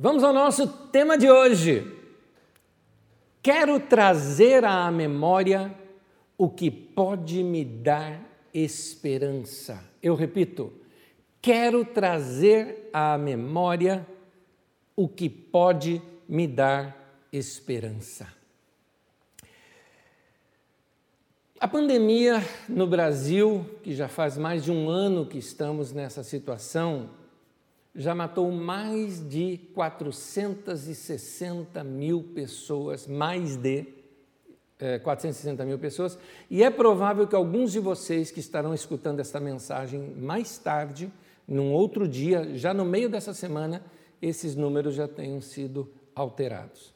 Vamos 0.00 0.22
ao 0.22 0.32
nosso 0.32 0.68
tema 0.92 1.18
de 1.18 1.28
hoje. 1.28 1.84
Quero 3.42 3.80
trazer 3.80 4.64
à 4.64 4.88
memória 4.92 5.74
o 6.38 6.48
que 6.48 6.70
pode 6.70 7.42
me 7.42 7.64
dar 7.64 8.22
esperança. 8.54 9.82
Eu 10.00 10.14
repito, 10.14 10.72
quero 11.42 11.84
trazer 11.84 12.88
à 12.92 13.18
memória 13.18 14.06
o 14.94 15.08
que 15.08 15.28
pode 15.28 16.00
me 16.28 16.46
dar 16.46 17.26
esperança. 17.32 18.28
A 21.58 21.66
pandemia 21.66 22.40
no 22.68 22.86
Brasil, 22.86 23.68
que 23.82 23.96
já 23.96 24.06
faz 24.06 24.38
mais 24.38 24.62
de 24.62 24.70
um 24.70 24.88
ano 24.88 25.26
que 25.26 25.38
estamos 25.38 25.92
nessa 25.92 26.22
situação, 26.22 27.10
já 27.94 28.14
matou 28.14 28.50
mais 28.52 29.26
de 29.28 29.58
460 29.74 31.82
mil 31.84 32.22
pessoas, 32.22 33.06
mais 33.06 33.56
de 33.56 33.86
é, 34.78 34.94
eh, 34.94 34.98
460 34.98 35.64
mil 35.64 35.78
pessoas, 35.78 36.18
e 36.48 36.62
é 36.62 36.70
provável 36.70 37.26
que 37.26 37.34
alguns 37.34 37.72
de 37.72 37.80
vocês 37.80 38.30
que 38.30 38.40
estarão 38.40 38.72
escutando 38.72 39.20
esta 39.20 39.40
mensagem 39.40 40.14
mais 40.16 40.58
tarde, 40.58 41.12
num 41.46 41.72
outro 41.72 42.06
dia, 42.06 42.56
já 42.56 42.72
no 42.72 42.84
meio 42.84 43.08
dessa 43.08 43.34
semana, 43.34 43.82
esses 44.20 44.54
números 44.54 44.94
já 44.94 45.08
tenham 45.08 45.40
sido 45.40 45.90
alterados. 46.14 46.94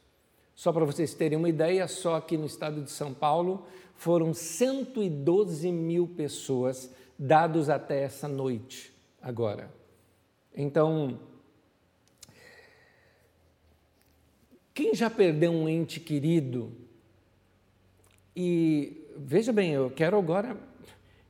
Só 0.55 0.73
para 0.73 0.85
vocês 0.85 1.15
terem 1.15 1.39
uma 1.39 1.49
ideia, 1.49 1.89
só 1.89 2.17
aqui 2.17 2.37
no 2.37 2.47
estado 2.47 2.83
de 2.83 2.91
São 2.91 3.13
Paulo 3.13 3.67
foram 3.95 4.35
112 4.35 5.73
mil 5.73 6.07
pessoas 6.07 6.91
dados 7.19 7.69
até 7.69 8.03
essa 8.03 8.29
noite, 8.29 8.93
agora. 9.21 9.82
Então, 10.55 11.19
quem 14.75 14.95
já 14.95 15.09
perdeu 15.09 15.51
um 15.51 15.69
ente 15.69 16.01
querido 16.01 16.73
e 18.35 19.07
veja 19.17 19.53
bem, 19.53 19.73
eu 19.73 19.91
quero 19.91 20.19
agora 20.19 20.57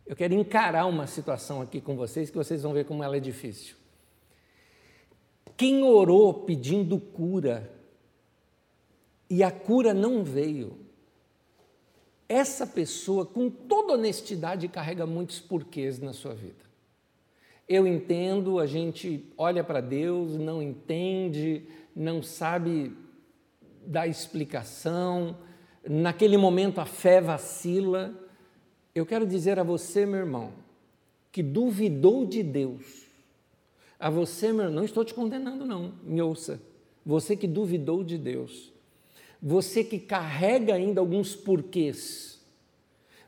eu 0.06 0.17
quero 0.17 0.34
encarar 0.34 0.87
uma 0.87 1.06
situação 1.06 1.62
aqui 1.62 1.81
com 1.81 1.97
vocês 1.97 2.28
que 2.28 2.37
vocês 2.37 2.62
vão 2.62 2.73
ver 2.73 2.84
como 2.84 3.03
ela 3.03 3.17
é 3.17 3.20
difícil. 3.20 3.77
Quem 5.56 5.83
orou 5.83 6.34
pedindo 6.34 6.98
cura 6.98 7.73
e 9.31 9.43
a 9.43 9.50
cura 9.50 9.95
não 9.95 10.25
veio, 10.25 10.78
essa 12.28 12.67
pessoa, 12.67 13.25
com 13.25 13.48
toda 13.48 13.95
honestidade, 13.95 14.69
carrega 14.69 15.06
muitos 15.06 15.41
porquês 15.41 15.98
na 15.98 16.12
sua 16.12 16.34
vida. 16.34 16.72
Eu 17.73 17.87
entendo, 17.87 18.59
a 18.59 18.67
gente 18.67 19.25
olha 19.34 19.65
para 19.65 19.81
Deus, 19.81 20.37
não 20.37 20.62
entende, 20.62 21.65
não 21.97 22.23
sabe 22.23 22.95
dar 23.87 24.06
explicação, 24.06 25.39
naquele 25.89 26.37
momento 26.37 26.83
a 26.83 26.84
fé 26.84 27.19
vacila. 27.19 28.15
Eu 28.95 29.06
quero 29.06 29.27
dizer 29.27 29.59
a 29.59 29.62
você, 29.62 30.05
meu 30.05 30.19
irmão, 30.19 30.53
que 31.33 31.43
duvidou 31.43 32.27
de 32.27 32.43
Deus, 32.43 33.06
a 33.98 34.11
você, 34.11 34.53
meu 34.53 34.67
irmão, 34.67 34.75
não 34.75 34.84
estou 34.84 35.03
te 35.03 35.15
condenando, 35.15 35.65
não, 35.65 35.95
me 36.03 36.20
ouça. 36.20 36.61
Você 37.06 37.34
que 37.34 37.47
duvidou 37.47 38.05
de 38.05 38.19
Deus, 38.19 38.70
você 39.41 39.83
que 39.83 39.98
carrega 39.98 40.75
ainda 40.75 41.00
alguns 41.00 41.34
porquês, 41.34 42.39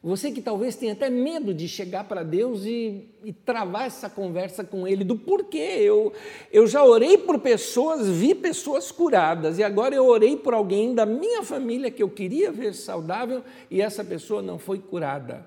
você 0.04 0.30
que 0.30 0.42
talvez 0.42 0.76
tenha 0.76 0.92
até 0.92 1.08
medo 1.08 1.54
de 1.54 1.66
chegar 1.66 2.04
para 2.04 2.22
Deus 2.22 2.66
e, 2.66 3.08
e, 3.24 3.32
travar 3.32 3.86
essa 3.86 4.10
conversa 4.10 4.62
com 4.62 4.86
Ele 4.86 5.02
do 5.02 5.16
porquê. 5.16 5.78
Eu, 5.80 6.12
eu 6.52 6.66
já 6.66 6.84
orei 6.84 7.16
por 7.16 7.38
pessoas, 7.38 8.06
vi 8.06 8.34
pessoas 8.34 8.92
curadas, 8.92 9.58
e 9.58 9.62
agora 9.62 9.94
eu 9.94 10.06
orei 10.06 10.36
por 10.36 10.52
alguém 10.52 10.94
da 10.94 11.06
minha 11.06 11.42
família 11.42 11.90
que 11.90 12.02
eu 12.02 12.10
queria 12.10 12.52
ver 12.52 12.74
saudável 12.74 13.42
e 13.70 13.80
essa 13.80 14.04
pessoa 14.04 14.42
não 14.42 14.58
foi 14.58 14.78
curada. 14.78 15.46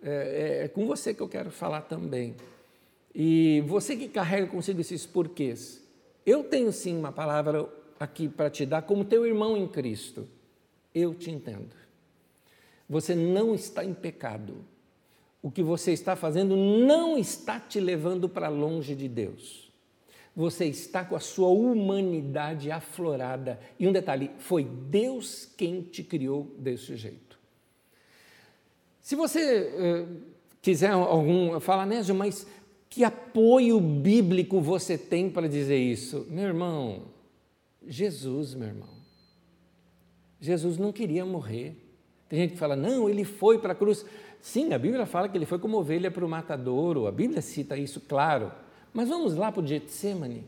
É, 0.00 0.60
é, 0.60 0.64
é 0.64 0.68
com 0.68 0.86
você 0.86 1.12
que 1.12 1.20
eu 1.20 1.28
quero 1.28 1.50
falar 1.50 1.80
também. 1.80 2.36
E 3.12 3.64
você 3.66 3.96
que 3.96 4.06
carrega 4.06 4.46
consigo 4.46 4.80
esses 4.80 5.04
porquês, 5.04 5.82
eu 6.24 6.44
tenho 6.44 6.70
sim 6.70 6.96
uma 6.96 7.10
palavra 7.10 7.68
aqui 7.98 8.28
para 8.28 8.48
te 8.48 8.64
dar, 8.64 8.82
como 8.82 9.04
teu 9.04 9.26
irmão 9.26 9.56
em 9.56 9.66
Cristo. 9.66 10.28
Eu 10.94 11.14
te 11.14 11.32
entendo. 11.32 11.81
Você 12.92 13.14
não 13.14 13.54
está 13.54 13.82
em 13.82 13.94
pecado. 13.94 14.66
O 15.40 15.50
que 15.50 15.62
você 15.62 15.92
está 15.92 16.14
fazendo 16.14 16.54
não 16.54 17.16
está 17.16 17.58
te 17.58 17.80
levando 17.80 18.28
para 18.28 18.50
longe 18.50 18.94
de 18.94 19.08
Deus. 19.08 19.72
Você 20.36 20.66
está 20.66 21.02
com 21.02 21.16
a 21.16 21.20
sua 21.20 21.48
humanidade 21.48 22.70
aflorada. 22.70 23.58
E 23.78 23.88
um 23.88 23.92
detalhe: 23.92 24.30
foi 24.36 24.64
Deus 24.64 25.48
quem 25.56 25.80
te 25.80 26.04
criou 26.04 26.54
desse 26.58 26.94
jeito. 26.94 27.38
Se 29.00 29.16
você 29.16 29.70
uh, 29.70 30.20
quiser 30.60 30.90
algum. 30.90 31.58
Fala, 31.60 31.86
Nésio, 31.86 32.14
mas 32.14 32.46
que 32.90 33.04
apoio 33.04 33.80
bíblico 33.80 34.60
você 34.60 34.98
tem 34.98 35.30
para 35.30 35.48
dizer 35.48 35.78
isso? 35.78 36.26
Meu 36.28 36.44
irmão, 36.44 37.04
Jesus, 37.88 38.52
meu 38.52 38.68
irmão. 38.68 39.00
Jesus 40.38 40.76
não 40.76 40.92
queria 40.92 41.24
morrer. 41.24 41.81
Tem 42.32 42.38
gente 42.40 42.52
que 42.52 42.58
fala, 42.58 42.74
não, 42.74 43.10
ele 43.10 43.26
foi 43.26 43.58
para 43.58 43.74
a 43.74 43.76
cruz. 43.76 44.06
Sim, 44.40 44.72
a 44.72 44.78
Bíblia 44.78 45.04
fala 45.04 45.28
que 45.28 45.36
ele 45.36 45.44
foi 45.44 45.58
como 45.58 45.76
ovelha 45.76 46.10
para 46.10 46.24
o 46.24 46.28
matadouro, 46.28 47.06
a 47.06 47.12
Bíblia 47.12 47.42
cita 47.42 47.76
isso, 47.76 48.00
claro. 48.00 48.50
Mas 48.90 49.10
vamos 49.10 49.34
lá 49.34 49.52
para 49.52 49.62
o 49.62 49.66
Getsemane. 49.66 50.42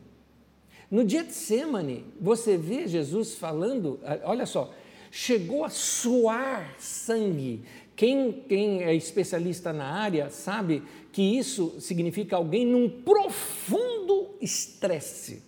No 0.89 1.07
Getsemane, 1.07 2.03
você 2.19 2.57
vê 2.57 2.87
Jesus 2.87 3.35
falando, 3.35 3.99
olha 4.23 4.47
só, 4.47 4.73
chegou 5.11 5.63
a 5.63 5.69
suar 5.69 6.73
sangue. 6.79 7.63
Quem, 7.95 8.31
quem 8.49 8.81
é 8.81 8.95
especialista 8.95 9.71
na 9.71 9.85
área 9.85 10.31
sabe 10.31 10.81
que 11.11 11.21
isso 11.21 11.79
significa 11.79 12.35
alguém 12.35 12.65
num 12.65 12.89
profundo 12.89 14.31
estresse, 14.41 15.43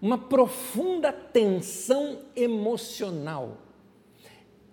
uma 0.00 0.18
profunda 0.18 1.10
tensão 1.12 2.20
emocional. 2.36 3.67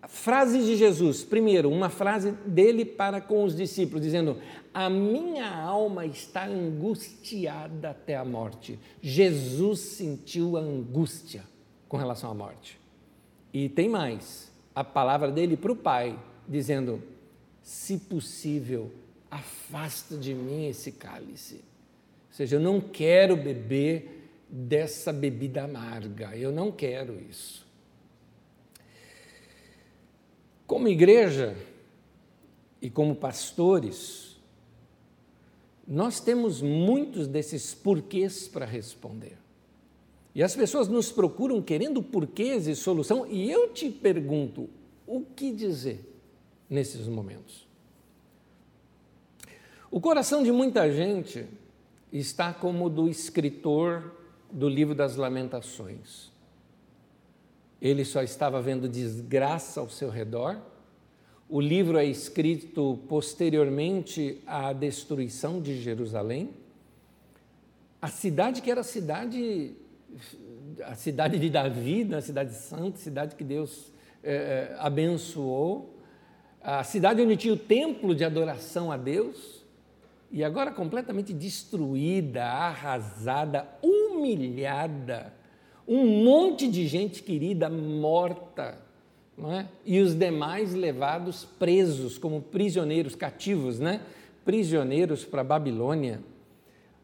Frases 0.08 0.66
de 0.66 0.76
Jesus. 0.76 1.24
Primeiro, 1.24 1.70
uma 1.70 1.90
frase 1.90 2.32
dele 2.46 2.86
para 2.86 3.22
com 3.22 3.44
os 3.44 3.56
discípulos, 3.56 4.04
dizendo: 4.04 4.38
A 4.74 4.90
minha 4.90 5.50
alma 5.56 6.06
está 6.06 6.46
angustiada 6.46 7.92
até 7.92 8.16
a 8.16 8.26
morte. 8.26 8.80
Jesus 9.02 9.80
sentiu 9.80 10.58
a 10.58 10.62
angústia 10.62 11.44
com 11.88 11.98
relação 11.98 12.32
à 12.32 12.34
morte. 12.34 12.80
E 13.54 13.70
tem 13.70 13.90
mais: 13.90 14.52
a 14.74 14.84
palavra 14.84 15.32
dele 15.32 15.56
para 15.56 15.72
o 15.72 15.76
Pai, 15.76 16.20
dizendo: 16.48 17.02
Se 17.62 17.98
possível, 17.98 18.92
afasta 19.32 20.18
de 20.18 20.34
mim 20.34 20.68
esse 20.68 20.92
cálice. 20.92 21.56
Ou 21.56 22.38
seja, 22.38 22.58
eu 22.58 22.60
não 22.60 22.82
quero 22.82 23.36
beber 23.38 24.30
dessa 24.50 25.12
bebida 25.12 25.64
amarga, 25.64 26.36
eu 26.36 26.52
não 26.52 26.72
quero 26.72 27.20
isso. 27.30 27.65
Como 30.68 30.88
igreja 30.88 31.56
e 32.82 32.90
como 32.90 33.16
pastores, 33.16 34.38
nós 35.88 36.20
temos 36.20 36.62
muitos 36.62 37.28
desses 37.28 37.74
porquês 37.74 38.48
para 38.48 38.66
responder. 38.66 39.38
E 40.34 40.44
as 40.44 40.56
pessoas 40.56 40.88
nos 40.88 41.12
procuram 41.12 41.62
querendo 41.62 42.02
porquês 42.04 42.68
e 42.68 42.76
solução, 42.76 43.26
e 43.28 43.50
eu 43.50 43.70
te 43.70 43.90
pergunto: 43.90 44.70
o 45.08 45.22
que 45.22 45.52
dizer 45.52 46.04
nesses 46.70 47.08
momentos? 47.08 47.66
O 49.90 50.02
coração 50.02 50.44
de 50.44 50.52
muita 50.52 50.92
gente 50.92 51.46
está 52.12 52.54
como 52.54 52.86
o 52.86 52.90
do 52.90 53.08
escritor 53.08 54.12
do 54.52 54.68
livro 54.68 54.94
das 54.94 55.16
Lamentações. 55.16 56.35
Ele 57.82 58.06
só 58.06 58.22
estava 58.22 58.62
vendo 58.62 58.88
desgraça 58.88 59.80
ao 59.80 59.90
seu 59.90 60.10
redor. 60.10 60.58
O 61.48 61.60
livro 61.60 61.98
é 61.98 62.06
escrito 62.06 63.00
posteriormente 63.08 64.42
à 64.48 64.74
destruição 64.74 65.62
de 65.62 65.80
Jerusalém. 65.82 66.52
A 68.02 68.08
cidade 68.08 68.62
que 68.62 68.72
era 68.72 68.82
a 68.82 68.84
cidade, 68.84 69.76
a 70.84 70.96
cidade 70.96 71.38
de 71.38 71.50
Davi, 71.50 72.14
a 72.14 72.22
cidade 72.22 72.54
santa, 72.56 72.98
a 72.98 73.02
cidade 73.02 73.36
que 73.36 73.44
Deus 73.44 73.92
é, 74.24 74.76
abençoou, 74.80 76.00
a 76.62 76.84
cidade 76.84 77.22
onde 77.22 77.38
tinha 77.38 77.54
o 77.54 77.58
templo 77.58 78.16
de 78.16 78.24
adoração 78.24 78.92
a 78.92 78.98
Deus, 78.98 79.64
e 80.32 80.44
agora 80.44 80.72
completamente 80.72 81.32
destruída, 81.32 82.44
arrasada, 82.44 83.68
humilhada 83.84 85.35
um 85.88 86.24
monte 86.24 86.68
de 86.68 86.88
gente 86.88 87.22
querida 87.22 87.70
morta, 87.70 88.78
não 89.38 89.52
é? 89.52 89.68
e 89.86 90.00
os 90.00 90.16
demais 90.16 90.74
levados 90.74 91.46
presos 91.60 92.18
como 92.18 92.42
prisioneiros 92.42 93.16
cativos, 93.16 93.80
né? 93.80 94.02
prisioneiros 94.44 95.26
para 95.26 95.42
a 95.42 95.44
Babilônia. 95.44 96.22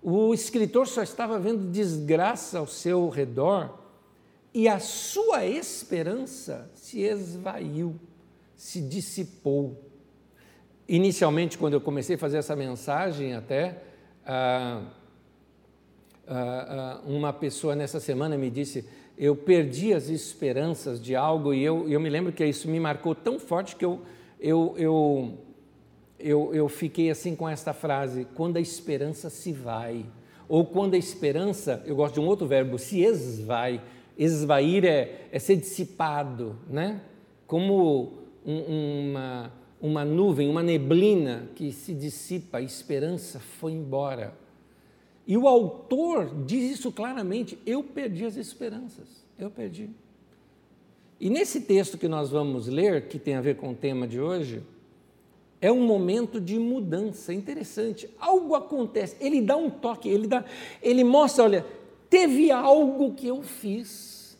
O 0.01 0.33
escritor 0.33 0.87
só 0.87 1.03
estava 1.03 1.39
vendo 1.39 1.71
desgraça 1.71 2.57
ao 2.57 2.67
seu 2.67 3.07
redor 3.09 3.77
e 4.53 4.67
a 4.67 4.79
sua 4.79 5.45
esperança 5.45 6.69
se 6.73 7.01
esvaiu, 7.01 7.95
se 8.55 8.81
dissipou. 8.81 9.79
Inicialmente, 10.87 11.57
quando 11.57 11.73
eu 11.73 11.81
comecei 11.81 12.15
a 12.15 12.19
fazer 12.19 12.37
essa 12.37 12.55
mensagem, 12.55 13.33
até 13.33 13.83
ah, 14.25 14.83
uma 17.05 17.33
pessoa 17.33 17.75
nessa 17.75 17.99
semana 17.99 18.37
me 18.37 18.49
disse: 18.49 18.85
eu 19.17 19.35
perdi 19.35 19.93
as 19.93 20.09
esperanças 20.09 21.01
de 21.01 21.15
algo, 21.15 21.53
e 21.53 21.63
eu, 21.63 21.87
eu 21.87 21.99
me 21.99 22.09
lembro 22.09 22.31
que 22.31 22.43
isso 22.45 22.67
me 22.67 22.79
marcou 22.79 23.13
tão 23.13 23.37
forte 23.37 23.75
que 23.75 23.85
eu, 23.85 24.01
eu, 24.39 24.73
eu, 24.77 25.37
eu, 26.19 26.55
eu 26.55 26.69
fiquei 26.69 27.11
assim 27.11 27.35
com 27.35 27.47
esta 27.47 27.73
frase: 27.73 28.25
quando 28.35 28.57
a 28.57 28.61
esperança 28.61 29.29
se 29.29 29.51
vai. 29.51 30.05
Ou 30.49 30.65
quando 30.65 30.95
a 30.95 30.97
esperança, 30.97 31.81
eu 31.85 31.95
gosto 31.95 32.15
de 32.15 32.19
um 32.19 32.27
outro 32.27 32.45
verbo, 32.45 32.77
se 32.77 33.01
esvai. 33.01 33.81
Esvair 34.17 34.83
é, 34.83 35.27
é 35.31 35.39
ser 35.39 35.55
dissipado, 35.55 36.57
né? 36.69 36.99
Como 37.47 38.13
um, 38.45 39.11
uma, 39.11 39.51
uma 39.79 40.03
nuvem, 40.03 40.49
uma 40.49 40.61
neblina 40.61 41.47
que 41.55 41.71
se 41.71 41.93
dissipa, 41.93 42.57
a 42.57 42.61
esperança 42.61 43.39
foi 43.39 43.71
embora. 43.71 44.33
E 45.25 45.37
o 45.37 45.47
autor 45.47 46.43
diz 46.45 46.79
isso 46.79 46.91
claramente: 46.91 47.57
eu 47.65 47.83
perdi 47.83 48.25
as 48.25 48.35
esperanças, 48.35 49.07
eu 49.37 49.49
perdi. 49.49 49.89
E 51.19 51.29
nesse 51.29 51.61
texto 51.61 51.97
que 51.97 52.07
nós 52.07 52.31
vamos 52.31 52.67
ler, 52.67 53.07
que 53.07 53.19
tem 53.19 53.35
a 53.35 53.41
ver 53.41 53.55
com 53.55 53.71
o 53.71 53.75
tema 53.75 54.07
de 54.07 54.19
hoje, 54.19 54.63
é 55.61 55.71
um 55.71 55.85
momento 55.85 56.41
de 56.41 56.57
mudança 56.57 57.31
interessante. 57.31 58.09
Algo 58.19 58.55
acontece, 58.55 59.15
ele 59.19 59.39
dá 59.41 59.55
um 59.55 59.69
toque, 59.69 60.09
ele, 60.09 60.27
dá, 60.27 60.43
ele 60.81 61.03
mostra: 61.03 61.43
olha, 61.43 61.65
teve 62.09 62.49
algo 62.51 63.13
que 63.13 63.27
eu 63.27 63.43
fiz 63.43 64.35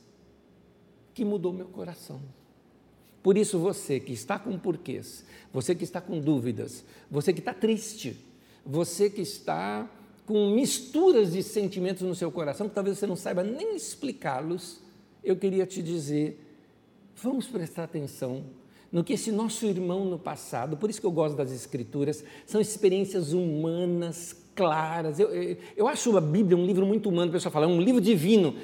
que 1.13 1.23
mudou 1.23 1.53
meu 1.53 1.67
coração. 1.67 2.19
Por 3.21 3.37
isso, 3.37 3.59
você 3.59 3.99
que 3.99 4.13
está 4.13 4.39
com 4.39 4.57
porquês, 4.57 5.23
você 5.53 5.75
que 5.75 5.83
está 5.83 6.01
com 6.01 6.19
dúvidas, 6.19 6.83
você 7.09 7.31
que 7.31 7.39
está 7.39 7.53
triste, 7.53 8.17
você 8.65 9.09
que 9.09 9.21
está 9.21 9.87
com 10.31 10.49
misturas 10.51 11.33
de 11.33 11.43
sentimentos 11.43 12.03
no 12.03 12.15
seu 12.15 12.31
coração, 12.31 12.69
que 12.69 12.73
talvez 12.73 12.97
você 12.97 13.05
não 13.05 13.17
saiba 13.17 13.43
nem 13.43 13.75
explicá-los, 13.75 14.79
eu 15.21 15.35
queria 15.35 15.65
te 15.65 15.83
dizer: 15.83 16.39
vamos 17.17 17.47
prestar 17.47 17.83
atenção 17.83 18.41
no 18.89 19.03
que 19.03 19.11
esse 19.11 19.29
nosso 19.29 19.65
irmão 19.65 20.05
no 20.05 20.17
passado, 20.17 20.77
por 20.77 20.89
isso 20.89 21.01
que 21.01 21.05
eu 21.05 21.11
gosto 21.11 21.35
das 21.35 21.51
Escrituras, 21.51 22.23
são 22.45 22.61
experiências 22.61 23.33
humanas, 23.33 24.33
claras. 24.55 25.19
Eu, 25.19 25.35
eu, 25.35 25.57
eu 25.75 25.87
acho 25.89 26.15
a 26.15 26.21
Bíblia 26.21 26.57
um 26.57 26.65
livro 26.65 26.85
muito 26.85 27.09
humano, 27.09 27.29
o 27.29 27.33
pessoal 27.33 27.51
fala, 27.51 27.65
é 27.65 27.69
um 27.69 27.81
livro 27.81 27.99
divino. 27.99 28.55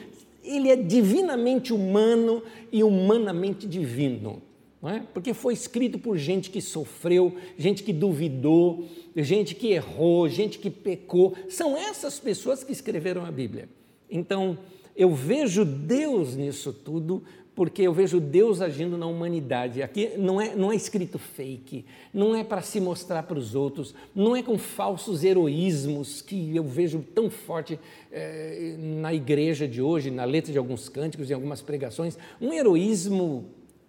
Ele 0.46 0.70
é 0.70 0.76
divinamente 0.78 1.74
humano 1.74 2.42
e 2.72 2.82
humanamente 2.82 3.68
divino. 3.68 4.42
É? 4.90 5.02
Porque 5.14 5.34
foi 5.34 5.54
escrito 5.54 6.00
por 6.00 6.18
gente 6.18 6.50
que 6.50 6.62
sofreu, 6.62 7.36
gente 7.58 7.84
que 7.84 7.92
duvidou, 7.92 8.86
gente 9.16 9.54
que 9.56 9.68
errou, 9.68 10.30
gente 10.30 10.60
que 10.60 10.70
pecou. 10.70 11.36
São 11.50 11.78
essas 11.78 12.20
pessoas 12.20 12.64
que 12.64 12.72
escreveram 12.72 13.26
a 13.26 13.32
Bíblia. 13.32 13.68
Então, 14.10 14.58
eu 14.96 15.14
vejo 15.14 15.66
Deus 15.66 16.36
nisso 16.36 16.72
tudo, 16.72 17.24
porque 17.58 17.82
eu 17.82 17.92
vejo 17.92 18.20
Deus 18.20 18.62
agindo 18.62 18.98
na 19.00 19.08
humanidade. 19.08 19.82
Aqui 19.82 20.12
não 20.16 20.40
é, 20.40 20.56
não 20.56 20.72
é 20.72 20.76
escrito 20.76 21.18
fake, 21.18 21.86
não 22.14 22.36
é 22.36 22.44
para 22.44 22.62
se 22.62 22.80
mostrar 22.80 23.24
para 23.24 23.40
os 23.40 23.56
outros, 23.56 23.96
não 24.14 24.36
é 24.36 24.44
com 24.44 24.60
falsos 24.60 25.24
heroísmos 25.24 26.22
que 26.22 26.56
eu 26.56 26.64
vejo 26.64 27.04
tão 27.16 27.32
forte 27.32 27.80
é, 28.12 28.76
na 28.78 29.12
igreja 29.12 29.68
de 29.68 29.82
hoje, 29.82 30.12
na 30.12 30.24
letra 30.24 30.52
de 30.52 30.58
alguns 30.60 30.88
cânticos, 30.88 31.32
em 31.32 31.34
algumas 31.34 31.60
pregações. 31.60 32.16
Um 32.40 32.54
heroísmo 32.54 33.46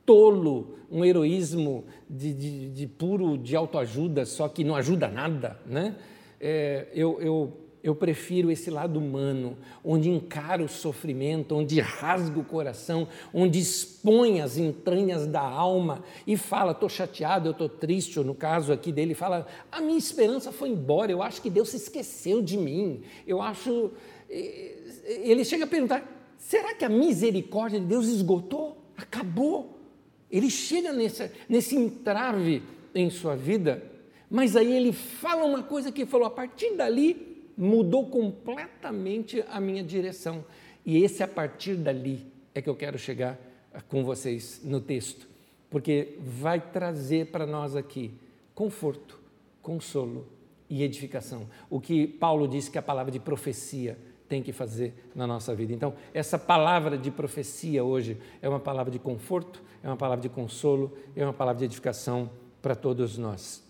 tolo, 0.09 0.79
um 0.91 1.05
heroísmo 1.05 1.85
de, 2.09 2.33
de, 2.33 2.71
de 2.71 2.87
puro 2.87 3.37
de 3.37 3.55
autoajuda, 3.55 4.25
só 4.25 4.49
que 4.49 4.65
não 4.65 4.75
ajuda 4.75 5.07
nada. 5.07 5.61
Né? 5.67 5.97
É, 6.41 6.87
eu, 6.95 7.21
eu 7.21 7.53
eu 7.81 7.95
prefiro 7.95 8.51
esse 8.51 8.71
lado 8.71 8.99
humano, 8.99 9.57
onde 9.85 10.11
encara 10.11 10.63
o 10.63 10.69
sofrimento, 10.69 11.55
onde 11.55 11.79
rasga 11.81 12.41
o 12.41 12.45
coração, 12.45 13.07
onde 13.33 13.61
expõe 13.61 14.41
as 14.41 14.59
entranhas 14.59 15.27
da 15.27 15.41
alma 15.41 16.03
e 16.27 16.37
fala: 16.37 16.73
estou 16.73 16.89
chateado, 16.89 17.49
eu 17.49 17.53
estou 17.53 17.69
triste, 17.69 18.19
ou 18.19 18.25
no 18.25 18.35
caso 18.35 18.73
aqui 18.73 18.91
dele, 18.91 19.15
fala: 19.15 19.47
a 19.71 19.81
minha 19.81 19.97
esperança 19.97 20.51
foi 20.51 20.71
embora, 20.71 21.13
eu 21.13 21.23
acho 21.23 21.41
que 21.41 21.49
Deus 21.49 21.69
se 21.69 21.77
esqueceu 21.77 22.43
de 22.43 22.57
mim. 22.57 23.03
Eu 23.27 23.41
acho. 23.41 23.93
Ele 24.29 25.45
chega 25.45 25.65
a 25.65 25.69
perguntar: 25.69 26.03
será 26.37 26.75
que 26.75 26.85
a 26.85 26.89
misericórdia 26.89 27.79
de 27.79 27.87
Deus 27.87 28.09
esgotou? 28.09 28.77
Acabou? 28.97 29.78
Ele 30.31 30.51
chega 30.51 30.93
nesse, 30.93 31.31
nesse 31.49 31.77
entrave 31.77 32.63
em 32.95 33.09
sua 33.11 33.35
vida, 33.35 33.83
mas 34.31 34.57
aí 34.57 34.73
ele 34.73 34.93
fala 34.93 35.45
uma 35.45 35.63
coisa 35.63 35.91
que 35.91 36.05
falou: 36.05 36.27
a 36.27 36.31
partir 36.31 36.75
dali 36.75 37.51
mudou 37.57 38.07
completamente 38.07 39.45
a 39.51 39.61
minha 39.61 39.83
direção. 39.83 40.45
E 40.85 41.03
esse, 41.03 41.23
a 41.23 41.29
partir 41.29 41.75
dali, 41.75 42.27
é 42.55 42.63
que 42.63 42.69
eu 42.69 42.77
quero 42.77 42.99
chegar 42.99 43.39
com 43.89 44.05
vocês 44.05 44.61
no 44.65 44.81
texto, 44.81 45.29
porque 45.71 46.17
vai 46.21 46.61
trazer 46.61 47.27
para 47.27 47.47
nós 47.47 47.77
aqui 47.77 48.13
conforto, 48.55 49.19
consolo 49.63 50.27
e 50.69 50.83
edificação. 50.83 51.49
O 51.71 51.81
que 51.81 52.07
Paulo 52.07 52.49
disse 52.49 52.71
que 52.71 52.79
a 52.79 52.83
palavra 52.83 53.11
de 53.13 53.21
profecia 53.21 53.99
tem 54.29 54.43
que 54.43 54.53
fazer 54.53 54.95
na 55.15 55.27
nossa 55.27 55.55
vida. 55.55 55.73
Então, 55.73 55.95
essa 56.13 56.39
palavra 56.39 56.99
de 56.99 57.11
profecia 57.11 57.83
hoje 57.83 58.19
é 58.43 58.49
uma 58.49 58.61
palavra 58.61 58.93
de 58.93 58.99
conforto, 58.99 59.63
é 59.83 59.89
uma 59.89 59.97
palavra 59.97 60.23
de 60.23 60.29
consolo, 60.29 60.97
é 61.17 61.25
uma 61.25 61.33
palavra 61.33 61.61
de 61.61 61.65
edificação 61.65 62.31
para 62.61 62.75
todos 62.75 63.17
nós. 63.17 63.65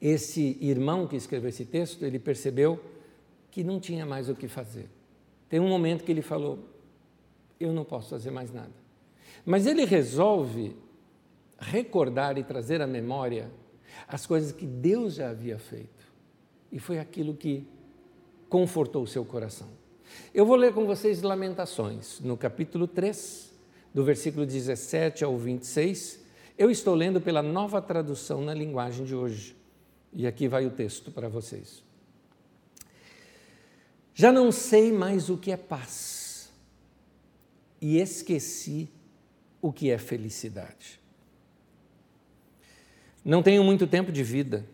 Esse 0.00 0.56
irmão 0.60 1.06
que 1.06 1.16
escreveu 1.16 1.50
esse 1.50 1.66
texto, 1.66 2.04
ele 2.04 2.18
percebeu 2.18 2.80
que 3.50 3.62
não 3.62 3.78
tinha 3.78 4.06
mais 4.06 4.30
o 4.30 4.34
que 4.34 4.48
fazer. 4.48 4.88
Tem 5.48 5.60
um 5.60 5.68
momento 5.68 6.04
que 6.04 6.10
ele 6.10 6.22
falou: 6.22 6.58
Eu 7.58 7.72
não 7.72 7.84
posso 7.84 8.08
fazer 8.08 8.30
mais 8.30 8.50
nada. 8.50 8.72
Mas 9.44 9.66
ele 9.66 9.84
resolve 9.84 10.74
recordar 11.58 12.38
e 12.38 12.44
trazer 12.44 12.80
à 12.80 12.86
memória 12.86 13.50
as 14.08 14.26
coisas 14.26 14.52
que 14.52 14.64
Deus 14.64 15.14
já 15.14 15.30
havia 15.30 15.58
feito. 15.58 16.10
E 16.72 16.78
foi 16.78 16.98
aquilo 16.98 17.34
que 17.34 17.66
confortou 18.50 19.04
o 19.04 19.06
seu 19.06 19.24
coração. 19.24 19.68
Eu 20.34 20.44
vou 20.44 20.56
ler 20.56 20.74
com 20.74 20.84
vocês 20.84 21.22
Lamentações, 21.22 22.18
no 22.20 22.36
capítulo 22.36 22.86
3, 22.88 23.50
do 23.94 24.04
versículo 24.04 24.44
17 24.44 25.24
ao 25.24 25.38
26. 25.38 26.18
Eu 26.58 26.68
estou 26.70 26.94
lendo 26.94 27.20
pela 27.20 27.42
nova 27.42 27.80
tradução 27.80 28.42
na 28.42 28.52
linguagem 28.52 29.06
de 29.06 29.14
hoje. 29.14 29.56
E 30.12 30.26
aqui 30.26 30.48
vai 30.48 30.66
o 30.66 30.70
texto 30.70 31.12
para 31.12 31.28
vocês. 31.28 31.82
Já 34.12 34.32
não 34.32 34.50
sei 34.50 34.92
mais 34.92 35.30
o 35.30 35.38
que 35.38 35.52
é 35.52 35.56
paz 35.56 36.50
e 37.80 37.98
esqueci 37.98 38.90
o 39.62 39.72
que 39.72 39.90
é 39.90 39.96
felicidade. 39.96 41.00
Não 43.24 43.42
tenho 43.42 43.62
muito 43.62 43.86
tempo 43.86 44.10
de 44.10 44.24
vida 44.24 44.66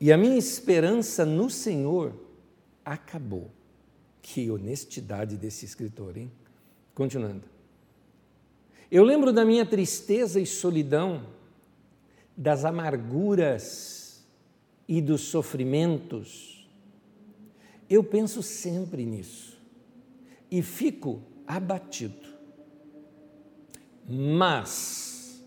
e 0.00 0.12
a 0.12 0.16
minha 0.16 0.36
esperança 0.36 1.24
no 1.24 1.50
Senhor 1.50 2.14
acabou. 2.84 3.50
Que 4.22 4.50
honestidade 4.50 5.36
desse 5.36 5.64
escritor, 5.64 6.16
hein? 6.16 6.30
Continuando. 6.94 7.44
Eu 8.90 9.04
lembro 9.04 9.32
da 9.32 9.44
minha 9.44 9.64
tristeza 9.66 10.40
e 10.40 10.46
solidão 10.46 11.26
das 12.36 12.64
amarguras 12.64 14.24
e 14.86 15.02
dos 15.02 15.22
sofrimentos, 15.22 16.68
eu 17.90 18.04
penso 18.04 18.42
sempre 18.42 19.04
nisso 19.04 19.58
e 20.50 20.62
fico 20.62 21.20
abatido. 21.46 22.28
Mas 24.08 25.42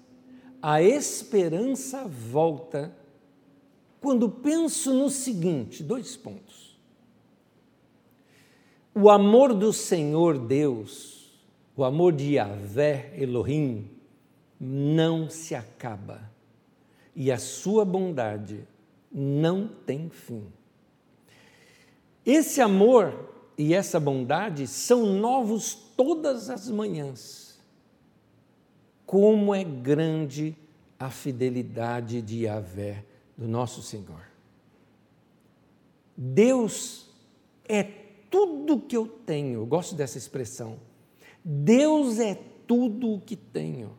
a 0.62 0.84
esperança 0.84 2.05
volta 2.08 2.96
quando 4.01 4.27
penso 4.27 4.93
no 4.93 5.10
seguinte: 5.10 5.84
dois 5.84 6.17
pontos. 6.17 6.77
O 8.93 9.10
amor 9.10 9.53
do 9.53 9.72
Senhor 9.72 10.38
Deus, 10.38 11.31
o 11.77 11.86
amor 11.86 12.12
de 12.12 12.34
Yahvé 12.34 13.13
Elohim, 13.17 13.89
não 14.60 15.29
se 15.29 15.55
acaba 15.55 16.29
e 17.15 17.31
a 17.31 17.38
sua 17.38 17.86
bondade 17.86 18.67
não 19.12 19.67
tem 19.67 20.10
fim. 20.10 20.46
Esse 22.25 22.62
amor 22.62 23.29
e 23.58 23.74
essa 23.74 24.00
bondade 24.00 24.67
são 24.67 25.05
novos 25.05 25.74
todas 25.74 26.50
as 26.50 26.70
manhãs. 26.70 27.60
Como 29.05 29.53
é 29.53 29.63
grande 29.63 30.55
a 31.00 31.10
fidelidade 31.10 32.22
de 32.22 32.46
Yahvé, 32.46 33.03
do 33.38 33.47
nosso 33.47 33.81
Senhor. 33.81 34.27
Deus 36.15 37.09
é 37.67 37.83
tudo 38.29 38.79
que 38.79 38.95
eu 38.95 39.07
tenho. 39.07 39.61
Eu 39.61 39.65
gosto 39.65 39.95
dessa 39.95 40.17
expressão. 40.17 40.79
Deus 41.43 42.19
é 42.19 42.35
tudo 42.67 43.13
o 43.13 43.21
que 43.21 43.35
tenho. 43.35 43.97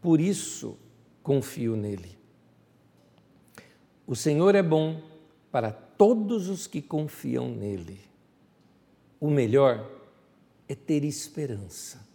Por 0.00 0.20
isso, 0.20 0.78
confio 1.22 1.76
nele. 1.76 2.18
O 4.06 4.16
Senhor 4.16 4.54
é 4.54 4.62
bom 4.62 5.02
para 5.52 5.70
todos 5.70 6.48
os 6.48 6.66
que 6.66 6.80
confiam 6.80 7.48
nele. 7.48 8.00
O 9.20 9.30
melhor 9.30 9.88
é 10.68 10.74
ter 10.74 11.04
esperança 11.04 12.08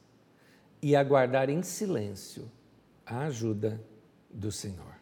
e 0.81 0.95
aguardar 0.95 1.49
em 1.49 1.61
silêncio 1.61 2.51
a 3.05 3.25
ajuda 3.25 3.79
do 4.29 4.51
Senhor. 4.51 4.94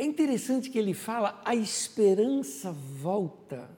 É 0.00 0.02
interessante 0.02 0.70
que 0.70 0.78
ele 0.78 0.94
fala, 0.94 1.42
a 1.44 1.54
esperança 1.54 2.72
volta. 2.72 3.68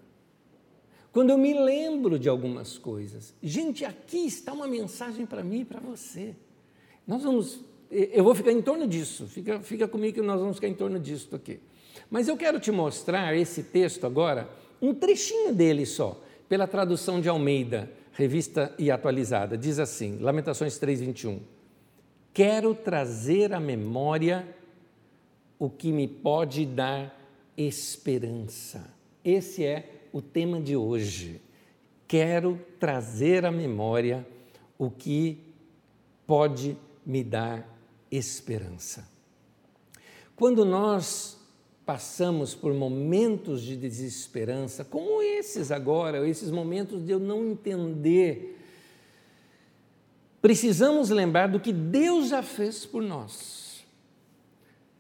Quando 1.11 1.31
eu 1.31 1.37
me 1.37 1.53
lembro 1.53 2.17
de 2.17 2.29
algumas 2.29 2.79
coisas. 2.79 3.35
Gente, 3.43 3.85
aqui 3.85 4.19
está 4.19 4.53
uma 4.53 4.69
mensagem 4.69 5.27
para 5.27 5.43
mim 5.43 5.63
e 5.63 5.65
para 5.65 5.81
você. 5.81 6.37
Nós 7.05 7.25
vamos, 7.25 7.65
eu 7.91 8.23
vou 8.23 8.37
ficar 8.37 8.53
em 8.53 8.63
torno 8.63 8.87
disso, 8.87 9.27
fica, 9.27 9.59
fica 9.63 9.89
comigo 9.89 10.15
que 10.15 10.23
nós 10.23 10.39
vamos 10.39 10.59
ficar 10.59 10.69
em 10.69 10.75
torno 10.75 11.01
disso 11.01 11.35
aqui. 11.35 11.59
Mas 12.09 12.29
eu 12.29 12.37
quero 12.37 12.61
te 12.61 12.71
mostrar 12.71 13.37
esse 13.37 13.65
texto 13.65 14.07
agora, 14.07 14.49
um 14.81 14.95
trechinho 14.95 15.53
dele 15.53 15.85
só, 15.85 16.23
pela 16.49 16.69
tradução 16.69 17.21
de 17.21 17.29
Almeida, 17.29 17.91
revista 18.13 18.73
e 18.79 18.93
atualizada. 18.93 19.59
Diz 19.59 19.81
assim, 19.81 20.19
Lamentações 20.21 20.79
3:21. 20.79 21.41
Quero 22.33 22.77
trazer 22.77 23.53
à 23.53 23.59
memória 23.59 24.62
o 25.63 25.71
que 25.71 25.93
me 25.93 26.09
pode 26.09 26.67
dar 26.67 27.17
esperança. 27.57 28.93
Esse 29.25 29.65
é 29.65 30.09
o 30.13 30.21
tema 30.21 30.61
de 30.61 30.75
hoje. 30.77 31.41
Quero 32.09 32.59
trazer 32.81 33.47
à 33.47 33.53
memória 33.53 34.27
o 34.77 34.91
que 34.91 35.39
pode 36.27 36.77
me 37.07 37.23
dar 37.23 37.65
esperança. 38.11 39.09
Quando 40.35 40.65
nós 40.65 41.39
passamos 41.87 42.57
por 42.57 42.75
momentos 42.75 43.63
de 43.63 43.77
desesperança, 43.77 44.85
como 44.85 45.23
esses 45.23 45.71
agora, 45.71 46.29
esses 46.29 46.51
momentos 46.51 47.07
de 47.07 47.13
eu 47.13 47.21
não 47.21 47.45
entender, 47.45 48.59
precisamos 50.41 51.09
lembrar 51.09 51.47
do 51.47 51.61
que 51.61 51.73
Deus 51.73 52.31
já 52.31 52.43
fez 52.43 52.85
por 52.85 53.01
nós. 53.01 53.62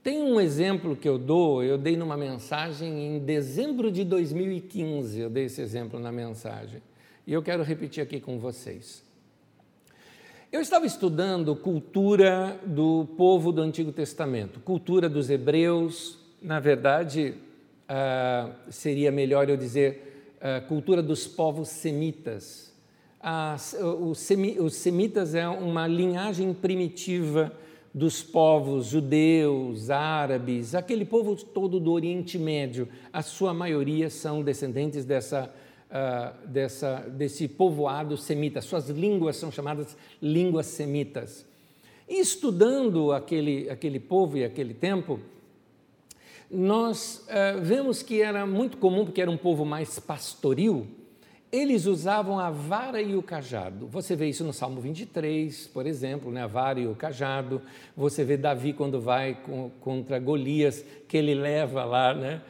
Tem 0.02 0.20
um 0.20 0.40
exemplo 0.40 0.96
que 0.96 1.08
eu 1.08 1.16
dou, 1.16 1.62
eu 1.62 1.78
dei 1.78 1.96
numa 1.96 2.16
mensagem 2.16 3.06
em 3.06 3.18
dezembro 3.20 3.88
de 3.88 4.02
2015, 4.02 5.20
eu 5.20 5.30
dei 5.30 5.44
esse 5.44 5.62
exemplo 5.62 6.00
na 6.00 6.10
mensagem, 6.10 6.82
e 7.24 7.32
eu 7.32 7.40
quero 7.40 7.62
repetir 7.62 8.02
aqui 8.02 8.18
com 8.18 8.36
vocês. 8.36 9.04
Eu 10.50 10.60
estava 10.60 10.86
estudando 10.86 11.54
cultura 11.54 12.58
do 12.66 13.06
povo 13.16 13.52
do 13.52 13.62
Antigo 13.62 13.92
Testamento, 13.92 14.58
cultura 14.58 15.08
dos 15.08 15.30
hebreus, 15.30 16.18
na 16.42 16.58
verdade, 16.58 17.36
uh, 17.88 18.52
seria 18.70 19.12
melhor 19.12 19.48
eu 19.48 19.56
dizer 19.56 20.34
uh, 20.38 20.66
cultura 20.66 21.00
dos 21.00 21.28
povos 21.28 21.68
semitas. 21.68 22.74
Uh, 23.22 24.10
os, 24.10 24.18
semi, 24.18 24.58
os 24.58 24.74
semitas 24.74 25.36
é 25.36 25.46
uma 25.46 25.86
linhagem 25.86 26.52
primitiva 26.52 27.52
dos 27.94 28.22
povos 28.22 28.86
judeus, 28.86 29.90
árabes, 29.90 30.74
aquele 30.74 31.04
povo 31.04 31.36
todo 31.36 31.78
do 31.78 31.92
Oriente 31.92 32.38
Médio, 32.38 32.88
a 33.12 33.22
sua 33.22 33.52
maioria 33.52 34.08
são 34.08 34.42
descendentes 34.42 35.04
dessa, 35.04 35.52
uh, 35.90 36.46
dessa, 36.48 37.00
desse 37.00 37.46
povoado 37.46 38.16
semita. 38.16 38.62
Suas 38.62 38.88
línguas 38.88 39.36
são 39.36 39.52
chamadas 39.52 39.96
línguas 40.22 40.66
semitas. 40.66 41.44
E 42.08 42.18
estudando 42.20 43.12
aquele, 43.12 43.68
aquele 43.68 44.00
povo 44.00 44.38
e 44.38 44.44
aquele 44.44 44.72
tempo, 44.72 45.20
nós 46.50 47.26
uh, 47.28 47.60
vemos 47.60 48.02
que 48.02 48.22
era 48.22 48.46
muito 48.46 48.78
comum, 48.78 49.04
porque 49.04 49.20
era 49.20 49.30
um 49.30 49.36
povo 49.36 49.66
mais 49.66 49.98
pastoril, 49.98 50.86
eles 51.52 51.84
usavam 51.84 52.40
a 52.40 52.50
vara 52.50 53.02
e 53.02 53.14
o 53.14 53.22
cajado. 53.22 53.86
Você 53.86 54.16
vê 54.16 54.26
isso 54.26 54.42
no 54.42 54.54
Salmo 54.54 54.80
23, 54.80 55.66
por 55.66 55.86
exemplo, 55.86 56.32
né? 56.32 56.42
a 56.42 56.46
vara 56.46 56.80
e 56.80 56.86
o 56.86 56.94
cajado. 56.94 57.60
Você 57.94 58.24
vê 58.24 58.38
Davi 58.38 58.72
quando 58.72 58.98
vai 58.98 59.34
com, 59.34 59.70
contra 59.78 60.18
Golias, 60.18 60.82
que 61.06 61.18
ele 61.18 61.34
leva 61.34 61.84
lá 61.84 62.14
né? 62.14 62.40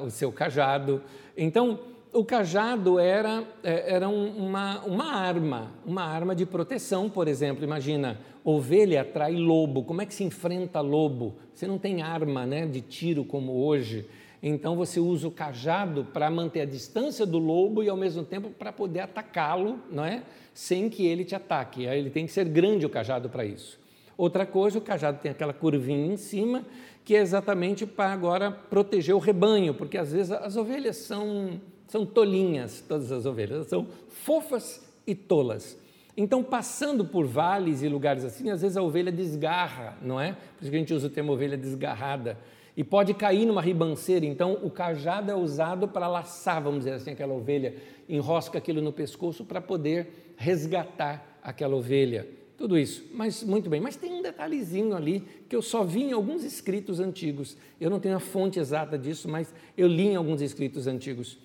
o 0.00 0.08
seu 0.08 0.30
cajado. 0.30 1.02
Então, 1.36 1.80
o 2.12 2.24
cajado 2.24 3.00
era, 3.00 3.42
é, 3.62 3.94
era 3.94 4.08
uma, 4.08 4.84
uma 4.84 5.12
arma, 5.14 5.72
uma 5.84 6.04
arma 6.04 6.32
de 6.32 6.46
proteção, 6.46 7.10
por 7.10 7.26
exemplo. 7.26 7.64
Imagina, 7.64 8.20
ovelha 8.44 9.00
atrai 9.00 9.34
lobo. 9.34 9.82
Como 9.82 10.00
é 10.00 10.06
que 10.06 10.14
se 10.14 10.22
enfrenta 10.22 10.80
lobo? 10.80 11.34
Você 11.52 11.66
não 11.66 11.76
tem 11.76 12.02
arma 12.02 12.46
né, 12.46 12.66
de 12.66 12.80
tiro 12.82 13.24
como 13.24 13.64
hoje. 13.64 14.06
Então 14.42 14.76
você 14.76 15.00
usa 15.00 15.26
o 15.26 15.30
cajado 15.30 16.06
para 16.12 16.30
manter 16.30 16.60
a 16.60 16.64
distância 16.64 17.26
do 17.26 17.38
lobo 17.38 17.82
e 17.82 17.88
ao 17.88 17.96
mesmo 17.96 18.22
tempo 18.24 18.50
para 18.50 18.72
poder 18.72 19.00
atacá-lo, 19.00 19.80
não 19.90 20.04
é? 20.04 20.22
Sem 20.54 20.88
que 20.88 21.06
ele 21.06 21.24
te 21.24 21.34
ataque. 21.34 21.84
Ele 21.84 22.10
tem 22.10 22.26
que 22.26 22.32
ser 22.32 22.48
grande 22.48 22.86
o 22.86 22.90
cajado 22.90 23.28
para 23.28 23.44
isso. 23.44 23.78
Outra 24.16 24.44
coisa, 24.44 24.78
o 24.78 24.80
cajado 24.80 25.18
tem 25.20 25.30
aquela 25.30 25.52
curvinha 25.52 26.12
em 26.12 26.16
cima, 26.16 26.64
que 27.04 27.14
é 27.14 27.20
exatamente 27.20 27.86
para 27.86 28.12
agora 28.12 28.50
proteger 28.50 29.14
o 29.14 29.18
rebanho, 29.18 29.74
porque 29.74 29.96
às 29.96 30.12
vezes 30.12 30.32
as 30.32 30.56
ovelhas 30.56 30.96
são, 30.96 31.60
são 31.86 32.04
tolinhas, 32.04 32.84
todas 32.86 33.12
as 33.12 33.26
ovelhas, 33.26 33.68
são 33.68 33.86
fofas 34.08 34.84
e 35.06 35.14
tolas. 35.14 35.78
Então, 36.16 36.42
passando 36.42 37.04
por 37.04 37.26
vales 37.26 37.80
e 37.80 37.88
lugares 37.88 38.24
assim, 38.24 38.50
às 38.50 38.60
vezes 38.60 38.76
a 38.76 38.82
ovelha 38.82 39.12
desgarra, 39.12 39.96
não 40.02 40.20
é? 40.20 40.32
Por 40.32 40.62
isso 40.62 40.70
que 40.70 40.76
a 40.76 40.80
gente 40.80 40.92
usa 40.92 41.06
o 41.06 41.10
termo 41.10 41.32
ovelha 41.32 41.56
desgarrada 41.56 42.36
e 42.78 42.84
pode 42.84 43.12
cair 43.12 43.44
numa 43.44 43.60
ribanceira. 43.60 44.24
Então, 44.24 44.56
o 44.62 44.70
cajado 44.70 45.32
é 45.32 45.34
usado 45.34 45.88
para 45.88 46.06
laçar, 46.06 46.62
vamos 46.62 46.84
dizer 46.84 46.92
assim, 46.92 47.10
aquela 47.10 47.34
ovelha, 47.34 47.74
enrosca 48.08 48.56
aquilo 48.56 48.80
no 48.80 48.92
pescoço 48.92 49.44
para 49.44 49.60
poder 49.60 50.34
resgatar 50.36 51.40
aquela 51.42 51.74
ovelha. 51.74 52.28
Tudo 52.56 52.78
isso, 52.78 53.04
mas 53.12 53.42
muito 53.42 53.68
bem. 53.68 53.80
Mas 53.80 53.96
tem 53.96 54.14
um 54.14 54.22
detalhezinho 54.22 54.94
ali 54.94 55.26
que 55.48 55.56
eu 55.56 55.60
só 55.60 55.82
vi 55.82 56.04
em 56.04 56.12
alguns 56.12 56.44
escritos 56.44 57.00
antigos. 57.00 57.56
Eu 57.80 57.90
não 57.90 57.98
tenho 57.98 58.14
a 58.14 58.20
fonte 58.20 58.60
exata 58.60 58.96
disso, 58.96 59.28
mas 59.28 59.52
eu 59.76 59.88
li 59.88 60.06
em 60.06 60.14
alguns 60.14 60.40
escritos 60.40 60.86
antigos. 60.86 61.36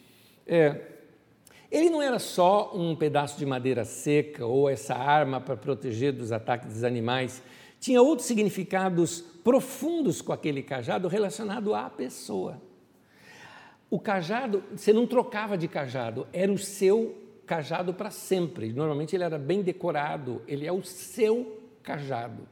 É, 0.46 0.82
ele 1.72 1.90
não 1.90 2.00
era 2.00 2.20
só 2.20 2.72
um 2.76 2.96
pedaço 2.96 3.40
de 3.40 3.46
madeira 3.48 3.84
seca 3.86 4.46
ou 4.46 4.70
essa 4.70 4.94
arma 4.94 5.42
para 5.42 5.58
proteger 5.58 6.14
dos 6.14 6.32
ataques 6.32 6.72
dos 6.72 6.84
animais 6.84 7.42
tinha 7.84 8.02
outros 8.02 8.26
significados 8.26 9.26
profundos 9.44 10.22
com 10.22 10.32
aquele 10.32 10.64
cajado 10.64 11.08
relacionado 11.08 11.76
à 11.76 11.90
pessoa. 11.90 12.62
O 13.90 14.00
cajado, 14.00 14.64
você 14.76 14.92
não 14.92 15.06
trocava 15.06 15.58
de 15.58 15.68
cajado, 15.68 16.28
era 16.34 16.52
o 16.52 16.58
seu 16.58 17.16
cajado 17.46 17.94
para 17.94 18.10
sempre. 18.10 18.74
Normalmente 18.74 19.16
ele 19.16 19.24
era 19.24 19.38
bem 19.38 19.62
decorado, 19.62 20.42
ele 20.48 20.66
é 20.66 20.72
o 20.72 20.84
seu 20.84 21.62
cajado. 21.84 22.48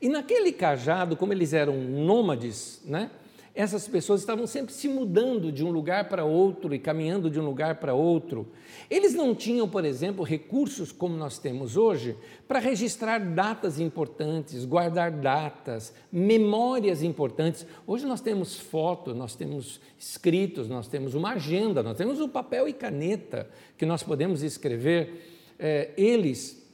E 0.00 0.08
naquele 0.08 0.52
cajado, 0.52 1.16
como 1.16 1.32
eles 1.32 1.52
eram 1.52 1.76
nômades, 1.76 2.80
né? 2.84 3.10
Essas 3.54 3.86
pessoas 3.86 4.20
estavam 4.20 4.46
sempre 4.46 4.72
se 4.72 4.88
mudando 4.88 5.52
de 5.52 5.62
um 5.62 5.70
lugar 5.70 6.08
para 6.08 6.24
outro 6.24 6.74
e 6.74 6.78
caminhando 6.78 7.28
de 7.28 7.38
um 7.38 7.44
lugar 7.44 7.76
para 7.76 7.92
outro. 7.92 8.48
Eles 8.88 9.12
não 9.12 9.34
tinham, 9.34 9.68
por 9.68 9.84
exemplo, 9.84 10.24
recursos 10.24 10.90
como 10.90 11.14
nós 11.16 11.38
temos 11.38 11.76
hoje 11.76 12.16
para 12.48 12.58
registrar 12.58 13.18
datas 13.18 13.78
importantes, 13.78 14.64
guardar 14.64 15.10
datas, 15.10 15.92
memórias 16.10 17.02
importantes. 17.02 17.66
Hoje 17.86 18.06
nós 18.06 18.22
temos 18.22 18.56
foto, 18.56 19.14
nós 19.14 19.34
temos 19.34 19.80
escritos, 19.98 20.66
nós 20.66 20.88
temos 20.88 21.14
uma 21.14 21.32
agenda, 21.32 21.82
nós 21.82 21.96
temos 21.96 22.20
o 22.20 22.28
papel 22.28 22.66
e 22.66 22.72
caneta 22.72 23.50
que 23.76 23.84
nós 23.84 24.02
podemos 24.02 24.42
escrever. 24.42 25.52
É, 25.58 25.90
eles 25.98 26.66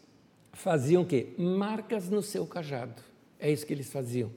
faziam 0.52 1.02
o 1.02 1.06
quê? 1.06 1.30
Marcas 1.36 2.08
no 2.08 2.22
seu 2.22 2.46
cajado. 2.46 3.02
É 3.40 3.50
isso 3.50 3.66
que 3.66 3.72
eles 3.72 3.90
faziam. 3.90 4.30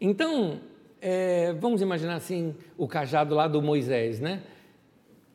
Então, 0.00 0.60
é, 1.06 1.52
vamos 1.52 1.82
imaginar 1.82 2.14
assim, 2.14 2.54
o 2.78 2.88
cajado 2.88 3.34
lá 3.34 3.46
do 3.46 3.60
Moisés, 3.60 4.20
né? 4.20 4.42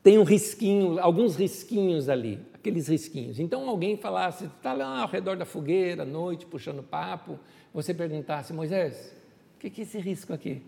Tem 0.02 0.18
um 0.18 0.24
risquinho, 0.24 1.00
alguns 1.00 1.36
risquinhos 1.36 2.10
ali, 2.10 2.40
aqueles 2.56 2.88
risquinhos. 2.88 3.40
Então 3.40 3.70
alguém 3.70 3.96
falasse, 3.96 4.46
está 4.46 4.74
lá 4.74 5.02
ao 5.04 5.08
redor 5.08 5.38
da 5.38 5.46
fogueira, 5.46 6.02
à 6.02 6.06
noite, 6.08 6.48
puxando 6.48 6.82
papo, 6.82 7.38
você 7.72 7.94
perguntasse, 7.94 8.52
Moisés, 8.52 9.14
o 9.56 9.60
que 9.60 9.80
é 9.80 9.84
esse 9.84 10.00
risco 10.00 10.34
aqui? 10.34 10.64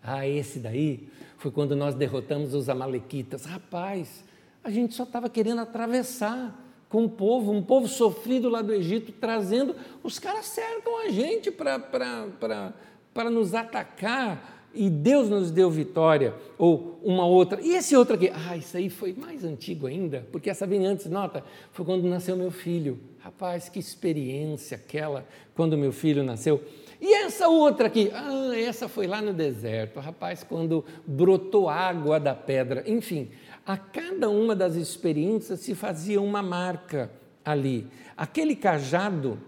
Ah, 0.00 0.28
esse 0.28 0.60
daí 0.60 1.08
foi 1.38 1.50
quando 1.50 1.74
nós 1.74 1.96
derrotamos 1.96 2.54
os 2.54 2.68
amalequitas. 2.68 3.46
Rapaz, 3.46 4.22
a 4.62 4.70
gente 4.70 4.94
só 4.94 5.02
estava 5.02 5.28
querendo 5.28 5.60
atravessar 5.60 6.56
com 6.88 7.06
o 7.06 7.10
povo, 7.10 7.50
um 7.50 7.62
povo 7.62 7.88
sofrido 7.88 8.48
lá 8.48 8.62
do 8.62 8.72
Egito, 8.72 9.10
trazendo. 9.10 9.74
Os 10.04 10.20
caras 10.20 10.46
cercam 10.46 11.04
a 11.04 11.08
gente 11.08 11.50
para 11.50 12.72
para 13.16 13.30
nos 13.30 13.54
atacar 13.54 14.56
e 14.74 14.90
Deus 14.90 15.30
nos 15.30 15.50
deu 15.50 15.70
vitória, 15.70 16.34
ou 16.58 17.00
uma 17.02 17.24
outra. 17.24 17.58
E 17.62 17.74
esse 17.74 17.96
outro 17.96 18.14
aqui, 18.14 18.30
ah, 18.30 18.54
isso 18.58 18.76
aí 18.76 18.90
foi 18.90 19.14
mais 19.14 19.42
antigo 19.42 19.86
ainda, 19.86 20.26
porque 20.30 20.50
essa 20.50 20.66
vem 20.66 20.84
antes, 20.84 21.06
nota, 21.06 21.42
foi 21.72 21.86
quando 21.86 22.06
nasceu 22.06 22.36
meu 22.36 22.50
filho. 22.50 23.00
Rapaz, 23.20 23.70
que 23.70 23.78
experiência 23.78 24.76
aquela 24.76 25.26
quando 25.54 25.78
meu 25.78 25.92
filho 25.92 26.22
nasceu. 26.22 26.62
E 27.00 27.14
essa 27.14 27.48
outra 27.48 27.86
aqui, 27.86 28.12
ah, 28.12 28.52
essa 28.54 28.86
foi 28.86 29.06
lá 29.06 29.22
no 29.22 29.32
deserto, 29.32 29.98
rapaz, 29.98 30.44
quando 30.44 30.84
brotou 31.06 31.70
água 31.70 32.20
da 32.20 32.34
pedra. 32.34 32.84
Enfim, 32.86 33.30
a 33.66 33.78
cada 33.78 34.28
uma 34.28 34.54
das 34.54 34.74
experiências 34.74 35.60
se 35.60 35.74
fazia 35.74 36.20
uma 36.20 36.42
marca 36.42 37.10
ali. 37.42 37.86
Aquele 38.14 38.54
cajado 38.54 39.38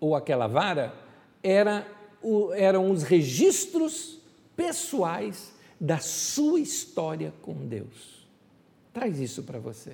ou 0.00 0.16
aquela 0.16 0.46
vara 0.46 0.94
era 1.42 1.86
o, 2.22 2.52
eram 2.52 2.90
os 2.90 3.02
registros 3.02 4.18
pessoais 4.56 5.52
da 5.80 5.98
sua 5.98 6.60
história 6.60 7.32
com 7.40 7.54
Deus. 7.54 8.26
Traz 8.92 9.18
isso 9.18 9.42
para 9.42 9.58
você. 9.58 9.92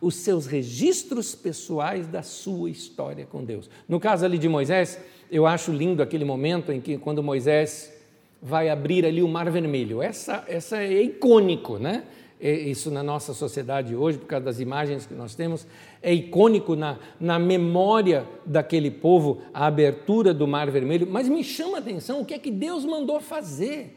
Os 0.00 0.16
seus 0.16 0.46
registros 0.46 1.34
pessoais 1.34 2.06
da 2.06 2.22
sua 2.22 2.70
história 2.70 3.24
com 3.26 3.44
Deus. 3.44 3.70
No 3.88 3.98
caso 3.98 4.24
ali 4.24 4.38
de 4.38 4.48
Moisés, 4.48 4.98
eu 5.30 5.46
acho 5.46 5.72
lindo 5.72 6.02
aquele 6.02 6.24
momento 6.24 6.72
em 6.72 6.80
que, 6.80 6.98
quando 6.98 7.22
Moisés 7.22 7.92
vai 8.40 8.68
abrir 8.68 9.04
ali 9.04 9.22
o 9.22 9.28
Mar 9.28 9.50
Vermelho. 9.50 10.02
Essa, 10.02 10.44
essa 10.46 10.82
é 10.82 11.02
icônico, 11.02 11.78
né? 11.78 12.04
É 12.40 12.52
isso 12.52 12.90
na 12.90 13.02
nossa 13.02 13.34
sociedade 13.34 13.96
hoje, 13.96 14.18
por 14.18 14.26
causa 14.26 14.44
das 14.44 14.60
imagens 14.60 15.04
que 15.04 15.14
nós 15.14 15.34
temos, 15.34 15.66
é 16.00 16.14
icônico 16.14 16.76
na, 16.76 16.96
na 17.18 17.36
memória 17.36 18.26
daquele 18.46 18.92
povo 18.92 19.42
a 19.52 19.66
abertura 19.66 20.32
do 20.32 20.46
Mar 20.46 20.70
Vermelho, 20.70 21.08
mas 21.10 21.28
me 21.28 21.42
chama 21.42 21.78
a 21.78 21.80
atenção 21.80 22.20
o 22.20 22.24
que 22.24 22.34
é 22.34 22.38
que 22.38 22.50
Deus 22.50 22.84
mandou 22.84 23.20
fazer. 23.20 23.96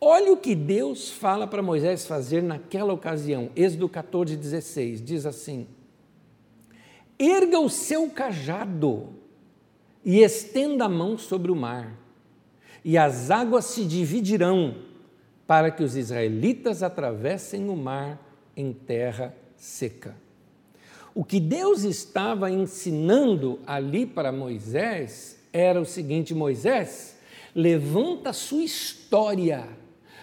Olha 0.00 0.32
o 0.32 0.36
que 0.38 0.54
Deus 0.54 1.10
fala 1.10 1.46
para 1.46 1.62
Moisés 1.62 2.06
fazer 2.06 2.42
naquela 2.42 2.94
ocasião, 2.94 3.50
Êxodo 3.54 3.86
14, 3.86 4.34
16, 4.34 5.04
diz 5.04 5.26
assim: 5.26 5.66
Erga 7.18 7.60
o 7.60 7.68
seu 7.68 8.08
cajado 8.08 9.10
e 10.02 10.20
estenda 10.20 10.86
a 10.86 10.88
mão 10.88 11.18
sobre 11.18 11.52
o 11.52 11.56
mar, 11.56 11.94
e 12.82 12.96
as 12.96 13.30
águas 13.30 13.66
se 13.66 13.84
dividirão 13.84 14.88
para 15.50 15.72
que 15.72 15.82
os 15.82 15.96
israelitas 15.96 16.80
atravessem 16.80 17.68
o 17.68 17.74
mar 17.74 18.24
em 18.56 18.72
terra 18.72 19.34
seca. 19.56 20.14
O 21.12 21.24
que 21.24 21.40
Deus 21.40 21.82
estava 21.82 22.48
ensinando 22.48 23.58
ali 23.66 24.06
para 24.06 24.30
Moisés 24.30 25.40
era 25.52 25.80
o 25.80 25.84
seguinte: 25.84 26.32
Moisés, 26.32 27.18
levanta 27.52 28.30
a 28.30 28.32
sua 28.32 28.62
história, 28.62 29.66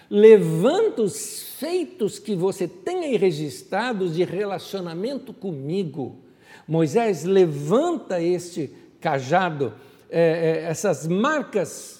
levanta 0.08 1.02
os 1.02 1.56
feitos 1.58 2.18
que 2.18 2.34
você 2.34 2.66
tem 2.66 3.04
aí 3.04 3.18
registrados 3.18 4.14
de 4.14 4.24
relacionamento 4.24 5.34
comigo. 5.34 6.20
Moisés, 6.66 7.24
levanta 7.24 8.18
este 8.18 8.70
cajado, 8.98 9.74
é, 10.08 10.62
é, 10.62 10.70
essas 10.70 11.06
marcas 11.06 11.97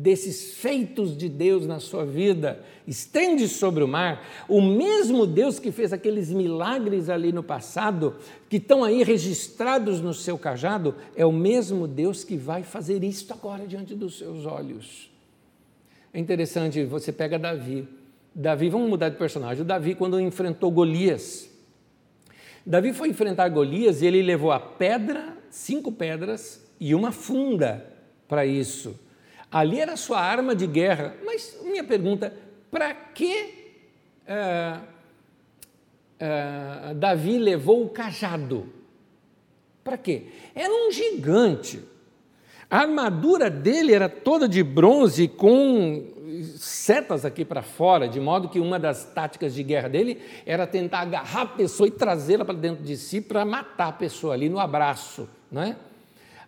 desses 0.00 0.54
feitos 0.54 1.16
de 1.16 1.28
Deus 1.28 1.66
na 1.66 1.80
sua 1.80 2.04
vida, 2.04 2.62
estende 2.86 3.46
sobre 3.48 3.84
o 3.84 3.88
mar, 3.88 4.26
o 4.48 4.60
mesmo 4.60 5.26
Deus 5.26 5.58
que 5.58 5.70
fez 5.70 5.92
aqueles 5.92 6.30
milagres 6.30 7.08
ali 7.08 7.32
no 7.32 7.42
passado, 7.42 8.16
que 8.48 8.56
estão 8.56 8.82
aí 8.82 9.02
registrados 9.02 10.00
no 10.00 10.14
seu 10.14 10.38
cajado, 10.38 10.94
é 11.14 11.24
o 11.26 11.32
mesmo 11.32 11.86
Deus 11.86 12.24
que 12.24 12.36
vai 12.36 12.62
fazer 12.62 13.04
isto 13.04 13.32
agora 13.32 13.66
diante 13.66 13.94
dos 13.94 14.18
seus 14.18 14.46
olhos. 14.46 15.10
É 16.12 16.18
interessante, 16.18 16.84
você 16.84 17.12
pega 17.12 17.38
Davi. 17.38 17.86
Davi, 18.34 18.68
vamos 18.68 18.88
mudar 18.88 19.08
de 19.08 19.16
personagem. 19.16 19.62
O 19.62 19.66
Davi, 19.66 19.94
quando 19.94 20.20
enfrentou 20.20 20.70
Golias, 20.70 21.48
Davi 22.64 22.92
foi 22.92 23.08
enfrentar 23.08 23.48
Golias 23.48 24.02
e 24.02 24.06
ele 24.06 24.22
levou 24.22 24.52
a 24.52 24.60
pedra, 24.60 25.36
cinco 25.50 25.90
pedras 25.90 26.64
e 26.78 26.94
uma 26.94 27.12
funda 27.12 27.86
para 28.28 28.46
isso. 28.46 28.98
Ali 29.50 29.80
era 29.80 29.96
sua 29.96 30.20
arma 30.20 30.54
de 30.54 30.66
guerra. 30.66 31.16
Mas 31.24 31.58
minha 31.64 31.84
pergunta: 31.84 32.32
para 32.70 32.94
que 32.94 33.74
uh, 34.28 34.80
uh, 36.20 36.94
Davi 36.94 37.38
levou 37.38 37.84
o 37.84 37.88
cajado? 37.88 38.72
Para 39.82 39.96
quê? 39.96 40.26
Era 40.54 40.72
um 40.72 40.92
gigante. 40.92 41.82
A 42.70 42.82
armadura 42.82 43.50
dele 43.50 43.92
era 43.92 44.08
toda 44.08 44.48
de 44.48 44.62
bronze 44.62 45.26
com 45.26 46.06
setas 46.56 47.24
aqui 47.24 47.44
para 47.44 47.62
fora, 47.62 48.08
de 48.08 48.20
modo 48.20 48.48
que 48.48 48.60
uma 48.60 48.78
das 48.78 49.04
táticas 49.04 49.54
de 49.54 49.62
guerra 49.64 49.88
dele 49.88 50.20
era 50.46 50.66
tentar 50.66 51.00
agarrar 51.00 51.42
a 51.42 51.46
pessoa 51.46 51.88
e 51.88 51.90
trazê-la 51.90 52.44
para 52.44 52.54
dentro 52.54 52.84
de 52.84 52.96
si 52.96 53.20
para 53.20 53.44
matar 53.44 53.88
a 53.88 53.92
pessoa 53.92 54.34
ali 54.34 54.48
no 54.48 54.60
abraço, 54.60 55.28
não 55.50 55.62
é? 55.62 55.76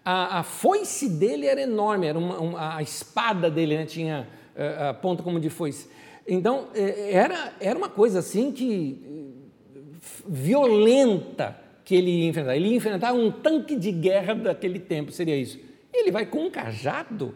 A, 0.05 0.41
a 0.41 0.43
foice 0.43 1.09
dele 1.09 1.47
era 1.47 1.61
enorme, 1.61 2.07
era 2.07 2.19
uma, 2.19 2.39
uma, 2.39 2.77
a 2.77 2.83
espada 2.83 3.51
dele 3.51 3.77
né, 3.77 3.87
tinha 3.87 4.27
a, 4.57 4.63
eh, 4.63 4.89
a 4.89 4.95
ponta 4.95 5.23
como 5.23 5.39
de 5.39 5.49
foice. 5.49 5.89
Então, 6.27 6.69
eh, 6.75 7.11
era, 7.13 7.53
era 7.61 7.79
uma 7.79 7.89
coisa 7.89 8.19
assim 8.19 8.51
que 8.51 9.01
eh, 9.05 10.23
violenta 10.27 11.57
que 11.85 11.95
ele 11.95 12.11
ia 12.11 12.29
enfrentar. 12.29 12.57
Ele 12.57 12.69
ia 12.69 12.77
enfrentar 12.77 13.13
um 13.13 13.31
tanque 13.31 13.77
de 13.77 13.93
guerra 13.93 14.35
daquele 14.35 14.79
tempo, 14.79 15.13
seria 15.13 15.37
isso. 15.37 15.59
Ele 15.93 16.11
vai 16.11 16.27
com 16.27 16.47
um 16.47 16.51
cajado. 16.51 17.35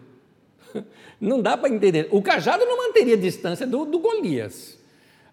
Não 1.20 1.40
dá 1.40 1.56
para 1.56 1.72
entender. 1.72 2.08
O 2.10 2.20
cajado 2.22 2.64
não 2.64 2.76
manteria 2.76 3.14
a 3.14 3.18
distância 3.18 3.66
do, 3.66 3.84
do 3.84 3.98
Golias. 3.98 4.78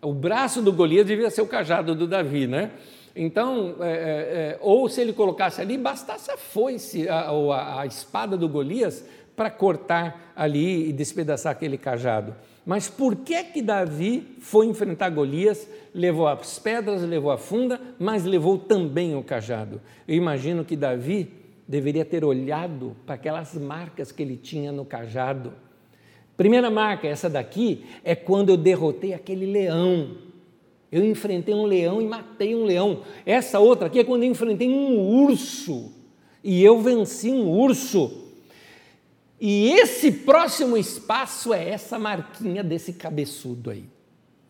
O 0.02 0.14
braço 0.14 0.62
do 0.62 0.72
Golias 0.72 1.06
devia 1.06 1.30
ser 1.30 1.42
o 1.42 1.48
cajado 1.48 1.96
do 1.96 2.08
Davi, 2.08 2.48
né? 2.48 2.72
Então, 3.16 3.76
é, 3.80 3.92
é, 3.92 3.92
é, 3.92 4.60
ou 4.60 4.90
se 4.90 5.00
ele 5.02 5.14
colocasse 5.14 5.62
ali, 5.62 5.78
bastasse 5.78 6.32
a 6.32 6.38
foice, 6.38 7.08
a, 7.08 7.30
a, 7.30 7.82
a 7.82 7.86
espada 7.86 8.36
do 8.36 8.50
Golias, 8.50 9.06
para 9.36 9.50
cortar 9.50 10.34
ali 10.36 10.90
e 10.90 10.94
despedaçar 10.94 11.52
aquele 11.52 11.78
cajado. 11.78 12.36
Mas 12.66 12.90
por 12.90 13.16
que 13.18 13.44
que 13.44 13.62
Davi 13.62 14.38
foi 14.40 14.68
enfrentar 14.68 15.10
Golias, 15.10 15.68
levou 15.94 16.28
as 16.28 16.58
pedras, 16.60 17.02
levou 17.02 17.32
a 17.32 17.38
funda, 17.38 17.80
mas 18.00 18.24
levou 18.24 18.58
também 18.58 19.16
o 19.16 19.24
cajado? 19.24 19.82
Eu 20.08 20.16
imagino 20.16 20.64
que 20.64 20.76
Davi 20.76 21.32
deveria 21.68 22.06
ter 22.06 22.24
olhado 22.24 22.96
para 23.06 23.16
aquelas 23.16 23.54
marcas 23.56 24.12
que 24.12 24.24
ele 24.24 24.38
tinha 24.38 24.72
no 24.72 24.86
cajado. 24.86 25.54
Primeira 26.38 26.70
marca, 26.70 27.08
essa 27.08 27.30
daqui, 27.30 27.86
é 28.04 28.16
quando 28.16 28.50
eu 28.50 28.58
derrotei 28.58 29.14
aquele 29.14 29.46
leão 29.46 30.18
eu 30.94 31.04
enfrentei 31.04 31.56
um 31.56 31.66
leão 31.66 32.00
e 32.00 32.06
matei 32.06 32.54
um 32.54 32.66
leão. 32.66 33.02
Essa 33.26 33.60
outra 33.60 33.88
aqui 33.88 33.98
é 33.98 34.04
quando 34.04 34.22
eu 34.22 34.30
enfrentei 34.30 34.70
um 34.70 35.00
urso 35.26 35.92
e 36.44 36.64
eu 36.64 36.80
venci 36.80 37.32
um 37.32 37.50
urso. 37.50 38.30
E 39.42 39.72
esse 39.72 40.12
próximo 40.12 40.78
espaço 40.78 41.52
é 41.52 41.68
essa 41.68 41.98
marquinha 41.98 42.64
desse 42.64 42.94
cabeçudo 42.94 43.72
aí. 43.72 43.90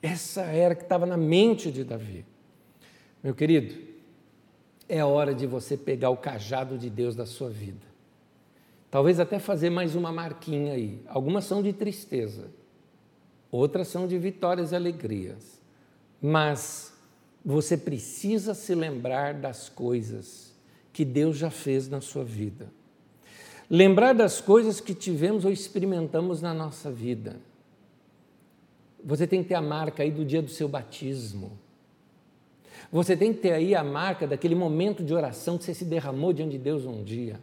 Essa 0.02 0.42
era 0.42 0.76
que 0.76 0.84
estava 0.84 1.06
na 1.06 1.16
mente 1.16 1.72
de 1.72 1.82
Davi. 1.86 2.26
Meu 3.24 3.34
querido, 3.34 3.76
é 4.90 5.02
hora 5.02 5.34
de 5.34 5.48
você 5.48 5.78
pegar 5.78 6.10
o 6.10 6.18
cajado 6.18 6.78
de 6.78 6.90
Deus 6.90 7.16
da 7.16 7.26
sua 7.26 7.50
vida. 7.50 7.88
Talvez 8.92 9.18
até 9.18 9.40
fazer 9.40 9.70
mais 9.70 9.96
uma 9.96 10.12
marquinha 10.12 10.74
aí. 10.74 11.00
Algumas 11.08 11.46
são 11.46 11.64
de 11.64 11.72
tristeza, 11.72 12.52
outras 13.50 13.88
são 13.88 14.06
de 14.06 14.18
vitórias 14.18 14.74
e 14.74 14.76
alegrias. 14.76 15.63
Mas 16.26 16.94
você 17.44 17.76
precisa 17.76 18.54
se 18.54 18.74
lembrar 18.74 19.34
das 19.34 19.68
coisas 19.68 20.54
que 20.94 21.04
Deus 21.04 21.36
já 21.36 21.50
fez 21.50 21.90
na 21.90 22.00
sua 22.00 22.24
vida. 22.24 22.72
Lembrar 23.70 24.14
das 24.14 24.40
coisas 24.40 24.80
que 24.80 24.94
tivemos 24.94 25.44
ou 25.44 25.52
experimentamos 25.52 26.42
na 26.42 26.54
nossa 26.54 26.90
vida. 26.90 27.36
Você 29.04 29.28
tem 29.28 29.44
que 29.44 29.50
ter 29.50 29.56
a 29.56 29.62
marca 29.62 30.04
aí 30.04 30.12
do 30.12 30.24
dia 30.24 30.42
do 30.42 30.50
seu 30.50 30.70
batismo. 30.70 31.60
Você 32.90 33.18
tem 33.18 33.34
que 33.34 33.42
ter 33.42 33.52
aí 33.52 33.76
a 33.76 33.84
marca 33.84 34.26
daquele 34.26 34.56
momento 34.56 35.04
de 35.04 35.14
oração 35.14 35.58
que 35.58 35.66
você 35.66 35.74
se 35.74 35.84
derramou 35.84 36.32
diante 36.32 36.52
de 36.52 36.60
Deus 36.60 36.86
um 36.86 37.04
dia. 37.04 37.38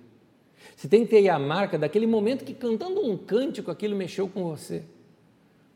Você 0.75 0.89
tem 0.89 1.05
que 1.05 1.11
ter 1.11 1.19
aí 1.19 1.29
a 1.29 1.39
marca 1.39 1.77
daquele 1.77 2.07
momento 2.07 2.45
que 2.47 2.55
cantando 2.55 3.05
um 3.05 3.15
cântico 3.15 3.71
aquilo 3.71 3.95
mexeu 3.95 4.27
com 4.27 4.45
você. 4.45 4.85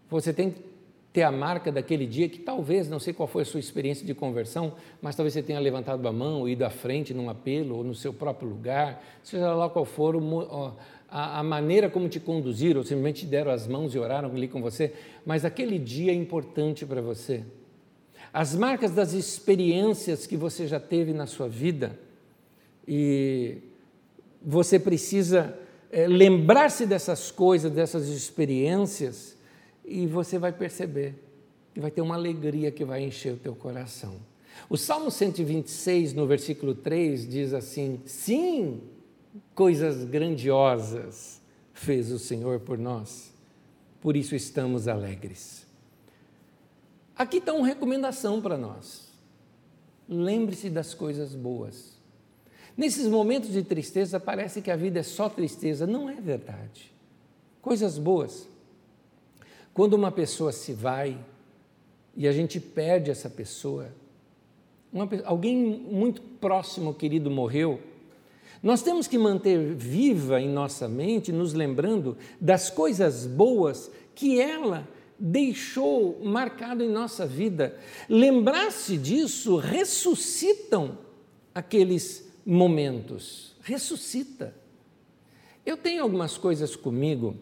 Você 0.08 0.32
tem 0.32 0.52
que 0.52 0.73
ter 1.14 1.22
a 1.22 1.30
marca 1.30 1.70
daquele 1.70 2.06
dia 2.06 2.28
que 2.28 2.40
talvez, 2.40 2.88
não 2.88 2.98
sei 2.98 3.14
qual 3.14 3.28
foi 3.28 3.42
a 3.42 3.44
sua 3.44 3.60
experiência 3.60 4.04
de 4.04 4.12
conversão, 4.12 4.72
mas 5.00 5.14
talvez 5.14 5.32
você 5.32 5.44
tenha 5.44 5.60
levantado 5.60 6.06
a 6.08 6.12
mão, 6.12 6.48
ido 6.48 6.64
à 6.64 6.70
frente 6.70 7.14
num 7.14 7.30
apelo, 7.30 7.76
ou 7.76 7.84
no 7.84 7.94
seu 7.94 8.12
próprio 8.12 8.48
lugar, 8.48 9.00
seja 9.22 9.54
lá 9.54 9.70
qual 9.70 9.84
for 9.84 10.16
a, 11.08 11.42
maneira 11.44 11.88
como 11.88 12.08
te 12.08 12.18
conduziram, 12.18 12.80
ou 12.80 12.84
simplesmente 12.84 13.20
te 13.20 13.26
deram 13.26 13.52
as 13.52 13.68
mãos 13.68 13.94
e 13.94 13.98
oraram 13.98 14.28
ali 14.28 14.48
com 14.48 14.60
você, 14.60 14.92
mas 15.24 15.44
aquele 15.44 15.78
dia 15.78 16.10
é 16.10 16.14
importante 16.16 16.84
para 16.84 17.00
você. 17.00 17.44
As 18.32 18.56
marcas 18.56 18.90
das 18.90 19.12
experiências 19.12 20.26
que 20.26 20.36
você 20.36 20.66
já 20.66 20.80
teve 20.80 21.12
na 21.12 21.26
sua 21.28 21.48
vida, 21.48 21.96
e 22.88 23.58
você 24.42 24.80
precisa 24.80 25.56
é, 25.92 26.08
lembrar-se 26.08 26.84
dessas 26.86 27.30
coisas, 27.30 27.70
dessas 27.70 28.08
experiências, 28.08 29.33
e 29.84 30.06
você 30.06 30.38
vai 30.38 30.52
perceber 30.52 31.14
e 31.74 31.80
vai 31.80 31.90
ter 31.90 32.00
uma 32.00 32.14
alegria 32.14 32.70
que 32.70 32.84
vai 32.84 33.02
encher 33.02 33.34
o 33.34 33.36
teu 33.36 33.54
coração. 33.54 34.16
O 34.68 34.76
Salmo 34.76 35.10
126, 35.10 36.14
no 36.14 36.26
versículo 36.26 36.74
3, 36.74 37.28
diz 37.28 37.52
assim: 37.52 38.00
Sim, 38.06 38.80
coisas 39.54 40.04
grandiosas 40.04 41.40
fez 41.72 42.12
o 42.12 42.18
Senhor 42.18 42.60
por 42.60 42.78
nós, 42.78 43.32
por 44.00 44.16
isso 44.16 44.34
estamos 44.34 44.86
alegres. 44.86 45.66
Aqui 47.16 47.38
está 47.38 47.52
uma 47.52 47.66
recomendação 47.66 48.40
para 48.40 48.56
nós. 48.56 49.12
Lembre-se 50.08 50.68
das 50.68 50.94
coisas 50.94 51.34
boas. 51.34 51.94
Nesses 52.76 53.06
momentos 53.06 53.52
de 53.52 53.62
tristeza, 53.62 54.18
parece 54.18 54.60
que 54.60 54.70
a 54.70 54.76
vida 54.76 55.00
é 55.00 55.02
só 55.02 55.28
tristeza. 55.28 55.86
Não 55.86 56.10
é 56.10 56.20
verdade. 56.20 56.92
Coisas 57.62 57.98
boas. 57.98 58.48
Quando 59.74 59.94
uma 59.94 60.12
pessoa 60.12 60.52
se 60.52 60.72
vai 60.72 61.18
e 62.16 62.28
a 62.28 62.32
gente 62.32 62.60
perde 62.60 63.10
essa 63.10 63.28
pessoa, 63.28 63.88
uma, 64.92 65.08
alguém 65.24 65.56
muito 65.56 66.22
próximo, 66.22 66.94
querido, 66.94 67.28
morreu, 67.28 67.80
nós 68.62 68.80
temos 68.82 69.08
que 69.08 69.18
manter 69.18 69.74
viva 69.74 70.40
em 70.40 70.48
nossa 70.48 70.88
mente, 70.88 71.32
nos 71.32 71.52
lembrando 71.52 72.16
das 72.40 72.70
coisas 72.70 73.26
boas 73.26 73.90
que 74.14 74.40
ela 74.40 74.88
deixou 75.18 76.20
marcado 76.22 76.82
em 76.82 76.88
nossa 76.88 77.26
vida. 77.26 77.76
Lembrar-se 78.08 78.96
disso 78.96 79.56
ressuscitam 79.56 80.96
aqueles 81.52 82.32
momentos. 82.46 83.56
Ressuscita. 83.60 84.54
Eu 85.66 85.76
tenho 85.76 86.02
algumas 86.02 86.38
coisas 86.38 86.76
comigo. 86.76 87.36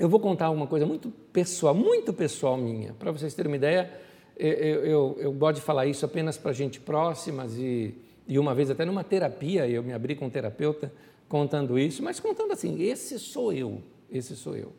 Eu 0.00 0.08
vou 0.08 0.18
contar 0.18 0.50
uma 0.50 0.66
coisa 0.66 0.84
muito 0.84 1.10
pessoal, 1.32 1.74
muito 1.74 2.12
pessoal 2.12 2.56
minha. 2.56 2.92
Para 2.94 3.12
vocês 3.12 3.34
terem 3.34 3.52
uma 3.52 3.56
ideia, 3.56 3.88
eu, 4.36 4.50
eu, 4.50 5.16
eu 5.20 5.32
gosto 5.32 5.56
de 5.56 5.62
falar 5.62 5.86
isso 5.86 6.04
apenas 6.04 6.36
para 6.36 6.52
gente 6.52 6.80
próximas 6.80 7.56
e 7.56 7.94
e 8.30 8.38
uma 8.38 8.54
vez 8.54 8.70
até 8.70 8.84
numa 8.84 9.02
terapia, 9.02 9.68
eu 9.68 9.82
me 9.82 9.92
abri 9.92 10.14
com 10.14 10.26
um 10.26 10.30
terapeuta 10.30 10.92
contando 11.28 11.76
isso, 11.76 12.00
mas 12.00 12.20
contando 12.20 12.52
assim: 12.52 12.80
esse 12.80 13.18
sou 13.18 13.52
eu, 13.52 13.82
esse 14.08 14.36
sou 14.36 14.56
eu. 14.56 14.72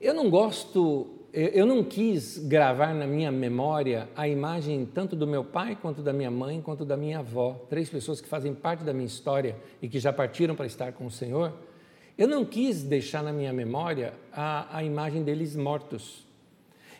Eu 0.00 0.14
não 0.14 0.30
gosto, 0.30 1.06
eu 1.30 1.66
não 1.66 1.84
quis 1.84 2.38
gravar 2.38 2.94
na 2.94 3.06
minha 3.06 3.30
memória 3.30 4.08
a 4.16 4.26
imagem 4.26 4.86
tanto 4.86 5.14
do 5.14 5.26
meu 5.26 5.44
pai, 5.44 5.76
quanto 5.80 6.00
da 6.00 6.10
minha 6.10 6.30
mãe, 6.30 6.62
quanto 6.62 6.86
da 6.86 6.96
minha 6.96 7.18
avó, 7.18 7.66
três 7.68 7.90
pessoas 7.90 8.18
que 8.18 8.26
fazem 8.26 8.54
parte 8.54 8.82
da 8.82 8.94
minha 8.94 9.06
história 9.06 9.58
e 9.82 9.90
que 9.90 9.98
já 9.98 10.10
partiram 10.10 10.56
para 10.56 10.64
estar 10.64 10.90
com 10.94 11.04
o 11.04 11.10
Senhor. 11.10 11.52
Eu 12.16 12.28
não 12.28 12.44
quis 12.44 12.82
deixar 12.82 13.22
na 13.22 13.32
minha 13.32 13.52
memória 13.52 14.14
a, 14.32 14.78
a 14.78 14.84
imagem 14.84 15.24
deles 15.24 15.56
mortos. 15.56 16.24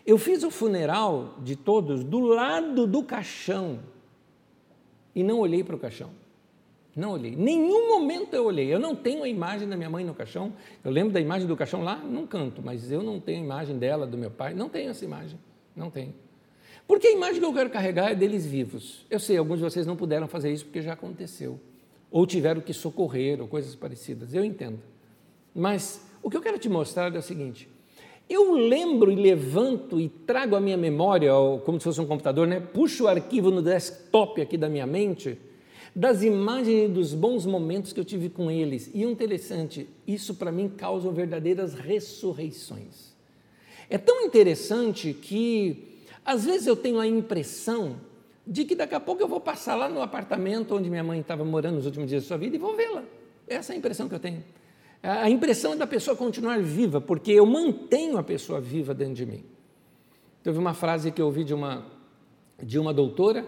Eu 0.05 0.17
fiz 0.17 0.43
o 0.43 0.51
funeral 0.51 1.35
de 1.41 1.55
todos 1.55 2.03
do 2.03 2.19
lado 2.19 2.85
do 2.85 3.01
caixão 3.01 3.79
e 5.15 5.23
não 5.23 5.39
olhei 5.39 5.63
para 5.63 5.75
o 5.75 5.79
caixão. 5.79 6.09
Não 6.95 7.11
olhei. 7.11 7.35
Nenhum 7.35 7.89
momento 7.89 8.33
eu 8.33 8.45
olhei. 8.45 8.73
Eu 8.73 8.79
não 8.79 8.95
tenho 8.95 9.23
a 9.23 9.27
imagem 9.27 9.67
da 9.67 9.75
minha 9.75 9.89
mãe 9.89 10.05
no 10.05 10.13
caixão. 10.13 10.53
Eu 10.83 10.91
lembro 10.91 11.11
da 11.11 11.19
imagem 11.19 11.47
do 11.47 11.55
caixão 11.55 11.81
lá 11.81 11.97
num 11.97 12.27
canto, 12.27 12.61
mas 12.63 12.91
eu 12.91 13.01
não 13.01 13.19
tenho 13.19 13.41
a 13.41 13.43
imagem 13.43 13.77
dela, 13.77 14.05
do 14.05 14.17
meu 14.17 14.31
pai. 14.31 14.53
Não 14.53 14.69
tenho 14.69 14.91
essa 14.91 15.03
imagem. 15.03 15.39
Não 15.75 15.89
tenho. 15.89 16.13
Porque 16.87 17.07
a 17.07 17.11
imagem 17.11 17.39
que 17.39 17.45
eu 17.45 17.53
quero 17.53 17.69
carregar 17.69 18.11
é 18.11 18.15
deles 18.15 18.45
vivos. 18.45 19.05
Eu 19.09 19.19
sei, 19.19 19.37
alguns 19.37 19.57
de 19.57 19.63
vocês 19.63 19.85
não 19.85 19.95
puderam 19.95 20.27
fazer 20.27 20.51
isso 20.51 20.65
porque 20.65 20.81
já 20.81 20.93
aconteceu. 20.93 21.59
Ou 22.11 22.25
tiveram 22.25 22.61
que 22.61 22.73
socorrer, 22.73 23.41
ou 23.41 23.47
coisas 23.47 23.75
parecidas. 23.75 24.33
Eu 24.33 24.45
entendo. 24.45 24.79
Mas 25.55 26.01
o 26.21 26.29
que 26.29 26.35
eu 26.35 26.41
quero 26.41 26.59
te 26.59 26.67
mostrar 26.67 27.15
é 27.15 27.17
o 27.17 27.21
seguinte: 27.21 27.69
eu 28.29 28.53
lembro 28.53 29.11
e 29.11 29.15
levanto 29.15 29.99
e 29.99 30.09
trago 30.09 30.55
a 30.55 30.59
minha 30.59 30.75
memória, 30.75 31.31
como 31.63 31.79
se 31.79 31.83
fosse 31.85 32.01
um 32.01 32.07
computador, 32.07 32.47
né? 32.47 32.59
puxo 32.59 33.05
o 33.05 33.07
arquivo 33.07 33.51
no 33.51 33.61
desktop 33.61 34.41
aqui 34.41 34.57
da 34.57 34.67
minha 34.67 34.87
mente, 34.87 35.37
das 35.95 36.23
imagens 36.23 36.89
e 36.89 36.91
dos 36.91 37.13
bons 37.13 37.45
momentos 37.45 37.93
que 37.93 37.99
eu 37.99 38.05
tive 38.05 38.29
com 38.29 38.49
eles. 38.49 38.89
E 38.93 39.05
o 39.05 39.09
interessante, 39.09 39.87
isso 40.05 40.33
para 40.35 40.51
mim 40.51 40.67
causa 40.67 41.09
verdadeiras 41.11 41.73
ressurreições. 41.73 43.15
É 43.89 43.97
tão 43.97 44.21
interessante 44.21 45.13
que, 45.13 46.01
às 46.25 46.45
vezes, 46.45 46.65
eu 46.65 46.75
tenho 46.75 46.99
a 46.99 47.07
impressão 47.07 47.97
de 48.45 48.65
que 48.65 48.75
daqui 48.75 48.95
a 48.95 48.99
pouco 48.99 49.21
eu 49.21 49.27
vou 49.27 49.39
passar 49.39 49.75
lá 49.75 49.87
no 49.87 50.01
apartamento 50.01 50.75
onde 50.75 50.89
minha 50.89 51.03
mãe 51.03 51.19
estava 51.19 51.45
morando 51.45 51.75
nos 51.75 51.85
últimos 51.85 52.09
dias 52.09 52.23
da 52.23 52.27
sua 52.27 52.37
vida 52.37 52.55
e 52.55 52.59
vou 52.59 52.75
vê-la. 52.75 53.03
Essa 53.47 53.73
é 53.73 53.75
a 53.75 53.77
impressão 53.77 54.09
que 54.09 54.15
eu 54.15 54.19
tenho. 54.19 54.43
A 55.07 55.29
impressão 55.29 55.73
é 55.73 55.75
da 55.75 55.85
pessoa 55.85 56.17
continuar 56.17 56.59
viva, 56.59 56.99
porque 56.99 57.31
eu 57.31 57.45
mantenho 57.45 58.17
a 58.17 58.23
pessoa 58.23 58.59
viva 58.59 58.91
dentro 58.91 59.13
de 59.13 59.23
mim. 59.23 59.43
Teve 60.41 60.57
uma 60.57 60.73
frase 60.73 61.11
que 61.11 61.21
eu 61.21 61.27
ouvi 61.27 61.43
de 61.43 61.53
uma, 61.53 61.85
de 62.61 62.79
uma 62.79 62.91
doutora, 62.91 63.45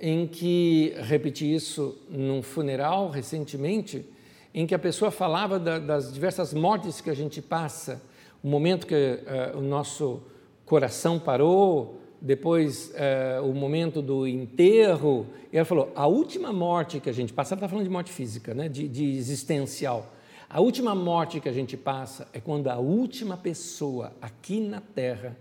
em 0.00 0.26
que 0.26 0.94
repeti 0.96 1.52
isso 1.52 1.94
num 2.08 2.42
funeral 2.42 3.10
recentemente, 3.10 4.06
em 4.54 4.66
que 4.66 4.74
a 4.74 4.78
pessoa 4.78 5.10
falava 5.10 5.58
da, 5.58 5.78
das 5.78 6.10
diversas 6.10 6.54
mortes 6.54 7.02
que 7.02 7.10
a 7.10 7.14
gente 7.14 7.42
passa, 7.42 8.00
o 8.42 8.48
momento 8.48 8.86
que 8.86 8.94
uh, 8.94 9.58
o 9.58 9.60
nosso 9.60 10.22
coração 10.64 11.18
parou, 11.18 12.00
depois 12.18 12.94
uh, 12.94 13.44
o 13.44 13.52
momento 13.52 14.00
do 14.00 14.26
enterro, 14.26 15.26
e 15.52 15.56
ela 15.58 15.66
falou, 15.66 15.92
a 15.94 16.06
última 16.06 16.50
morte 16.50 16.98
que 16.98 17.10
a 17.10 17.12
gente 17.12 17.34
passa, 17.34 17.52
ela 17.52 17.58
está 17.58 17.68
falando 17.68 17.84
de 17.84 17.90
morte 17.90 18.10
física, 18.10 18.54
né, 18.54 18.70
de, 18.70 18.88
de 18.88 19.04
existencial, 19.04 20.14
a 20.50 20.60
última 20.60 20.94
morte 20.94 21.40
que 21.40 21.48
a 21.48 21.52
gente 21.52 21.76
passa 21.76 22.26
é 22.32 22.40
quando 22.40 22.68
a 22.68 22.78
última 22.78 23.36
pessoa 23.36 24.12
aqui 24.20 24.60
na 24.60 24.80
terra 24.80 25.36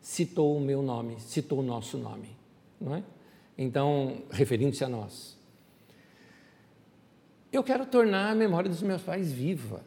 citou 0.00 0.56
o 0.56 0.60
meu 0.60 0.82
nome, 0.82 1.18
citou 1.18 1.60
o 1.60 1.62
nosso 1.62 1.96
nome, 1.96 2.28
não 2.78 2.94
é? 2.94 3.02
Então, 3.56 4.18
referindo-se 4.30 4.84
a 4.84 4.88
nós. 4.88 5.34
Eu 7.50 7.62
quero 7.62 7.86
tornar 7.86 8.32
a 8.32 8.34
memória 8.34 8.68
dos 8.68 8.82
meus 8.82 9.00
pais 9.00 9.32
viva. 9.32 9.80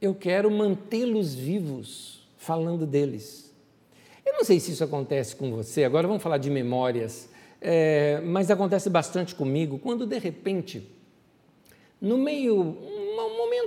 Eu 0.00 0.14
quero 0.14 0.50
mantê-los 0.50 1.34
vivos, 1.34 2.26
falando 2.38 2.86
deles. 2.86 3.52
Eu 4.24 4.32
não 4.32 4.44
sei 4.44 4.60
se 4.60 4.72
isso 4.72 4.82
acontece 4.82 5.36
com 5.36 5.50
você, 5.50 5.84
agora 5.84 6.06
vamos 6.06 6.22
falar 6.22 6.38
de 6.38 6.48
memórias, 6.48 7.28
é, 7.60 8.20
mas 8.20 8.50
acontece 8.50 8.88
bastante 8.88 9.34
comigo 9.34 9.78
quando 9.78 10.06
de 10.06 10.18
repente, 10.18 10.88
no 12.00 12.16
meio, 12.16 12.76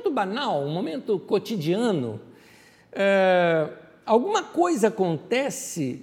momento 0.05 0.11
banal, 0.11 0.63
um 0.63 0.69
momento 0.69 1.19
cotidiano, 1.19 2.19
é, 2.91 3.69
alguma 4.05 4.43
coisa 4.43 4.87
acontece 4.87 6.01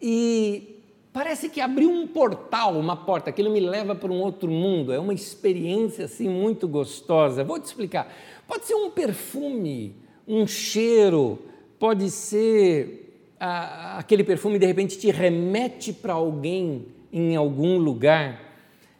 e 0.00 0.82
parece 1.12 1.48
que 1.48 1.60
abriu 1.60 1.90
um 1.90 2.06
portal, 2.06 2.78
uma 2.78 2.96
porta, 2.96 3.30
aquilo 3.30 3.50
me 3.50 3.60
leva 3.60 3.94
para 3.94 4.12
um 4.12 4.20
outro 4.20 4.50
mundo, 4.50 4.92
é 4.92 4.98
uma 4.98 5.14
experiência 5.14 6.04
assim 6.04 6.28
muito 6.28 6.68
gostosa. 6.68 7.42
Vou 7.42 7.58
te 7.58 7.64
explicar. 7.64 8.12
Pode 8.46 8.66
ser 8.66 8.74
um 8.74 8.90
perfume, 8.90 9.96
um 10.26 10.46
cheiro, 10.46 11.38
pode 11.78 12.10
ser 12.10 13.24
ah, 13.38 13.98
aquele 13.98 14.22
perfume 14.22 14.58
de 14.58 14.66
repente 14.66 14.98
te 14.98 15.10
remete 15.10 15.92
para 15.92 16.12
alguém 16.12 16.86
em 17.12 17.36
algum 17.36 17.78
lugar. 17.78 18.40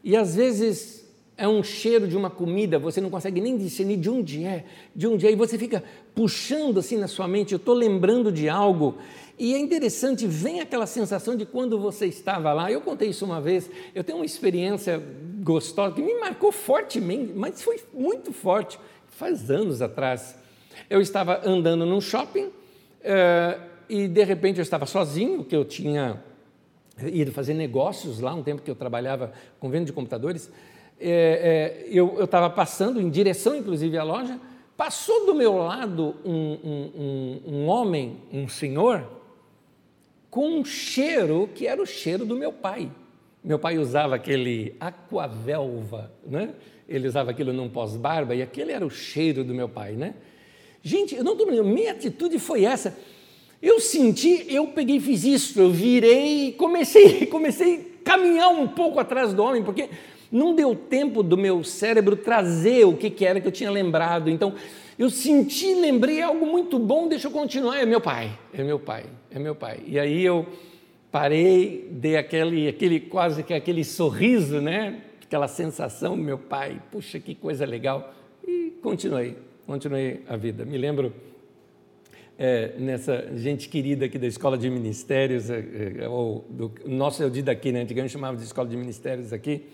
E 0.03 0.17
às 0.17 0.35
vezes 0.35 1.00
é 1.41 1.49
um 1.49 1.63
cheiro 1.63 2.07
de 2.07 2.15
uma 2.15 2.29
comida, 2.29 2.79
você 2.79 3.01
não 3.01 3.09
consegue 3.09 3.41
nem 3.41 3.57
discernir 3.57 3.97
de 3.97 4.11
onde 4.11 4.45
é, 4.45 4.67
de 4.95 5.07
onde 5.07 5.27
é, 5.27 5.33
e 5.33 5.35
você 5.35 5.57
fica 5.57 5.83
puxando 6.15 6.79
assim 6.79 6.99
na 6.99 7.09
sua 7.09 7.27
mente, 7.27 7.53
eu 7.53 7.57
estou 7.57 7.75
lembrando 7.75 8.31
de 8.31 8.47
algo, 8.47 8.99
e 9.39 9.55
é 9.55 9.59
interessante, 9.59 10.27
vem 10.27 10.61
aquela 10.61 10.87
sensação 10.87 11.35
de 11.35 11.47
quando 11.47 11.81
você 11.81 12.05
estava 12.05 12.53
lá. 12.53 12.71
Eu 12.71 12.83
contei 12.83 13.09
isso 13.09 13.25
uma 13.25 13.41
vez, 13.41 13.71
eu 13.95 14.05
tenho 14.05 14.19
uma 14.19 14.27
experiência 14.27 15.03
gostosa 15.43 15.95
que 15.95 16.03
me 16.03 16.13
marcou 16.21 16.53
fortemente, 16.53 17.33
mas 17.35 17.63
foi 17.63 17.81
muito 17.95 18.35
forte, 18.35 18.79
faz 19.09 19.51
anos 19.51 19.81
atrás. 19.81 20.37
Eu 20.91 21.01
estava 21.01 21.41
andando 21.49 21.87
num 21.87 22.03
shopping 22.03 22.49
uh, 22.49 23.63
e 23.89 24.07
de 24.07 24.25
repente 24.25 24.59
eu 24.59 24.63
estava 24.63 24.85
sozinho, 24.85 25.43
que 25.43 25.57
eu 25.57 25.65
tinha 25.65 26.23
ido 27.11 27.33
fazer 27.33 27.55
negócios 27.55 28.21
lá, 28.21 28.35
um 28.35 28.43
tempo 28.43 28.61
que 28.61 28.71
eu 28.71 28.75
trabalhava 28.75 29.33
com 29.59 29.71
venda 29.71 29.87
de 29.87 29.93
computadores 29.95 30.51
é, 31.01 31.87
é, 31.87 31.89
eu 31.91 32.23
estava 32.23 32.51
passando 32.51 33.01
em 33.01 33.09
direção, 33.09 33.57
inclusive, 33.57 33.97
à 33.97 34.03
loja, 34.03 34.39
passou 34.77 35.27
do 35.27 35.35
meu 35.35 35.57
lado 35.57 36.15
um, 36.25 36.33
um, 36.33 36.91
um, 36.95 37.55
um 37.55 37.67
homem, 37.67 38.19
um 38.33 38.47
senhor, 38.47 39.07
com 40.31 40.61
um 40.61 40.65
cheiro 40.65 41.49
que 41.55 41.67
era 41.67 41.81
o 41.81 41.87
cheiro 41.87 42.25
do 42.25 42.37
meu 42.37 42.53
pai. 42.53 42.91
Meu 43.43 43.59
pai 43.59 43.79
usava 43.79 44.15
aquele 44.15 44.77
aquavelva, 44.79 46.13
né? 46.27 46.55
Ele 46.87 47.09
usava 47.09 47.31
aquilo 47.31 47.53
num 47.53 47.69
pós-barba 47.69 48.35
e 48.35 48.43
aquele 48.43 48.73
era 48.73 48.85
o 48.85 48.91
cheiro 48.91 49.43
do 49.43 49.55
meu 49.55 49.69
pai, 49.69 49.93
né? 49.93 50.15
Gente, 50.83 51.15
eu 51.15 51.25
não 51.25 51.33
estou 51.33 51.47
minha 51.65 51.93
atitude 51.93 52.39
foi 52.39 52.65
essa. 52.65 52.97
Eu 53.63 53.81
senti, 53.81 54.47
eu 54.49 54.69
peguei 54.69 55.01
fiz 55.01 55.25
isso, 55.25 55.61
eu 55.61 55.71
virei 55.71 56.53
comecei, 56.53 57.25
comecei 57.29 57.97
a 58.01 58.05
caminhar 58.05 58.49
um 58.49 58.67
pouco 58.67 58.99
atrás 58.99 59.33
do 59.33 59.43
homem, 59.43 59.63
porque 59.63 59.89
Não 60.31 60.55
deu 60.55 60.75
tempo 60.75 61.23
do 61.23 61.37
meu 61.37 61.65
cérebro 61.65 62.17
trazer 62.17 62.85
o 62.85 62.97
que, 62.97 63.25
era 63.25 63.41
que 63.41 63.49
eu 63.49 63.53
tinha 63.53 63.71
lembrado. 63.71 64.31
Então, 64.31 64.55
eu 64.99 65.11
senti, 65.11 65.75
lembrei 65.75 66.23
algo 66.23 66.47
muito 66.47 66.79
bom, 66.79 67.09
deixa 67.09 67.29
eu 67.29 67.33
continuar. 67.33 67.79
É 67.79 67.87
meu 67.87 68.01
pai, 68.01 68.39
é 68.53 68.63
meu 68.63 68.79
pai, 68.79 69.05
é 69.31 69.39
meu 69.39 69.55
pai. 69.55 69.81
E 69.87 69.99
aí 69.99 70.25
eu 70.25 70.47
parei, 71.11 71.89
dei 71.91 72.17
aquele, 72.17 72.69
aquele 72.69 73.01
quase 73.01 73.43
que 73.43 73.53
aquele 73.53 73.85
sorriso, 73.85 74.61
né? 74.61 75.01
Aquela 75.23 75.49
sensação, 75.49 76.17
meu 76.17 76.39
pai, 76.39 76.81
puxa, 76.91 77.19
que 77.19 77.35
coisa 77.35 77.65
legal. 77.65 78.15
E 78.47 78.73
continuei, 78.83 79.37
continuei 79.67 80.23
a 80.29 80.37
vida. 80.37 80.65
Me 80.65 80.79
lembro 80.79 81.13
é, 82.43 82.73
nessa 82.79 83.37
gente 83.37 83.69
querida 83.69 84.07
aqui 84.07 84.19
da 84.19 84.27
Escola 84.27 84.57
de 84.57 84.71
Ministérios, 84.71 85.51
é, 85.51 85.63
é, 85.99 86.09
ou 86.09 86.47
do 86.49 86.73
nosso 86.87 87.23
Eudi 87.23 87.43
daqui, 87.43 87.71
né? 87.71 87.83
antigamente 87.83 88.13
chamava 88.13 88.35
de 88.35 88.45
Escola 88.45 88.67
de 88.67 88.79
Ministérios 88.79 89.31
aqui, 89.31 89.67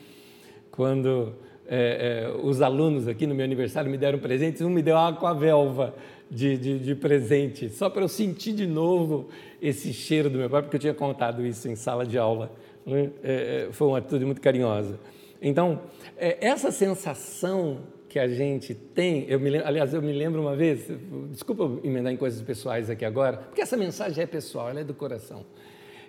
quando 0.76 1.32
é, 1.66 2.28
é, 2.28 2.46
os 2.46 2.62
alunos 2.62 3.08
aqui 3.08 3.26
no 3.26 3.34
meu 3.34 3.44
aniversário 3.44 3.90
me 3.90 3.98
deram 3.98 4.18
presentes, 4.18 4.62
um 4.62 4.70
me 4.70 4.82
deu 4.82 4.94
uma 4.94 5.08
aquavelva 5.08 5.94
de, 6.30 6.56
de, 6.56 6.78
de 6.78 6.94
presente, 6.94 7.70
só 7.70 7.88
para 7.88 8.02
eu 8.02 8.08
sentir 8.08 8.52
de 8.52 8.66
novo 8.66 9.28
esse 9.60 9.92
cheiro 9.92 10.28
do 10.28 10.38
meu 10.38 10.50
pai, 10.50 10.62
porque 10.62 10.76
eu 10.76 10.80
tinha 10.80 10.94
contado 10.94 11.44
isso 11.44 11.68
em 11.68 11.74
sala 11.74 12.04
de 12.04 12.18
aula. 12.18 12.52
Né? 12.84 13.10
É, 13.22 13.68
foi 13.72 13.88
uma 13.88 13.98
atitude 13.98 14.24
muito 14.24 14.40
carinhosa. 14.40 15.00
Então, 15.40 15.80
essa 16.16 16.70
sensação 16.70 17.80
que 18.08 18.18
a 18.18 18.28
gente 18.28 18.74
tem, 18.74 19.26
eu 19.28 19.38
me, 19.38 19.58
aliás, 19.58 19.92
eu 19.92 20.00
me 20.00 20.12
lembro 20.12 20.40
uma 20.40 20.56
vez, 20.56 20.90
desculpa 21.30 21.70
emendar 21.86 22.12
em 22.12 22.16
coisas 22.16 22.40
pessoais 22.40 22.88
aqui 22.88 23.04
agora, 23.04 23.36
porque 23.36 23.60
essa 23.60 23.76
mensagem 23.76 24.24
é 24.24 24.26
pessoal, 24.26 24.70
ela 24.70 24.80
é 24.80 24.84
do 24.84 24.94
coração. 24.94 25.44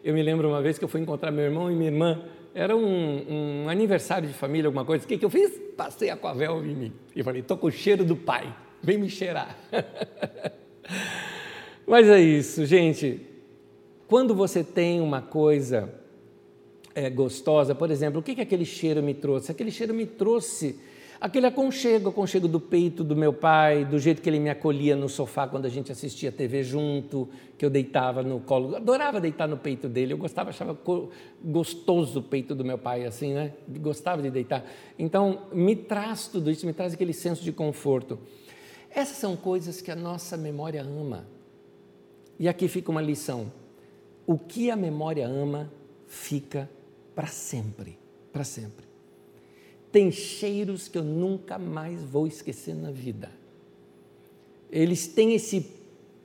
Eu 0.04 0.14
me 0.14 0.24
lembro 0.24 0.48
uma 0.48 0.62
vez 0.62 0.78
que 0.78 0.86
eu 0.86 0.88
fui 0.88 1.02
encontrar 1.02 1.32
meu 1.32 1.44
irmão 1.44 1.70
e 1.70 1.76
minha 1.76 1.90
irmã, 1.90 2.24
era 2.58 2.76
um, 2.76 3.64
um 3.64 3.70
aniversário 3.70 4.28
de 4.28 4.34
família, 4.34 4.68
alguma 4.68 4.84
coisa, 4.84 5.06
o 5.06 5.08
que, 5.08 5.16
que 5.16 5.24
eu 5.24 5.30
fiz? 5.30 5.52
Passei 5.78 6.10
a 6.10 6.18
coavel 6.18 6.66
em 6.66 6.76
mim 6.76 6.94
e 7.16 7.22
falei, 7.22 7.42
estou 7.42 7.56
com 7.56 7.68
o 7.68 7.72
cheiro 7.72 8.04
do 8.04 8.16
pai, 8.16 8.52
vem 8.82 8.98
me 8.98 9.12
cheirar. 9.12 9.56
Mas 11.86 12.08
é 12.08 12.20
isso, 12.20 12.66
gente. 12.66 13.22
Quando 14.08 14.34
você 14.34 14.64
tem 14.64 15.00
uma 15.00 15.22
coisa 15.22 15.94
é, 16.96 17.12
gostosa, 17.12 17.76
por 17.76 17.92
exemplo, 17.92 18.22
o 18.22 18.24
que, 18.24 18.34
que 18.34 18.42
aquele 18.42 18.66
cheiro 18.66 19.04
me 19.04 19.14
trouxe? 19.14 19.52
Aquele 19.52 19.70
cheiro 19.70 19.94
me 19.94 20.08
trouxe 20.08 20.80
Aquele 21.20 21.48
aconchego, 21.48 22.10
aconchego 22.10 22.48
do 22.48 22.60
peito 22.60 23.04
do 23.04 23.16
meu 23.16 23.34
pai, 23.34 23.84
do 23.84 23.98
jeito 23.98 24.22
que 24.22 24.30
ele 24.30 24.40
me 24.40 24.52
acolhia 24.52 24.96
no 24.96 25.10
sofá 25.10 25.48
quando 25.48 25.66
a 25.66 25.70
gente 25.70 25.92
assistia 25.92 26.32
TV 26.32 26.64
junto, 26.64 27.28
que 27.58 27.66
eu 27.66 27.72
deitava 27.72 28.22
no 28.22 28.40
colo, 28.40 28.76
adorava 28.76 29.20
deitar 29.20 29.48
no 29.48 29.58
peito 29.58 29.90
dele, 29.90 30.14
eu 30.14 30.18
gostava, 30.18 30.52
achava 30.52 30.78
gostoso 31.44 32.20
o 32.20 32.24
peito 32.24 32.54
do 32.54 32.64
meu 32.64 32.78
pai, 32.78 33.04
assim, 33.06 33.34
né? 33.34 33.54
Gostava 33.68 34.22
de 34.22 34.30
deitar. 34.30 34.64
Então, 34.98 35.48
me 35.52 35.76
traz 35.76 36.28
tudo 36.28 36.52
isso, 36.52 36.68
me 36.68 36.74
traz 36.74 36.94
aquele 36.94 37.14
senso 37.14 37.44
de 37.44 37.52
conforto. 37.52 38.20
Essas 38.92 39.18
são 39.18 39.36
coisas 39.36 39.82
que 39.82 39.90
a 39.90 39.96
nossa 39.96 40.38
memória 40.38 40.84
ama. 40.84 41.28
E 42.40 42.48
aqui 42.48 42.68
fica 42.68 42.92
uma 42.92 43.02
lição: 43.02 43.52
o 44.28 44.38
que 44.38 44.70
a 44.70 44.76
memória 44.76 45.28
ama 45.28 45.72
fica 46.06 46.70
para 47.16 47.28
sempre, 47.28 47.98
para 48.32 48.44
sempre 48.44 48.87
tem 49.98 50.12
cheiros 50.12 50.88
que 50.88 50.96
eu 50.96 51.04
nunca 51.04 51.58
mais 51.58 52.04
vou 52.04 52.28
esquecer 52.28 52.76
na 52.76 52.92
vida. 52.92 53.32
Eles 54.72 55.08
têm 55.08 55.34
esse 55.34 55.72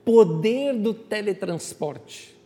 poder 0.04 0.74
do 0.74 0.92
teletransporte. 0.92 2.36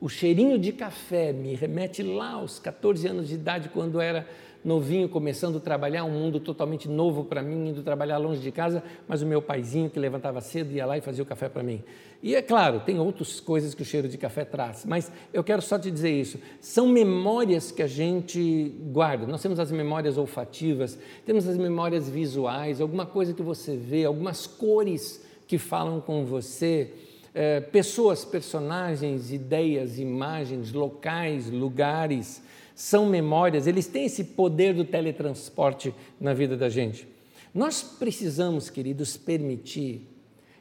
O 0.00 0.08
cheirinho 0.08 0.58
de 0.58 0.72
café 0.72 1.34
me 1.34 1.54
remete 1.54 2.02
lá 2.02 2.30
aos 2.30 2.58
14 2.58 3.06
anos 3.06 3.28
de 3.28 3.34
idade, 3.34 3.68
quando 3.68 4.00
era 4.00 4.26
novinho, 4.64 5.08
começando 5.08 5.58
a 5.58 5.60
trabalhar, 5.60 6.04
um 6.04 6.10
mundo 6.10 6.40
totalmente 6.40 6.88
novo 6.88 7.24
para 7.24 7.42
mim, 7.42 7.68
indo 7.68 7.82
trabalhar 7.82 8.16
longe 8.16 8.40
de 8.40 8.50
casa, 8.50 8.82
mas 9.06 9.20
o 9.20 9.26
meu 9.26 9.42
paizinho 9.42 9.90
que 9.90 9.98
levantava 9.98 10.40
cedo 10.40 10.72
ia 10.72 10.86
lá 10.86 10.96
e 10.96 11.02
fazia 11.02 11.22
o 11.22 11.26
café 11.26 11.48
para 11.48 11.62
mim. 11.62 11.82
E 12.22 12.34
é 12.34 12.40
claro, 12.40 12.80
tem 12.80 12.98
outras 12.98 13.38
coisas 13.38 13.74
que 13.74 13.82
o 13.82 13.84
cheiro 13.84 14.08
de 14.08 14.16
café 14.16 14.46
traz, 14.46 14.86
mas 14.86 15.12
eu 15.32 15.44
quero 15.44 15.60
só 15.60 15.78
te 15.78 15.90
dizer 15.90 16.10
isso. 16.10 16.38
São 16.58 16.88
memórias 16.88 17.70
que 17.70 17.82
a 17.82 17.86
gente 17.86 18.74
guarda. 18.92 19.26
Nós 19.26 19.42
temos 19.42 19.60
as 19.60 19.70
memórias 19.70 20.16
olfativas, 20.16 20.98
temos 21.26 21.46
as 21.46 21.58
memórias 21.58 22.08
visuais, 22.08 22.80
alguma 22.80 23.04
coisa 23.04 23.34
que 23.34 23.42
você 23.42 23.76
vê, 23.76 24.06
algumas 24.06 24.46
cores 24.46 25.22
que 25.46 25.58
falam 25.58 26.00
com 26.00 26.24
você. 26.24 26.94
É, 27.34 27.60
pessoas, 27.60 28.24
personagens, 28.24 29.32
ideias, 29.32 29.98
imagens, 29.98 30.72
locais, 30.72 31.50
lugares 31.50 32.40
são 32.74 33.06
memórias, 33.06 33.66
eles 33.66 33.86
têm 33.86 34.06
esse 34.06 34.24
poder 34.24 34.74
do 34.74 34.84
teletransporte 34.84 35.94
na 36.20 36.34
vida 36.34 36.56
da 36.56 36.68
gente. 36.68 37.06
Nós 37.54 37.82
precisamos, 37.82 38.68
queridos, 38.68 39.16
permitir 39.16 40.08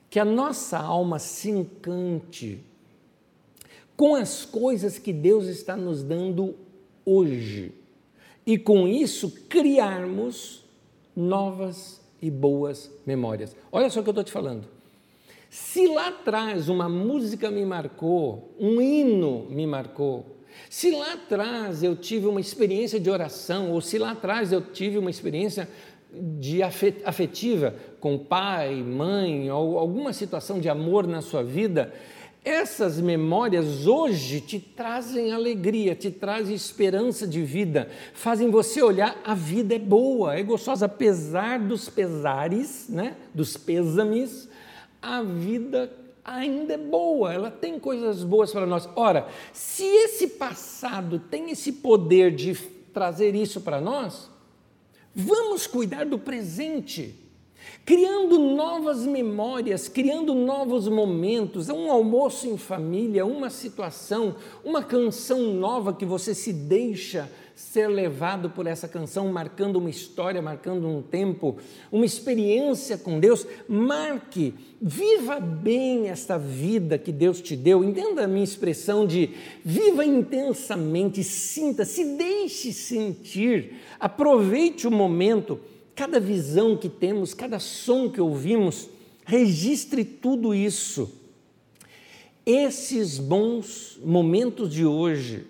que 0.10 0.20
a 0.20 0.26
nossa 0.26 0.78
alma 0.78 1.18
se 1.18 1.50
encante 1.50 2.60
com 3.98 4.16
as 4.16 4.46
coisas 4.46 5.00
que 5.00 5.12
Deus 5.12 5.48
está 5.48 5.76
nos 5.76 6.04
dando 6.04 6.56
hoje 7.04 7.72
e 8.46 8.58
com 8.58 8.88
isso 8.88 9.32
criarmos 9.50 10.64
novas 11.16 12.00
e 12.22 12.30
boas 12.30 12.92
memórias. 13.06 13.56
Olha 13.72 13.90
só 13.90 14.00
o 14.00 14.04
que 14.04 14.10
eu 14.10 14.12
estou 14.12 14.24
te 14.24 14.32
falando. 14.32 14.68
Se 15.50 15.88
lá 15.88 16.08
atrás 16.08 16.70
uma 16.70 16.90
música 16.90 17.52
me 17.52 17.66
marcou, 17.66 18.56
um 18.60 18.82
hino 18.82 19.46
me 19.50 19.68
marcou, 19.68 20.26
se 20.70 20.92
lá 20.92 21.14
atrás 21.14 21.84
eu 21.84 21.96
tive 21.96 22.28
uma 22.28 22.42
experiência 22.42 23.00
de 23.00 23.10
oração, 23.10 23.72
ou 23.72 23.82
se 23.82 23.98
lá 23.98 24.12
atrás 24.12 24.52
eu 24.52 24.62
tive 24.62 24.98
uma 24.98 25.10
experiência 25.10 25.68
de 26.40 26.62
afetiva 26.62 27.76
com 28.00 28.18
pai, 28.18 28.76
mãe, 28.76 29.50
ou 29.52 29.80
alguma 29.80 30.14
situação 30.14 30.60
de 30.60 30.70
amor 30.70 31.08
na 31.08 31.22
sua 31.22 31.44
vida, 31.44 31.94
essas 32.46 33.00
memórias 33.00 33.88
hoje 33.88 34.42
te 34.42 34.60
trazem 34.60 35.32
alegria, 35.32 35.96
te 35.96 36.12
trazem 36.12 36.54
esperança 36.54 37.26
de 37.26 37.42
vida, 37.42 37.90
fazem 38.14 38.52
você 38.52 38.82
olhar 38.82 39.18
a 39.24 39.34
vida 39.34 39.76
é 39.76 39.80
boa, 39.80 40.36
é 40.36 40.44
gostosa, 40.44 40.86
apesar 40.86 41.60
dos 41.60 41.88
pesares, 41.88 42.88
né, 42.90 43.16
dos 43.34 43.56
pêsames, 43.56 44.50
a 45.02 45.22
vida 45.22 45.90
ainda 46.24 46.74
é 46.74 46.78
boa, 46.78 47.34
ela 47.34 47.52
tem 47.52 47.80
coisas 47.80 48.24
boas 48.24 48.52
para 48.52 48.66
nós. 48.66 48.88
Ora, 48.96 49.28
se 49.52 49.84
esse 49.84 50.28
passado 50.28 51.20
tem 51.20 51.50
esse 51.50 51.74
poder 51.74 52.34
de 52.34 52.56
trazer 52.94 53.36
isso 53.36 53.62
para 53.62 53.82
nós, 53.82 54.30
vamos 55.16 55.68
cuidar 55.68 56.06
do 56.06 56.18
presente, 56.18 57.23
criando 57.86 58.40
novas 58.40 59.06
memórias, 59.06 59.88
criando 59.88 60.34
novos 60.34 60.88
momentos, 60.88 61.70
um 61.70 61.92
almoço 61.92 62.48
em 62.48 62.58
família, 62.58 63.26
uma 63.26 63.50
situação, 63.50 64.36
uma 64.64 64.84
canção 64.84 65.54
nova 65.54 65.94
que 65.94 66.06
você 66.06 66.34
se 66.34 66.54
deixa 66.54 67.30
ser 67.56 67.88
levado 67.88 68.50
por 68.50 68.66
essa 68.66 68.88
canção, 68.88 69.32
marcando 69.32 69.78
uma 69.78 69.90
história, 69.90 70.42
marcando 70.42 70.88
um 70.88 71.02
tempo, 71.02 71.58
uma 71.92 72.06
experiência 72.06 72.98
com 72.98 73.20
Deus. 73.20 73.46
Marque, 73.68 74.54
viva 74.82 75.40
bem 75.40 76.10
esta 76.10 76.38
vida 76.38 76.98
que 76.98 77.12
Deus 77.12 77.42
te 77.42 77.56
deu. 77.56 77.84
Entenda 77.84 78.24
a 78.24 78.28
minha 78.28 78.44
expressão 78.44 79.06
de 79.06 79.30
viva 79.64 80.04
intensamente, 80.04 81.24
sinta, 81.24 81.86
se 81.86 82.18
deixe 82.18 82.74
sentir, 82.74 83.76
aproveite 84.00 84.88
o 84.88 84.92
momento, 84.92 85.60
cada 85.96 86.20
visão 86.20 86.76
que 86.76 86.90
temos, 86.90 87.34
cada 87.34 87.60
som 87.60 88.10
que 88.10 88.20
ouvimos, 88.20 88.90
registre 89.26 90.04
tudo 90.04 90.54
isso. 90.54 91.12
Esses 92.46 93.20
bons 93.20 94.00
momentos 94.04 94.74
de 94.74 94.86
hoje 94.86 95.48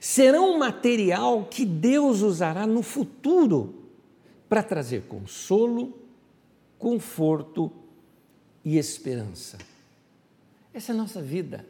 serão 0.00 0.54
um 0.54 0.58
material 0.58 1.44
que 1.44 1.64
Deus 1.64 2.22
usará 2.22 2.66
no 2.66 2.82
futuro 2.82 3.74
para 4.48 4.62
trazer 4.62 5.02
consolo, 5.02 5.94
conforto 6.78 7.70
e 8.64 8.76
esperança. 8.76 9.58
Essa 10.74 10.92
é 10.92 10.94
a 10.94 10.98
nossa 10.98 11.22
vida, 11.22 11.64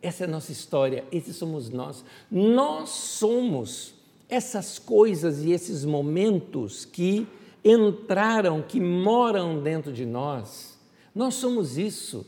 essa 0.00 0.24
é 0.24 0.26
a 0.26 0.30
nossa 0.30 0.52
história, 0.52 1.04
esses 1.10 1.36
somos 1.36 1.68
nós. 1.68 2.04
Nós 2.30 2.90
somos 2.90 3.94
essas 4.28 4.78
coisas 4.78 5.42
e 5.44 5.52
esses 5.52 5.84
momentos 5.84 6.84
que 6.84 7.26
entraram, 7.64 8.62
que 8.62 8.80
moram 8.80 9.60
dentro 9.60 9.92
de 9.92 10.06
nós. 10.06 10.78
Nós 11.14 11.34
somos 11.34 11.78
isso. 11.78 12.26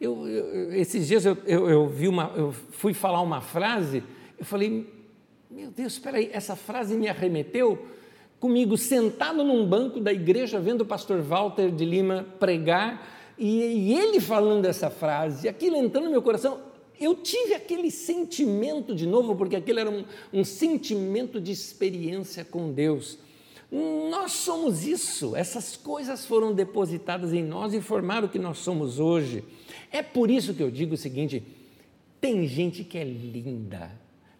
Eu, 0.00 0.28
eu, 0.28 0.72
esses 0.74 1.06
dias 1.06 1.24
eu, 1.24 1.36
eu, 1.46 1.88
vi 1.88 2.08
uma, 2.08 2.32
eu 2.36 2.52
fui 2.52 2.94
falar 2.94 3.20
uma 3.20 3.40
frase 3.40 4.02
eu 4.38 4.44
falei, 4.44 4.86
meu 5.50 5.70
Deus, 5.70 5.94
espera 5.94 6.18
aí, 6.18 6.30
essa 6.32 6.54
frase 6.54 6.94
me 6.94 7.08
arremeteu 7.08 7.86
comigo 8.38 8.76
sentado 8.76 9.42
num 9.42 9.66
banco 9.66 9.98
da 9.98 10.12
igreja 10.12 10.60
vendo 10.60 10.82
o 10.82 10.86
pastor 10.86 11.20
Walter 11.20 11.72
de 11.72 11.84
Lima 11.84 12.24
pregar 12.38 13.34
e, 13.36 13.90
e 13.90 13.94
ele 13.94 14.20
falando 14.20 14.64
essa 14.66 14.90
frase, 14.90 15.48
aquilo 15.48 15.76
entrando 15.76 16.04
no 16.04 16.10
meu 16.10 16.22
coração, 16.22 16.60
eu 17.00 17.16
tive 17.16 17.54
aquele 17.54 17.90
sentimento 17.90 18.94
de 18.94 19.06
novo, 19.06 19.34
porque 19.34 19.56
aquele 19.56 19.80
era 19.80 19.90
um, 19.90 20.04
um 20.32 20.44
sentimento 20.44 21.40
de 21.40 21.50
experiência 21.50 22.44
com 22.44 22.72
Deus. 22.72 23.18
Nós 23.70 24.32
somos 24.32 24.86
isso, 24.86 25.36
essas 25.36 25.76
coisas 25.76 26.24
foram 26.24 26.54
depositadas 26.54 27.34
em 27.34 27.44
nós 27.44 27.74
e 27.74 27.80
formaram 27.82 28.26
o 28.26 28.30
que 28.30 28.38
nós 28.38 28.58
somos 28.58 28.98
hoje. 28.98 29.44
É 29.92 30.02
por 30.02 30.30
isso 30.30 30.54
que 30.54 30.62
eu 30.62 30.70
digo 30.70 30.94
o 30.94 30.98
seguinte: 30.98 31.42
tem 32.20 32.46
gente 32.46 32.82
que 32.82 32.96
é 32.96 33.04
linda, 33.04 33.90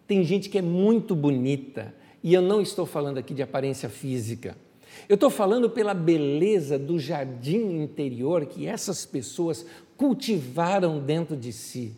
tem 0.07 0.23
gente 0.23 0.49
que 0.49 0.57
é 0.57 0.61
muito 0.61 1.15
bonita, 1.15 1.93
e 2.23 2.33
eu 2.33 2.41
não 2.41 2.59
estou 2.59 2.87
falando 2.87 3.19
aqui 3.19 3.33
de 3.33 3.43
aparência 3.43 3.87
física. 3.87 4.57
Eu 5.07 5.13
estou 5.13 5.29
falando 5.29 5.69
pela 5.69 5.93
beleza 5.93 6.79
do 6.79 6.97
jardim 6.97 7.81
interior 7.81 8.47
que 8.47 8.65
essas 8.65 9.05
pessoas 9.05 9.65
cultivaram 9.95 10.99
dentro 10.99 11.37
de 11.37 11.53
si 11.53 11.95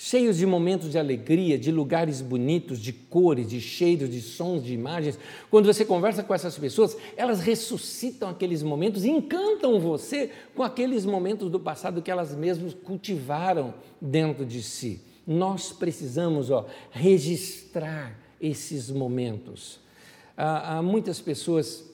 cheios 0.00 0.36
de 0.36 0.46
momentos 0.46 0.92
de 0.92 0.98
alegria, 0.98 1.58
de 1.58 1.72
lugares 1.72 2.20
bonitos, 2.20 2.78
de 2.78 2.92
cores, 2.92 3.50
de 3.50 3.60
cheiros, 3.60 4.08
de 4.08 4.20
sons, 4.20 4.62
de 4.62 4.72
imagens. 4.72 5.18
Quando 5.50 5.66
você 5.66 5.84
conversa 5.84 6.22
com 6.22 6.32
essas 6.32 6.56
pessoas, 6.56 6.96
elas 7.16 7.40
ressuscitam 7.40 8.28
aqueles 8.28 8.62
momentos 8.62 9.04
encantam 9.04 9.80
você 9.80 10.30
com 10.54 10.62
aqueles 10.62 11.04
momentos 11.04 11.50
do 11.50 11.58
passado 11.58 12.00
que 12.00 12.12
elas 12.12 12.32
mesmas 12.32 12.74
cultivaram 12.74 13.74
dentro 14.00 14.46
de 14.46 14.62
si. 14.62 15.00
Nós 15.26 15.72
precisamos 15.72 16.48
ó, 16.48 16.64
registrar 16.92 18.16
esses 18.40 18.88
momentos. 18.92 19.80
Há, 20.36 20.76
há 20.76 20.82
muitas 20.82 21.20
pessoas 21.20 21.87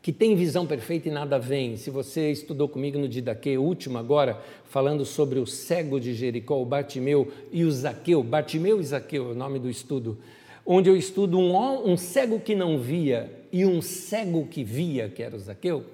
que 0.00 0.12
tem 0.12 0.36
visão 0.36 0.66
perfeita 0.66 1.08
e 1.08 1.12
nada 1.12 1.38
vem. 1.38 1.76
Se 1.76 1.90
você 1.90 2.30
estudou 2.30 2.68
comigo 2.68 2.98
no 2.98 3.08
Didaquê, 3.08 3.58
último 3.58 3.98
agora, 3.98 4.40
falando 4.64 5.04
sobre 5.04 5.38
o 5.38 5.46
cego 5.46 5.98
de 5.98 6.14
Jericó, 6.14 6.60
o 6.60 6.64
Bartimeu 6.64 7.32
e 7.52 7.64
o 7.64 7.70
Zaqueu, 7.70 8.22
Bartimeu 8.22 8.80
e 8.80 8.84
Zaqueu 8.84 9.28
é 9.28 9.32
o 9.32 9.34
nome 9.34 9.58
do 9.58 9.68
estudo, 9.68 10.18
onde 10.64 10.88
eu 10.88 10.96
estudo 10.96 11.38
um, 11.38 11.90
um 11.90 11.96
cego 11.96 12.38
que 12.38 12.54
não 12.54 12.78
via 12.78 13.32
e 13.52 13.64
um 13.64 13.82
cego 13.82 14.46
que 14.46 14.62
via, 14.62 15.08
que 15.08 15.22
era 15.22 15.34
o 15.34 15.38
Zaqueu, 15.38 15.84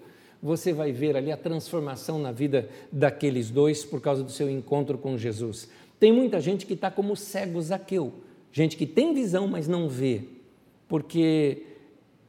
você 0.42 0.74
vai 0.74 0.92
ver 0.92 1.16
ali 1.16 1.32
a 1.32 1.36
transformação 1.38 2.18
na 2.18 2.30
vida 2.30 2.68
daqueles 2.92 3.50
dois 3.50 3.82
por 3.82 4.00
causa 4.00 4.22
do 4.22 4.30
seu 4.30 4.50
encontro 4.50 4.98
com 4.98 5.16
Jesus. 5.16 5.70
Tem 5.98 6.12
muita 6.12 6.38
gente 6.38 6.66
que 6.66 6.74
está 6.74 6.90
como 6.90 7.16
cego 7.16 7.62
Zaqueu, 7.62 8.12
gente 8.52 8.76
que 8.76 8.84
tem 8.84 9.14
visão, 9.14 9.48
mas 9.48 9.66
não 9.66 9.88
vê, 9.88 10.22
porque 10.86 11.62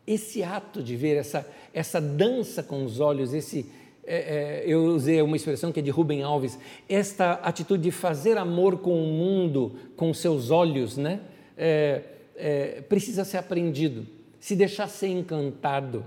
esse 0.08 0.44
ato 0.44 0.84
de 0.84 0.96
ver, 0.96 1.16
essa, 1.18 1.48
essa 1.74 2.00
dança 2.00 2.62
com 2.62 2.84
os 2.84 3.00
olhos, 3.00 3.34
esse, 3.34 3.66
é, 4.06 4.16
é, 4.16 4.64
eu 4.66 4.86
usei 4.86 5.22
uma 5.22 5.36
expressão 5.36 5.72
que 5.72 5.80
é 5.80 5.84
de 5.84 5.90
Rubem 5.90 6.22
Alves, 6.22 6.60
esta 6.88 7.34
atitude 7.34 7.84
de 7.84 7.92
fazer 7.92 8.38
amor 8.38 8.78
com 8.78 9.04
o 9.04 9.08
mundo, 9.08 9.76
com 9.96 10.14
seus 10.14 10.52
olhos, 10.52 10.96
né? 10.98 11.22
É, 11.58 12.02
é 12.36 12.82
precisa 12.82 13.24
ser 13.26 13.38
aprendido, 13.38 14.06
se 14.40 14.56
deixar 14.56 14.88
ser 14.88 15.08
encantado. 15.08 16.06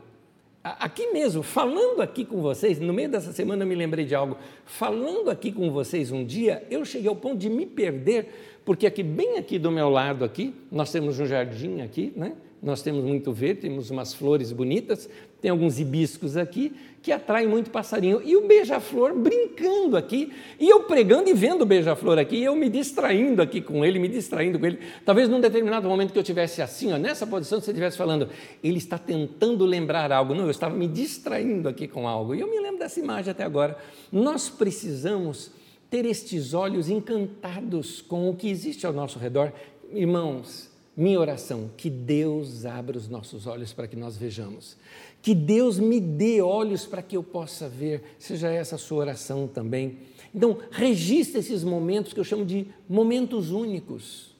Aqui 0.62 1.12
mesmo, 1.12 1.42
falando 1.42 2.02
aqui 2.02 2.24
com 2.24 2.42
vocês, 2.42 2.78
no 2.78 2.92
meio 2.92 3.08
dessa 3.08 3.32
semana 3.32 3.62
eu 3.62 3.66
me 3.66 3.74
lembrei 3.74 4.04
de 4.04 4.14
algo. 4.14 4.36
Falando 4.64 5.30
aqui 5.30 5.50
com 5.50 5.70
vocês 5.70 6.10
um 6.12 6.24
dia, 6.24 6.64
eu 6.70 6.84
cheguei 6.84 7.08
ao 7.08 7.16
ponto 7.16 7.38
de 7.38 7.48
me 7.48 7.64
perder, 7.64 8.60
porque 8.64 8.86
aqui, 8.86 9.02
bem 9.02 9.38
aqui 9.38 9.58
do 9.58 9.70
meu 9.70 9.88
lado 9.88 10.24
aqui, 10.24 10.54
nós 10.70 10.92
temos 10.92 11.18
um 11.18 11.26
jardim 11.26 11.80
aqui, 11.80 12.12
né? 12.14 12.34
Nós 12.62 12.82
temos 12.82 13.04
muito 13.04 13.32
verde, 13.32 13.62
temos 13.62 13.90
umas 13.90 14.12
flores 14.12 14.50
bonitas, 14.50 15.08
tem 15.40 15.50
alguns 15.50 15.78
hibiscos 15.78 16.36
aqui 16.36 16.72
que 17.00 17.12
atraem 17.12 17.46
muito 17.46 17.70
passarinho. 17.70 18.20
E 18.24 18.36
o 18.36 18.46
beija-flor 18.46 19.14
brincando 19.14 19.96
aqui, 19.96 20.32
e 20.58 20.68
eu 20.68 20.82
pregando 20.82 21.30
e 21.30 21.34
vendo 21.34 21.62
o 21.62 21.66
beija-flor 21.66 22.18
aqui, 22.18 22.36
e 22.36 22.44
eu 22.44 22.56
me 22.56 22.68
distraindo 22.68 23.40
aqui 23.40 23.60
com 23.60 23.84
ele, 23.84 24.00
me 24.00 24.08
distraindo 24.08 24.58
com 24.58 24.66
ele. 24.66 24.80
Talvez 25.04 25.28
num 25.28 25.40
determinado 25.40 25.88
momento 25.88 26.12
que 26.12 26.18
eu 26.18 26.24
tivesse 26.24 26.60
assim, 26.60 26.92
ó, 26.92 26.98
nessa 26.98 27.26
posição, 27.26 27.60
você 27.60 27.70
estivesse 27.70 27.96
falando, 27.96 28.28
ele 28.62 28.78
está 28.78 28.98
tentando 28.98 29.64
lembrar 29.64 30.10
algo. 30.10 30.34
Não, 30.34 30.44
eu 30.44 30.50
estava 30.50 30.74
me 30.74 30.88
distraindo 30.88 31.68
aqui 31.68 31.86
com 31.86 32.08
algo. 32.08 32.34
E 32.34 32.40
eu 32.40 32.50
me 32.50 32.58
lembro 32.58 32.80
dessa 32.80 32.98
imagem 32.98 33.30
até 33.30 33.44
agora. 33.44 33.78
Nós 34.10 34.48
precisamos 34.48 35.52
ter 35.88 36.04
estes 36.04 36.52
olhos 36.52 36.90
encantados 36.90 38.02
com 38.02 38.28
o 38.28 38.34
que 38.34 38.50
existe 38.50 38.84
ao 38.84 38.92
nosso 38.92 39.18
redor. 39.18 39.52
Irmãos, 39.92 40.67
minha 40.98 41.20
oração, 41.20 41.70
que 41.76 41.88
Deus 41.88 42.66
abra 42.66 42.98
os 42.98 43.08
nossos 43.08 43.46
olhos 43.46 43.72
para 43.72 43.86
que 43.86 43.94
nós 43.94 44.16
vejamos. 44.16 44.76
Que 45.22 45.32
Deus 45.32 45.78
me 45.78 46.00
dê 46.00 46.42
olhos 46.42 46.86
para 46.86 47.00
que 47.02 47.16
eu 47.16 47.22
possa 47.22 47.68
ver. 47.68 48.02
Seja 48.18 48.48
essa 48.50 48.74
a 48.74 48.78
sua 48.78 48.98
oração 48.98 49.46
também. 49.46 49.98
Então, 50.34 50.58
registre 50.72 51.38
esses 51.38 51.62
momentos 51.62 52.12
que 52.12 52.18
eu 52.18 52.24
chamo 52.24 52.44
de 52.44 52.66
momentos 52.88 53.52
únicos. 53.52 54.34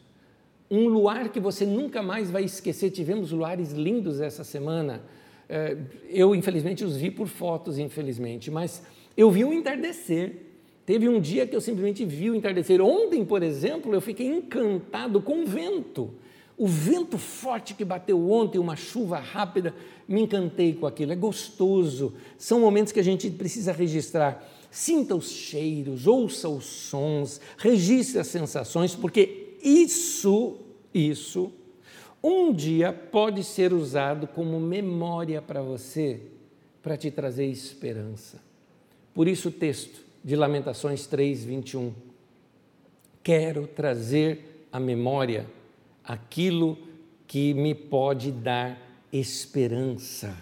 Um 0.69 0.89
luar 0.89 1.29
que 1.29 1.39
você 1.39 1.65
nunca 1.65 2.03
mais 2.03 2.29
vai 2.29 2.43
esquecer. 2.43 2.91
Tivemos 2.91 3.31
luares 3.31 3.71
lindos 3.71 4.21
essa 4.21 4.43
semana. 4.43 5.01
É, 5.49 5.77
eu, 6.11 6.35
infelizmente, 6.35 6.85
os 6.85 6.97
vi 6.97 7.09
por 7.09 7.29
fotos, 7.29 7.79
infelizmente, 7.79 8.51
mas 8.51 8.83
eu 9.17 9.31
vi 9.31 9.45
um 9.45 9.53
entardecer. 9.53 10.43
Teve 10.85 11.09
um 11.09 11.21
dia 11.21 11.47
que 11.47 11.55
eu 11.55 11.61
simplesmente 11.61 12.05
vi 12.05 12.31
o 12.31 12.35
entardecer. 12.35 12.81
Ontem, 12.81 13.25
por 13.25 13.45
exemplo, 13.45 13.95
eu 13.95 14.01
fiquei 14.01 14.27
encantado 14.27 15.23
com 15.23 15.45
o 15.45 15.47
vento. 15.47 16.13
O 16.59 16.67
vento 16.67 17.17
forte 17.17 17.73
que 17.73 17.85
bateu 17.85 18.33
ontem, 18.33 18.59
uma 18.59 18.75
chuva 18.75 19.21
rápida, 19.21 19.73
me 20.09 20.23
encantei 20.23 20.75
com 20.75 20.89
aquilo. 20.89 21.13
É 21.13 21.17
gostoso. 21.17 22.15
São 22.37 22.59
momentos 22.59 22.93
que 22.93 22.99
a 22.99 23.05
gente 23.05 23.31
precisa 23.31 23.71
registrar. 23.71 24.45
Sinta 24.69 25.15
os 25.15 25.31
cheiros, 25.31 26.09
ouça 26.09 26.49
os 26.49 26.65
sons, 26.65 27.41
registre 27.57 28.19
as 28.19 28.27
sensações, 28.27 28.95
porque 28.95 29.55
isso, 29.63 30.57
isso, 30.93 31.53
um 32.23 32.53
dia 32.53 32.93
pode 32.93 33.45
ser 33.45 33.73
usado 33.73 34.27
como 34.27 34.59
memória 34.59 35.41
para 35.41 35.63
você, 35.63 36.21
para 36.83 36.97
te 36.97 37.09
trazer 37.09 37.47
esperança. 37.47 38.43
Por 39.15 39.29
isso 39.29 39.49
o 39.49 39.53
texto 39.53 40.01
de 40.25 40.35
Lamentações 40.35 41.07
3, 41.07 41.45
21. 41.45 41.95
Quero 43.23 43.67
trazer 43.69 44.67
a 44.73 44.81
memória 44.81 45.47
aquilo 46.09 46.79
que 47.27 47.53
me 47.53 47.75
pode 47.75 48.33
dar 48.33 48.81
esperança. 49.13 50.35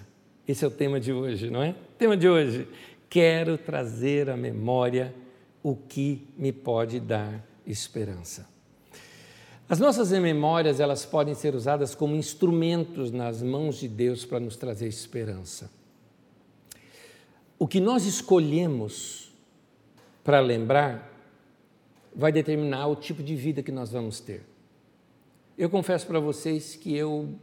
Esse 0.47 0.65
é 0.65 0.69
o 0.69 0.71
tema 0.71 1.01
de 1.01 1.13
hoje, 1.13 1.51
não 1.51 1.61
é? 1.61 1.75
Tema 1.99 2.17
de 2.17 2.29
hoje. 2.29 2.69
Quero 3.11 3.59
trazer 3.59 4.31
à 4.31 4.37
memória 4.37 5.13
o 5.65 5.75
que 5.75 6.29
me 6.39 6.53
pode 6.53 7.01
dar 7.01 7.45
esperança. 7.67 8.49
As 9.69 9.81
nossas 9.81 10.13
memórias, 10.13 10.79
elas 10.79 11.05
podem 11.05 11.35
ser 11.35 11.57
usadas 11.57 11.93
como 11.93 12.15
instrumentos 12.15 13.11
nas 13.11 13.43
mãos 13.43 13.81
de 13.81 13.89
Deus 13.89 14.25
para 14.25 14.39
nos 14.39 14.55
trazer 14.55 14.87
esperança. 14.87 15.69
O 17.59 17.67
que 17.67 17.81
nós 17.81 18.07
escolhemos 18.07 19.33
para 20.23 20.39
lembrar 20.39 21.13
vai 22.15 22.31
determinar 22.31 22.87
o 22.87 22.95
tipo 22.95 23.25
de 23.25 23.35
vida 23.35 23.63
que 23.63 23.73
nós 23.73 23.91
vamos 23.91 24.21
ter. 24.21 24.43
Eu 25.57 25.71
confesso 25.71 26.07
para 26.07 26.21
vocês 26.21 26.77
que 26.77 26.95
eu 26.95 27.35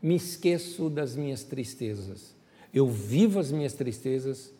me 0.00 0.14
esqueço 0.14 0.88
das 0.88 1.16
minhas 1.16 1.42
tristezas. 1.42 2.36
Eu 2.72 2.86
vivo 2.86 3.40
as 3.40 3.50
minhas 3.50 3.72
tristezas, 3.72 4.52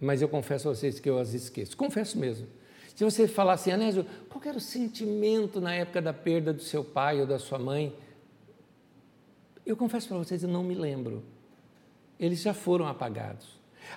mas 0.00 0.22
eu 0.22 0.28
confesso 0.28 0.68
a 0.68 0.74
vocês 0.74 1.00
que 1.00 1.10
eu 1.10 1.18
as 1.18 1.34
esqueço. 1.34 1.76
Confesso 1.76 2.18
mesmo. 2.18 2.46
Se 2.94 3.02
você 3.02 3.26
falar 3.26 3.54
assim, 3.54 3.72
Anésio, 3.72 4.06
qual 4.28 4.42
era 4.44 4.56
o 4.56 4.60
sentimento 4.60 5.60
na 5.60 5.74
época 5.74 6.00
da 6.00 6.12
perda 6.12 6.52
do 6.52 6.62
seu 6.62 6.84
pai 6.84 7.20
ou 7.20 7.26
da 7.26 7.38
sua 7.38 7.58
mãe? 7.58 7.94
Eu 9.64 9.76
confesso 9.76 10.06
para 10.06 10.18
vocês, 10.18 10.42
eu 10.42 10.48
não 10.48 10.62
me 10.62 10.74
lembro. 10.74 11.24
Eles 12.20 12.40
já 12.40 12.54
foram 12.54 12.86
apagados. 12.86 13.46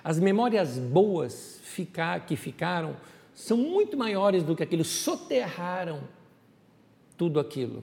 As 0.02 0.18
memórias 0.18 0.78
boas 0.78 1.60
ficar, 1.62 2.26
que 2.26 2.36
ficaram 2.36 2.96
são 3.34 3.56
muito 3.56 3.96
maiores 3.96 4.42
do 4.42 4.56
que 4.56 4.62
aquilo, 4.62 4.84
soterraram 4.84 6.02
tudo 7.16 7.38
aquilo. 7.38 7.82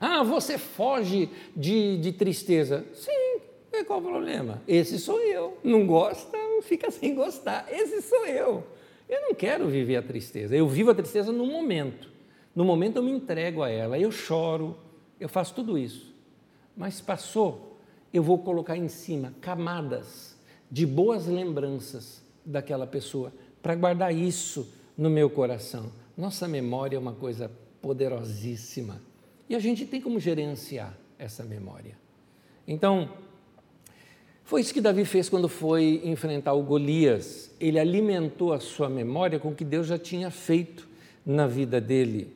Ah, 0.00 0.22
você 0.22 0.58
foge 0.58 1.28
de, 1.56 1.98
de 1.98 2.12
tristeza. 2.12 2.84
Sim, 2.94 3.40
qual 3.84 3.98
o 3.98 4.02
problema? 4.02 4.62
Esse 4.68 4.98
sou 4.98 5.20
eu. 5.20 5.58
Não 5.64 5.86
gosta, 5.86 6.36
fica 6.62 6.90
sem 6.92 7.14
gostar. 7.14 7.66
Esse 7.70 8.02
sou 8.02 8.26
eu. 8.26 8.64
Eu 9.08 9.22
não 9.22 9.34
quero 9.34 9.68
viver 9.68 9.96
a 9.96 10.02
tristeza. 10.02 10.54
Eu 10.54 10.68
vivo 10.68 10.90
a 10.90 10.94
tristeza 10.94 11.32
no 11.32 11.46
momento. 11.46 12.08
No 12.54 12.64
momento 12.64 12.96
eu 12.96 13.02
me 13.02 13.10
entrego 13.10 13.62
a 13.62 13.68
ela, 13.68 13.98
eu 13.98 14.10
choro, 14.10 14.76
eu 15.18 15.28
faço 15.28 15.54
tudo 15.54 15.78
isso. 15.78 16.14
Mas 16.76 17.00
passou, 17.00 17.78
eu 18.12 18.22
vou 18.22 18.38
colocar 18.38 18.76
em 18.76 18.88
cima 18.88 19.34
camadas 19.40 20.36
de 20.70 20.86
boas 20.86 21.26
lembranças 21.26 22.22
daquela 22.44 22.86
pessoa 22.86 23.32
para 23.62 23.74
guardar 23.74 24.14
isso 24.14 24.72
no 24.96 25.10
meu 25.10 25.28
coração. 25.30 25.92
Nossa 26.16 26.46
memória 26.46 26.96
é 26.96 26.98
uma 26.98 27.12
coisa 27.12 27.50
poderosíssima. 27.80 29.00
E 29.50 29.56
a 29.56 29.58
gente 29.58 29.84
tem 29.84 30.00
como 30.00 30.20
gerenciar 30.20 30.96
essa 31.18 31.42
memória. 31.42 31.98
Então, 32.68 33.10
foi 34.44 34.60
isso 34.60 34.72
que 34.72 34.80
Davi 34.80 35.04
fez 35.04 35.28
quando 35.28 35.48
foi 35.48 36.00
enfrentar 36.04 36.52
o 36.52 36.62
Golias. 36.62 37.50
Ele 37.58 37.76
alimentou 37.76 38.52
a 38.52 38.60
sua 38.60 38.88
memória 38.88 39.40
com 39.40 39.48
o 39.48 39.54
que 39.54 39.64
Deus 39.64 39.88
já 39.88 39.98
tinha 39.98 40.30
feito 40.30 40.88
na 41.26 41.48
vida 41.48 41.80
dele. 41.80 42.32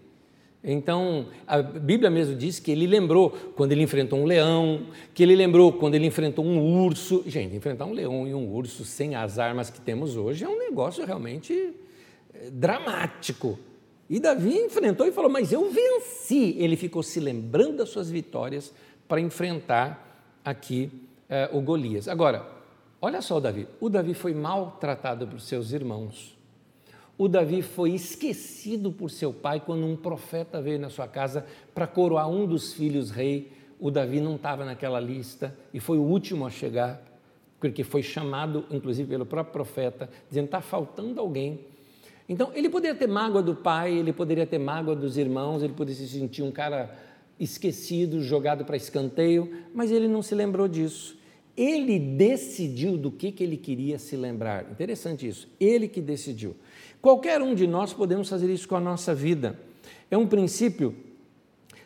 Então, 0.62 1.28
a 1.46 1.62
Bíblia 1.62 2.10
mesmo 2.10 2.34
diz 2.34 2.58
que 2.58 2.72
ele 2.72 2.84
lembrou 2.84 3.30
quando 3.54 3.70
ele 3.70 3.82
enfrentou 3.82 4.18
um 4.18 4.24
leão, 4.24 4.88
que 5.14 5.22
ele 5.22 5.36
lembrou 5.36 5.72
quando 5.72 5.94
ele 5.94 6.06
enfrentou 6.06 6.44
um 6.44 6.84
urso. 6.84 7.22
Gente, 7.28 7.54
enfrentar 7.54 7.84
um 7.84 7.92
leão 7.92 8.26
e 8.26 8.34
um 8.34 8.52
urso 8.52 8.84
sem 8.84 9.14
as 9.14 9.38
armas 9.38 9.70
que 9.70 9.80
temos 9.80 10.16
hoje 10.16 10.42
é 10.44 10.48
um 10.48 10.58
negócio 10.58 11.06
realmente 11.06 11.74
eh, 12.34 12.50
dramático. 12.50 13.56
E 14.08 14.20
Davi 14.20 14.56
enfrentou 14.58 15.06
e 15.06 15.12
falou: 15.12 15.30
Mas 15.30 15.52
eu 15.52 15.70
venci. 15.70 16.56
Ele 16.58 16.76
ficou 16.76 17.02
se 17.02 17.20
lembrando 17.20 17.78
das 17.78 17.88
suas 17.88 18.10
vitórias 18.10 18.72
para 19.08 19.20
enfrentar 19.20 20.40
aqui 20.44 20.90
eh, 21.28 21.48
o 21.52 21.60
Golias. 21.60 22.08
Agora, 22.08 22.46
olha 23.00 23.22
só 23.22 23.36
o 23.36 23.40
Davi: 23.40 23.66
o 23.80 23.88
Davi 23.88 24.14
foi 24.14 24.34
maltratado 24.34 25.26
por 25.26 25.40
seus 25.40 25.72
irmãos 25.72 26.34
o 27.16 27.28
Davi 27.28 27.62
foi 27.62 27.92
esquecido 27.92 28.90
por 28.90 29.08
seu 29.08 29.32
pai 29.32 29.60
quando 29.60 29.86
um 29.86 29.96
profeta 29.96 30.60
veio 30.60 30.80
na 30.80 30.90
sua 30.90 31.06
casa 31.06 31.46
para 31.72 31.86
coroar 31.86 32.28
um 32.28 32.44
dos 32.44 32.72
filhos 32.72 33.10
rei. 33.10 33.52
O 33.78 33.90
Davi 33.90 34.20
não 34.20 34.34
estava 34.34 34.64
naquela 34.64 34.98
lista 34.98 35.56
e 35.72 35.78
foi 35.78 35.96
o 35.96 36.02
último 36.02 36.44
a 36.44 36.50
chegar, 36.50 37.00
porque 37.60 37.84
foi 37.84 38.02
chamado, 38.02 38.64
inclusive, 38.68 39.08
pelo 39.08 39.24
próprio 39.24 39.52
profeta, 39.52 40.10
dizendo: 40.28 40.46
está 40.46 40.60
faltando 40.60 41.20
alguém. 41.20 41.60
Então, 42.28 42.50
ele 42.54 42.68
poderia 42.68 42.96
ter 42.96 43.06
mágoa 43.06 43.42
do 43.42 43.54
pai, 43.54 43.92
ele 43.92 44.12
poderia 44.12 44.46
ter 44.46 44.58
mágoa 44.58 44.96
dos 44.96 45.18
irmãos, 45.18 45.62
ele 45.62 45.74
poderia 45.74 46.00
se 46.00 46.08
sentir 46.08 46.42
um 46.42 46.50
cara 46.50 46.96
esquecido, 47.38 48.22
jogado 48.22 48.64
para 48.64 48.76
escanteio, 48.76 49.64
mas 49.74 49.90
ele 49.90 50.08
não 50.08 50.22
se 50.22 50.34
lembrou 50.34 50.66
disso. 50.66 51.18
Ele 51.56 51.98
decidiu 51.98 52.96
do 52.96 53.10
que, 53.10 53.30
que 53.30 53.44
ele 53.44 53.56
queria 53.56 53.98
se 53.98 54.16
lembrar. 54.16 54.70
Interessante 54.70 55.28
isso. 55.28 55.48
Ele 55.60 55.86
que 55.86 56.00
decidiu. 56.00 56.56
Qualquer 57.00 57.42
um 57.42 57.54
de 57.54 57.66
nós 57.66 57.92
podemos 57.92 58.28
fazer 58.28 58.50
isso 58.50 58.66
com 58.66 58.76
a 58.76 58.80
nossa 58.80 59.14
vida. 59.14 59.58
É 60.10 60.16
um 60.16 60.26
princípio. 60.26 60.96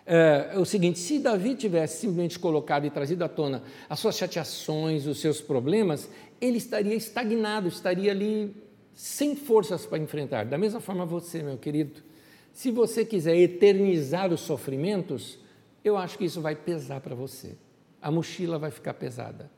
É, 0.07 0.53
é 0.55 0.59
o 0.59 0.65
seguinte: 0.65 0.99
se 0.99 1.19
Davi 1.19 1.55
tivesse 1.55 2.01
simplesmente 2.01 2.39
colocado 2.39 2.87
e 2.87 2.91
trazido 2.91 3.25
à 3.25 3.29
tona 3.29 3.63
as 3.91 3.99
suas 3.99 4.17
chateações, 4.17 5.07
os 5.07 5.21
seus 5.21 5.41
problemas, 5.41 6.09
ele 6.41 6.57
estaria 6.57 6.95
estagnado, 6.95 7.69
estaria 7.69 8.11
ali 8.11 8.55
sem 8.99 9.37
forças 9.37 9.87
para 9.87 9.99
enfrentar. 9.99 10.45
Da 10.45 10.59
mesma 10.59 10.81
forma, 10.81 11.07
você, 11.07 11.41
meu 11.41 11.57
querido, 11.57 12.03
se 12.53 12.73
você 12.73 13.05
quiser 13.05 13.37
eternizar 13.37 14.33
os 14.33 14.41
sofrimentos, 14.41 15.39
eu 15.85 15.97
acho 15.97 16.19
que 16.19 16.25
isso 16.25 16.41
vai 16.41 16.57
pesar 16.57 17.01
para 17.01 17.15
você. 17.15 17.57
A 18.03 18.11
mochila 18.11 18.59
vai 18.59 18.73
ficar 18.73 18.95
pesada. 18.95 19.49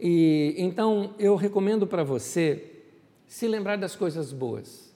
E 0.00 0.56
então 0.58 1.14
eu 1.20 1.36
recomendo 1.36 1.86
para 1.86 2.02
você 2.02 2.82
se 3.28 3.46
lembrar 3.46 3.76
das 3.76 3.94
coisas 3.94 4.32
boas. 4.32 4.92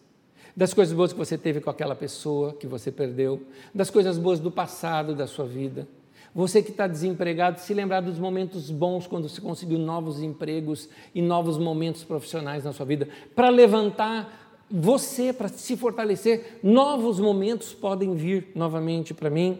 Das 0.56 0.74
coisas 0.74 0.92
boas 0.92 1.12
que 1.12 1.18
você 1.18 1.38
teve 1.38 1.60
com 1.60 1.70
aquela 1.70 1.94
pessoa 1.94 2.54
que 2.54 2.66
você 2.66 2.90
perdeu, 2.90 3.46
das 3.72 3.90
coisas 3.90 4.18
boas 4.18 4.40
do 4.40 4.50
passado 4.50 5.14
da 5.14 5.28
sua 5.28 5.46
vida. 5.46 5.86
Você 6.34 6.62
que 6.62 6.70
está 6.70 6.86
desempregado, 6.86 7.60
se 7.60 7.72
lembrar 7.74 8.00
dos 8.00 8.18
momentos 8.18 8.70
bons 8.70 9.06
quando 9.06 9.28
você 9.28 9.40
conseguiu 9.40 9.78
novos 9.78 10.22
empregos 10.22 10.88
e 11.14 11.22
novos 11.22 11.58
momentos 11.58 12.04
profissionais 12.04 12.64
na 12.64 12.72
sua 12.72 12.86
vida, 12.86 13.08
para 13.34 13.48
levantar 13.48 14.48
você, 14.70 15.32
para 15.32 15.48
se 15.48 15.76
fortalecer. 15.76 16.58
Novos 16.62 17.18
momentos 17.18 17.72
podem 17.72 18.14
vir 18.14 18.48
novamente 18.54 19.14
para 19.14 19.30
mim. 19.30 19.58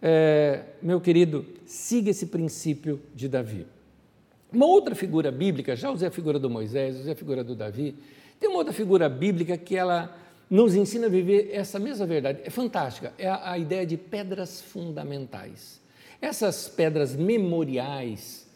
É, 0.00 0.62
meu 0.80 1.00
querido, 1.00 1.44
siga 1.64 2.10
esse 2.10 2.26
princípio 2.26 3.00
de 3.14 3.28
Davi. 3.28 3.66
Uma 4.52 4.66
outra 4.66 4.94
figura 4.94 5.32
bíblica, 5.32 5.74
já 5.74 5.90
usei 5.90 6.08
a 6.08 6.10
figura 6.10 6.38
do 6.38 6.48
Moisés, 6.48 7.00
usei 7.00 7.12
a 7.12 7.16
figura 7.16 7.42
do 7.42 7.54
Davi, 7.54 7.96
tem 8.38 8.48
uma 8.48 8.58
outra 8.58 8.72
figura 8.72 9.08
bíblica 9.08 9.56
que 9.56 9.76
ela 9.76 10.16
nos 10.48 10.74
ensina 10.74 11.06
a 11.06 11.10
viver 11.10 11.50
essa 11.52 11.78
mesma 11.78 12.06
verdade. 12.06 12.40
É 12.44 12.50
fantástica, 12.50 13.12
é 13.18 13.26
a, 13.26 13.52
a 13.52 13.58
ideia 13.58 13.84
de 13.84 13.96
pedras 13.96 14.60
fundamentais. 14.60 15.80
Essas 16.20 16.68
pedras 16.68 17.14
memoriais, 17.14 18.48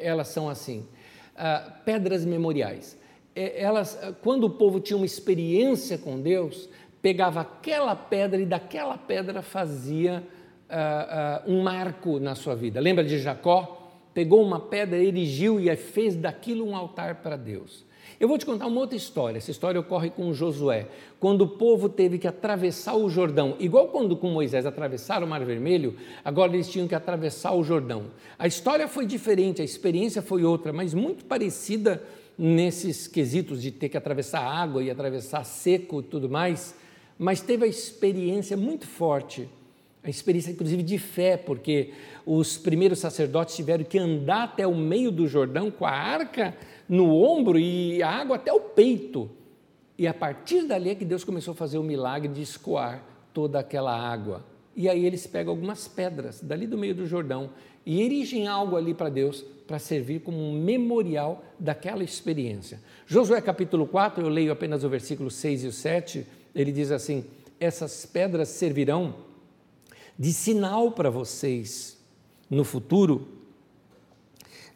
elas 0.00 0.28
são 0.28 0.48
assim, 0.48 0.86
uh, 1.34 1.72
pedras 1.84 2.24
memoriais. 2.24 2.98
É, 3.34 3.62
elas, 3.62 3.98
quando 4.22 4.44
o 4.44 4.50
povo 4.50 4.80
tinha 4.80 4.96
uma 4.96 5.06
experiência 5.06 5.96
com 5.98 6.20
Deus, 6.20 6.68
pegava 7.00 7.40
aquela 7.40 7.94
pedra 7.94 8.40
e 8.40 8.46
daquela 8.46 8.98
pedra 8.98 9.42
fazia 9.42 10.22
uh, 10.68 11.50
um 11.50 11.62
marco 11.62 12.18
na 12.18 12.34
sua 12.34 12.54
vida. 12.54 12.80
Lembra 12.80 13.04
de 13.04 13.18
Jacó? 13.18 13.78
pegou 14.18 14.42
uma 14.42 14.58
pedra, 14.58 14.98
erigiu 14.98 15.60
e 15.60 15.76
fez 15.76 16.16
daquilo 16.16 16.66
um 16.66 16.74
altar 16.74 17.22
para 17.22 17.36
Deus. 17.36 17.84
Eu 18.20 18.26
vou 18.26 18.36
te 18.36 18.44
contar 18.44 18.66
uma 18.66 18.80
outra 18.80 18.96
história. 18.96 19.38
Essa 19.38 19.52
história 19.52 19.80
ocorre 19.80 20.10
com 20.10 20.32
Josué, 20.32 20.88
quando 21.20 21.42
o 21.42 21.48
povo 21.48 21.88
teve 21.88 22.18
que 22.18 22.26
atravessar 22.26 22.96
o 22.96 23.08
Jordão. 23.08 23.54
Igual 23.60 23.88
quando 23.88 24.16
com 24.16 24.28
Moisés 24.28 24.66
atravessaram 24.66 25.24
o 25.24 25.30
Mar 25.30 25.44
Vermelho, 25.44 25.94
agora 26.24 26.52
eles 26.52 26.68
tinham 26.68 26.88
que 26.88 26.96
atravessar 26.96 27.52
o 27.54 27.62
Jordão. 27.62 28.06
A 28.36 28.48
história 28.48 28.88
foi 28.88 29.06
diferente, 29.06 29.62
a 29.62 29.64
experiência 29.64 30.20
foi 30.20 30.42
outra, 30.42 30.72
mas 30.72 30.94
muito 30.94 31.24
parecida 31.24 32.02
nesses 32.36 33.06
quesitos 33.06 33.62
de 33.62 33.70
ter 33.70 33.88
que 33.88 33.96
atravessar 33.96 34.40
água 34.40 34.82
e 34.82 34.90
atravessar 34.90 35.44
seco 35.44 36.00
e 36.00 36.04
tudo 36.04 36.28
mais. 36.28 36.74
Mas 37.16 37.40
teve 37.40 37.64
a 37.64 37.68
experiência 37.68 38.56
muito 38.56 38.86
forte 38.86 39.48
a 40.02 40.10
experiência, 40.10 40.52
inclusive, 40.52 40.82
de 40.82 40.96
fé, 40.96 41.36
porque 41.36 41.90
os 42.24 42.56
primeiros 42.56 42.98
sacerdotes 42.98 43.56
tiveram 43.56 43.84
que 43.84 43.98
andar 43.98 44.44
até 44.44 44.66
o 44.66 44.74
meio 44.74 45.10
do 45.10 45.26
Jordão 45.26 45.70
com 45.70 45.84
a 45.84 45.90
arca 45.90 46.56
no 46.88 47.14
ombro 47.14 47.58
e 47.58 48.02
a 48.02 48.10
água 48.10 48.36
até 48.36 48.52
o 48.52 48.60
peito. 48.60 49.30
E 49.98 50.06
a 50.06 50.14
partir 50.14 50.62
dali 50.62 50.90
é 50.90 50.94
que 50.94 51.04
Deus 51.04 51.24
começou 51.24 51.52
a 51.52 51.56
fazer 51.56 51.76
o 51.78 51.82
milagre 51.82 52.28
de 52.28 52.40
escoar 52.40 53.04
toda 53.34 53.58
aquela 53.58 53.94
água. 53.94 54.44
E 54.74 54.88
aí 54.88 55.04
eles 55.04 55.26
pegam 55.26 55.52
algumas 55.52 55.88
pedras 55.88 56.40
dali 56.40 56.66
do 56.66 56.78
meio 56.78 56.94
do 56.94 57.04
Jordão 57.04 57.50
e 57.84 58.00
erigem 58.00 58.46
algo 58.46 58.76
ali 58.76 58.94
para 58.94 59.08
Deus 59.08 59.44
para 59.66 59.78
servir 59.78 60.20
como 60.20 60.38
um 60.38 60.62
memorial 60.62 61.44
daquela 61.58 62.04
experiência. 62.04 62.80
Josué 63.06 63.40
capítulo 63.40 63.86
4, 63.86 64.24
eu 64.24 64.28
leio 64.28 64.52
apenas 64.52 64.84
o 64.84 64.88
versículo 64.88 65.30
6 65.30 65.64
e 65.64 65.66
o 65.66 65.72
7, 65.72 66.26
ele 66.54 66.70
diz 66.70 66.90
assim: 66.90 67.24
Essas 67.58 68.06
pedras 68.06 68.48
servirão 68.48 69.16
de 70.18 70.32
sinal 70.32 70.92
para 70.92 71.10
vocês 71.10 71.98
no 72.48 72.64
futuro. 72.64 73.28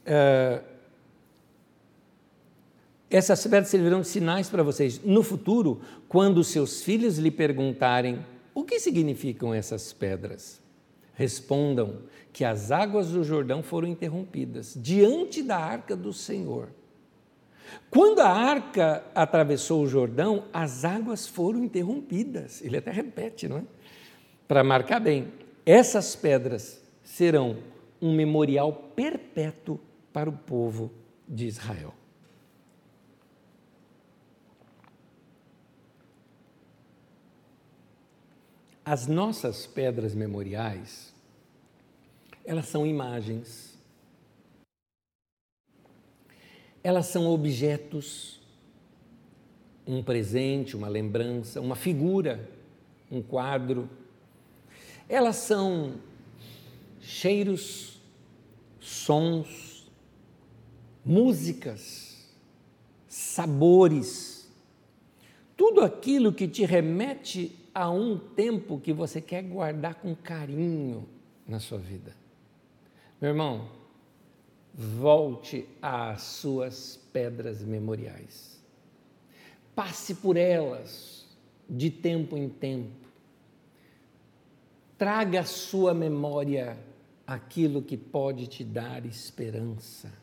É, 0.05 0.63
essas 3.17 3.43
pedras 3.43 3.69
servirão 3.69 4.01
de 4.01 4.09
sinais 4.09 4.49
para 4.49 4.63
vocês 4.63 5.01
no 5.05 5.23
futuro, 5.23 5.81
quando 6.09 6.43
seus 6.43 6.83
filhos 6.83 7.19
lhe 7.19 7.31
perguntarem 7.31 8.25
o 8.55 8.65
que 8.65 8.79
significam 8.79 9.53
essas 9.53 9.93
pedras. 9.93 10.61
Respondam 11.15 12.03
que 12.33 12.45
as 12.45 12.71
águas 12.71 13.09
do 13.09 13.23
Jordão 13.23 13.63
foram 13.63 13.89
interrompidas 13.89 14.75
diante 14.77 15.43
da 15.43 15.59
arca 15.59 15.95
do 15.95 16.13
Senhor. 16.13 16.69
Quando 17.91 18.21
a 18.21 18.29
arca 18.29 19.05
atravessou 19.15 19.83
o 19.83 19.87
Jordão, 19.87 20.45
as 20.53 20.85
águas 20.85 21.27
foram 21.27 21.63
interrompidas. 21.65 22.63
Ele 22.63 22.77
até 22.77 22.91
repete, 22.91 23.49
não 23.49 23.59
é? 23.59 23.63
para 24.53 24.63
marcar 24.63 25.01
bem. 25.01 25.33
Essas 25.65 26.15
pedras 26.15 26.83
serão 27.03 27.57
um 28.03 28.15
memorial 28.15 28.71
perpétuo 28.95 29.81
para 30.13 30.29
o 30.29 30.33
povo 30.33 30.93
de 31.27 31.47
Israel. 31.47 31.95
As 38.85 39.07
nossas 39.07 39.65
pedras 39.65 40.13
memoriais, 40.13 41.15
elas 42.45 42.67
são 42.67 42.85
imagens, 42.85 43.79
elas 46.83 47.07
são 47.07 47.29
objetos, 47.29 48.41
um 49.87 50.03
presente, 50.03 50.77
uma 50.77 50.89
lembrança, 50.89 51.61
uma 51.61 51.77
figura, 51.77 52.51
um 53.09 53.23
quadro, 53.23 53.89
elas 55.09 55.37
são 55.37 56.01
cheiros, 57.01 58.01
sons, 58.81 59.89
músicas, 61.05 62.29
sabores, 63.07 64.51
tudo 65.57 65.83
aquilo 65.83 66.33
que 66.33 66.49
te 66.49 66.65
remete 66.65 67.62
a 67.75 67.91
um 67.91 68.19
tempo 68.19 68.79
que 68.79 68.93
você 68.93 69.21
quer 69.21 69.43
guardar 69.43 69.97
com 69.97 70.15
carinho 70.15 71.09
na 71.47 71.59
sua 71.59 71.79
vida. 71.79 72.15
Meu 73.21 73.31
irmão, 73.31 73.69
volte 74.75 75.69
às 75.81 76.23
suas 76.23 76.97
pedras 77.13 77.63
memoriais. 77.63 78.63
Passe 79.75 80.17
por 80.17 80.37
elas 80.37 81.27
de 81.69 81.91
tempo 81.91 82.37
em 82.37 82.49
tempo 82.49 83.03
traga 85.03 85.41
à 85.41 85.45
sua 85.45 85.93
memória 85.93 86.79
aquilo 87.27 87.83
que 87.83 87.97
pode 87.97 88.47
te 88.47 88.63
dar 88.63 89.05
esperança. 89.05 90.22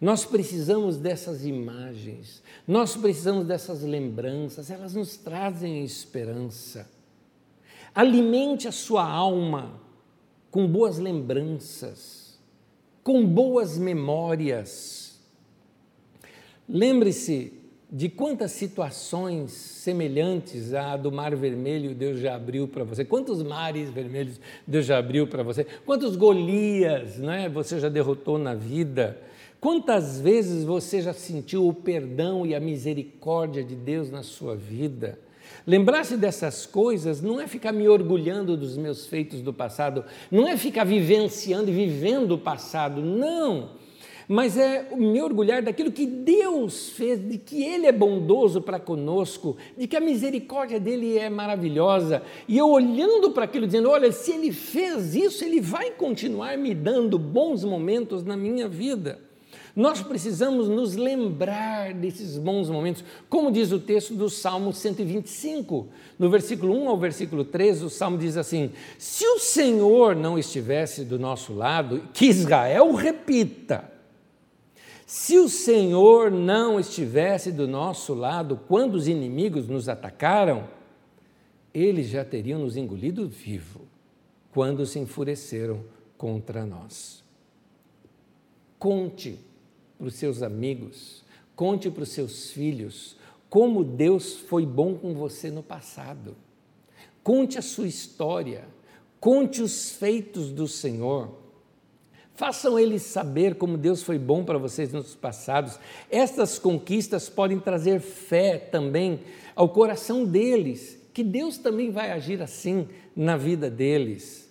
Nós 0.00 0.24
precisamos 0.24 0.98
dessas 0.98 1.46
imagens, 1.46 2.42
nós 2.68 2.94
precisamos 2.94 3.46
dessas 3.46 3.82
lembranças, 3.82 4.70
elas 4.70 4.94
nos 4.94 5.16
trazem 5.16 5.82
esperança. 5.82 6.88
Alimente 7.94 8.68
a 8.68 8.72
sua 8.72 9.04
alma 9.08 9.80
com 10.50 10.66
boas 10.66 10.98
lembranças, 10.98 12.38
com 13.02 13.26
boas 13.26 13.78
memórias. 13.78 15.18
Lembre-se 16.68 17.54
de 17.90 18.08
quantas 18.08 18.50
situações 18.52 19.52
semelhantes 19.52 20.74
à 20.74 20.96
do 20.96 21.12
Mar 21.12 21.34
Vermelho 21.36 21.94
Deus 21.94 22.18
já 22.18 22.34
abriu 22.34 22.66
para 22.66 22.84
você, 22.84 23.04
quantos 23.04 23.42
mares 23.42 23.90
vermelhos 23.90 24.40
Deus 24.66 24.84
já 24.84 24.98
abriu 24.98 25.26
para 25.26 25.42
você, 25.42 25.64
quantos 25.84 26.16
Golias 26.16 27.18
né, 27.18 27.48
você 27.48 27.78
já 27.78 27.88
derrotou 27.88 28.38
na 28.38 28.54
vida, 28.54 29.18
quantas 29.66 30.20
vezes 30.20 30.62
você 30.62 31.02
já 31.02 31.12
sentiu 31.12 31.66
o 31.66 31.74
perdão 31.74 32.46
e 32.46 32.54
a 32.54 32.60
misericórdia 32.60 33.64
de 33.64 33.74
Deus 33.74 34.12
na 34.12 34.22
sua 34.22 34.54
vida. 34.54 35.18
Lembrar-se 35.66 36.16
dessas 36.16 36.64
coisas 36.64 37.20
não 37.20 37.40
é 37.40 37.48
ficar 37.48 37.72
me 37.72 37.88
orgulhando 37.88 38.56
dos 38.56 38.76
meus 38.76 39.08
feitos 39.08 39.42
do 39.42 39.52
passado, 39.52 40.04
não 40.30 40.46
é 40.46 40.56
ficar 40.56 40.84
vivenciando 40.84 41.68
e 41.68 41.74
vivendo 41.74 42.30
o 42.30 42.38
passado, 42.38 43.02
não 43.02 43.70
mas 44.28 44.56
é 44.56 44.88
me 44.96 45.22
orgulhar 45.22 45.62
daquilo 45.62 45.92
que 45.92 46.04
Deus 46.04 46.88
fez, 46.90 47.28
de 47.28 47.38
que 47.38 47.62
Ele 47.64 47.86
é 47.86 47.92
bondoso 47.92 48.60
para 48.60 48.80
conosco, 48.80 49.56
de 49.78 49.86
que 49.86 49.96
a 49.96 50.00
misericórdia 50.00 50.80
dele 50.80 51.16
é 51.16 51.30
maravilhosa. 51.30 52.22
E 52.48 52.58
eu 52.58 52.68
olhando 52.68 53.30
para 53.30 53.44
aquilo, 53.44 53.66
dizendo: 53.66 53.88
olha, 53.88 54.10
se 54.10 54.32
Ele 54.32 54.50
fez 54.50 55.14
isso, 55.14 55.44
Ele 55.44 55.60
vai 55.60 55.92
continuar 55.92 56.58
me 56.58 56.74
dando 56.74 57.20
bons 57.20 57.62
momentos 57.62 58.24
na 58.24 58.36
minha 58.36 58.68
vida. 58.68 59.25
Nós 59.76 60.00
precisamos 60.00 60.70
nos 60.70 60.96
lembrar 60.96 61.92
desses 61.92 62.38
bons 62.38 62.70
momentos, 62.70 63.04
como 63.28 63.52
diz 63.52 63.72
o 63.72 63.78
texto 63.78 64.14
do 64.14 64.30
Salmo 64.30 64.72
125, 64.72 65.88
no 66.18 66.30
versículo 66.30 66.74
1 66.74 66.88
ao 66.88 66.98
versículo 66.98 67.44
3, 67.44 67.82
o 67.82 67.90
Salmo 67.90 68.16
diz 68.16 68.38
assim: 68.38 68.72
Se 68.98 69.26
o 69.26 69.38
Senhor 69.38 70.16
não 70.16 70.38
estivesse 70.38 71.04
do 71.04 71.18
nosso 71.18 71.52
lado, 71.52 72.08
que 72.14 72.24
Israel 72.24 72.94
repita, 72.94 73.92
se 75.04 75.38
o 75.38 75.46
Senhor 75.46 76.30
não 76.30 76.80
estivesse 76.80 77.52
do 77.52 77.68
nosso 77.68 78.14
lado 78.14 78.58
quando 78.66 78.94
os 78.94 79.06
inimigos 79.06 79.68
nos 79.68 79.90
atacaram, 79.90 80.70
eles 81.74 82.08
já 82.08 82.24
teriam 82.24 82.60
nos 82.60 82.78
engolido 82.78 83.28
vivo 83.28 83.82
quando 84.52 84.86
se 84.86 84.98
enfureceram 84.98 85.84
contra 86.16 86.64
nós. 86.64 87.22
Conte 88.78 89.38
para 89.98 90.08
os 90.08 90.14
seus 90.14 90.42
amigos, 90.42 91.24
conte 91.54 91.90
para 91.90 92.02
os 92.02 92.10
seus 92.10 92.50
filhos 92.50 93.16
como 93.48 93.84
Deus 93.84 94.34
foi 94.34 94.66
bom 94.66 94.94
com 94.94 95.14
você 95.14 95.50
no 95.50 95.62
passado. 95.62 96.36
Conte 97.22 97.58
a 97.58 97.62
sua 97.62 97.86
história, 97.86 98.64
conte 99.18 99.62
os 99.62 99.92
feitos 99.92 100.50
do 100.50 100.68
Senhor. 100.68 101.30
Façam 102.34 102.78
eles 102.78 103.02
saber 103.02 103.54
como 103.54 103.78
Deus 103.78 104.02
foi 104.02 104.18
bom 104.18 104.44
para 104.44 104.58
vocês 104.58 104.92
nos 104.92 105.14
passados. 105.14 105.78
Estas 106.10 106.58
conquistas 106.58 107.28
podem 107.28 107.58
trazer 107.58 108.00
fé 108.00 108.58
também 108.58 109.20
ao 109.54 109.70
coração 109.70 110.24
deles, 110.24 110.98
que 111.14 111.24
Deus 111.24 111.56
também 111.56 111.90
vai 111.90 112.12
agir 112.12 112.42
assim 112.42 112.86
na 113.16 113.38
vida 113.38 113.70
deles. 113.70 114.45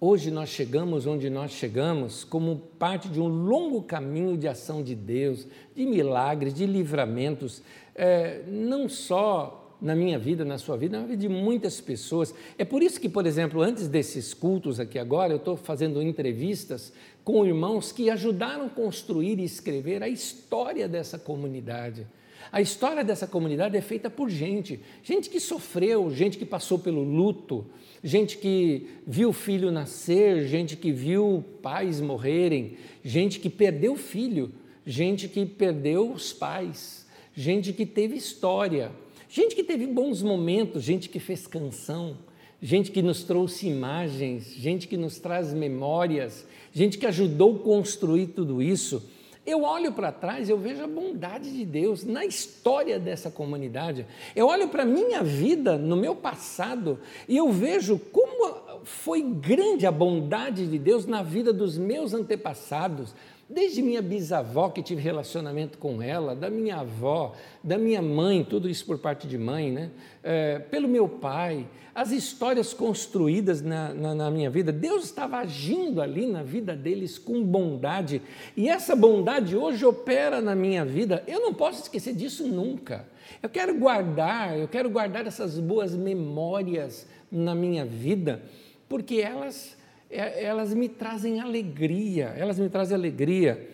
Hoje 0.00 0.30
nós 0.30 0.50
chegamos 0.50 1.06
onde 1.06 1.28
nós 1.28 1.50
chegamos 1.50 2.22
como 2.22 2.56
parte 2.78 3.08
de 3.08 3.20
um 3.20 3.26
longo 3.26 3.82
caminho 3.82 4.36
de 4.36 4.46
ação 4.46 4.80
de 4.80 4.94
Deus, 4.94 5.44
de 5.74 5.84
milagres, 5.84 6.54
de 6.54 6.66
livramentos, 6.66 7.60
é, 7.96 8.44
não 8.46 8.88
só 8.88 9.76
na 9.82 9.96
minha 9.96 10.16
vida, 10.16 10.44
na 10.44 10.56
sua 10.56 10.76
vida, 10.76 11.00
na 11.00 11.04
vida 11.04 11.16
de 11.16 11.28
muitas 11.28 11.80
pessoas. 11.80 12.32
É 12.56 12.64
por 12.64 12.80
isso 12.80 13.00
que, 13.00 13.08
por 13.08 13.26
exemplo, 13.26 13.60
antes 13.60 13.88
desses 13.88 14.32
cultos 14.32 14.78
aqui 14.78 15.00
agora, 15.00 15.32
eu 15.32 15.38
estou 15.38 15.56
fazendo 15.56 16.00
entrevistas 16.00 16.92
com 17.28 17.44
irmãos 17.44 17.92
que 17.92 18.08
ajudaram 18.08 18.64
a 18.64 18.70
construir 18.70 19.38
e 19.38 19.44
escrever 19.44 20.02
a 20.02 20.08
história 20.08 20.88
dessa 20.88 21.18
comunidade. 21.18 22.06
A 22.50 22.58
história 22.58 23.04
dessa 23.04 23.26
comunidade 23.26 23.76
é 23.76 23.82
feita 23.82 24.08
por 24.08 24.30
gente, 24.30 24.80
gente 25.04 25.28
que 25.28 25.38
sofreu, 25.38 26.10
gente 26.10 26.38
que 26.38 26.46
passou 26.46 26.78
pelo 26.78 27.02
luto, 27.02 27.66
gente 28.02 28.38
que 28.38 28.86
viu 29.06 29.30
filho 29.34 29.70
nascer, 29.70 30.48
gente 30.48 30.74
que 30.74 30.90
viu 30.90 31.44
pais 31.60 32.00
morrerem, 32.00 32.78
gente 33.04 33.38
que 33.38 33.50
perdeu 33.50 33.94
filho, 33.94 34.50
gente 34.86 35.28
que 35.28 35.44
perdeu 35.44 36.10
os 36.10 36.32
pais, 36.32 37.06
gente 37.34 37.74
que 37.74 37.84
teve 37.84 38.16
história. 38.16 38.90
Gente 39.28 39.54
que 39.54 39.62
teve 39.62 39.86
bons 39.86 40.22
momentos, 40.22 40.82
gente 40.82 41.10
que 41.10 41.18
fez 41.18 41.46
canção, 41.46 42.16
gente 42.62 42.90
que 42.90 43.02
nos 43.02 43.22
trouxe 43.22 43.68
imagens, 43.68 44.54
gente 44.54 44.88
que 44.88 44.96
nos 44.96 45.18
traz 45.18 45.52
memórias, 45.52 46.46
gente 46.72 46.98
que 46.98 47.06
ajudou 47.06 47.58
construir 47.58 48.28
tudo 48.28 48.62
isso. 48.62 49.02
Eu 49.46 49.62
olho 49.62 49.92
para 49.92 50.12
trás, 50.12 50.50
eu 50.50 50.58
vejo 50.58 50.84
a 50.84 50.86
bondade 50.86 51.50
de 51.50 51.64
Deus 51.64 52.04
na 52.04 52.26
história 52.26 52.98
dessa 52.98 53.30
comunidade. 53.30 54.04
Eu 54.36 54.46
olho 54.46 54.68
para 54.68 54.82
a 54.82 54.86
minha 54.86 55.22
vida, 55.22 55.78
no 55.78 55.96
meu 55.96 56.14
passado, 56.14 56.98
e 57.26 57.38
eu 57.38 57.50
vejo 57.50 57.98
como 58.12 58.82
foi 58.84 59.22
grande 59.22 59.86
a 59.86 59.90
bondade 59.90 60.66
de 60.66 60.78
Deus 60.78 61.06
na 61.06 61.22
vida 61.22 61.50
dos 61.50 61.78
meus 61.78 62.12
antepassados, 62.12 63.14
Desde 63.50 63.80
minha 63.80 64.02
bisavó, 64.02 64.68
que 64.68 64.82
tive 64.82 65.00
relacionamento 65.00 65.78
com 65.78 66.02
ela, 66.02 66.36
da 66.36 66.50
minha 66.50 66.80
avó, 66.80 67.34
da 67.64 67.78
minha 67.78 68.02
mãe, 68.02 68.44
tudo 68.44 68.68
isso 68.68 68.84
por 68.84 68.98
parte 68.98 69.26
de 69.26 69.38
mãe, 69.38 69.72
né? 69.72 69.90
É, 70.22 70.58
pelo 70.58 70.86
meu 70.86 71.08
pai, 71.08 71.66
as 71.94 72.12
histórias 72.12 72.74
construídas 72.74 73.62
na, 73.62 73.94
na, 73.94 74.14
na, 74.14 74.30
minha 74.30 74.50
vida, 74.50 74.70
Deus 74.70 75.04
estava 75.04 75.38
agindo 75.38 76.02
ali 76.02 76.26
na 76.26 76.42
vida 76.42 76.76
deles 76.76 77.16
com 77.16 77.42
bondade, 77.42 78.20
e 78.54 78.68
essa 78.68 78.94
bondade 78.94 79.56
hoje 79.56 79.82
opera 79.82 80.42
na 80.42 80.54
minha 80.54 80.84
vida, 80.84 81.24
eu 81.26 81.40
não 81.40 81.54
posso 81.54 81.84
esquecer 81.84 82.14
disso 82.14 82.46
nunca. 82.46 83.08
Eu 83.42 83.48
quero 83.48 83.74
guardar, 83.78 84.58
eu 84.58 84.68
quero 84.68 84.90
guardar 84.90 85.26
essas 85.26 85.58
boas 85.58 85.96
memórias 85.96 87.06
na 87.32 87.54
minha 87.54 87.86
vida, 87.86 88.42
porque 88.90 89.16
elas 89.16 89.77
elas 90.10 90.72
me 90.72 90.88
trazem 90.88 91.40
alegria, 91.40 92.34
elas 92.36 92.58
me 92.58 92.68
trazem 92.68 92.96
alegria. 92.96 93.68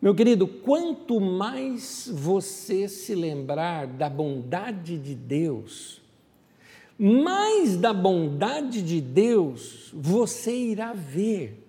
Meu 0.00 0.14
querido, 0.14 0.46
quanto 0.46 1.20
mais 1.20 2.10
você 2.12 2.88
se 2.88 3.14
lembrar 3.14 3.86
da 3.86 4.08
bondade 4.08 4.98
de 4.98 5.14
Deus, 5.14 6.00
mais 6.98 7.76
da 7.76 7.92
bondade 7.92 8.82
de 8.82 9.00
Deus 9.00 9.90
você 9.92 10.52
irá 10.52 10.92
ver. 10.92 11.64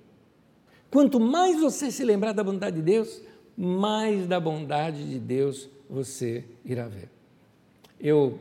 Quanto 0.91 1.19
mais 1.19 1.59
você 1.59 1.91
se 1.91 2.03
lembrar 2.03 2.33
da 2.33 2.43
bondade 2.43 2.75
de 2.75 2.81
Deus, 2.83 3.21
mais 3.57 4.27
da 4.27 4.39
bondade 4.39 5.09
de 5.09 5.19
Deus 5.19 5.69
você 5.89 6.43
irá 6.63 6.87
ver. 6.87 7.09
Eu 7.99 8.37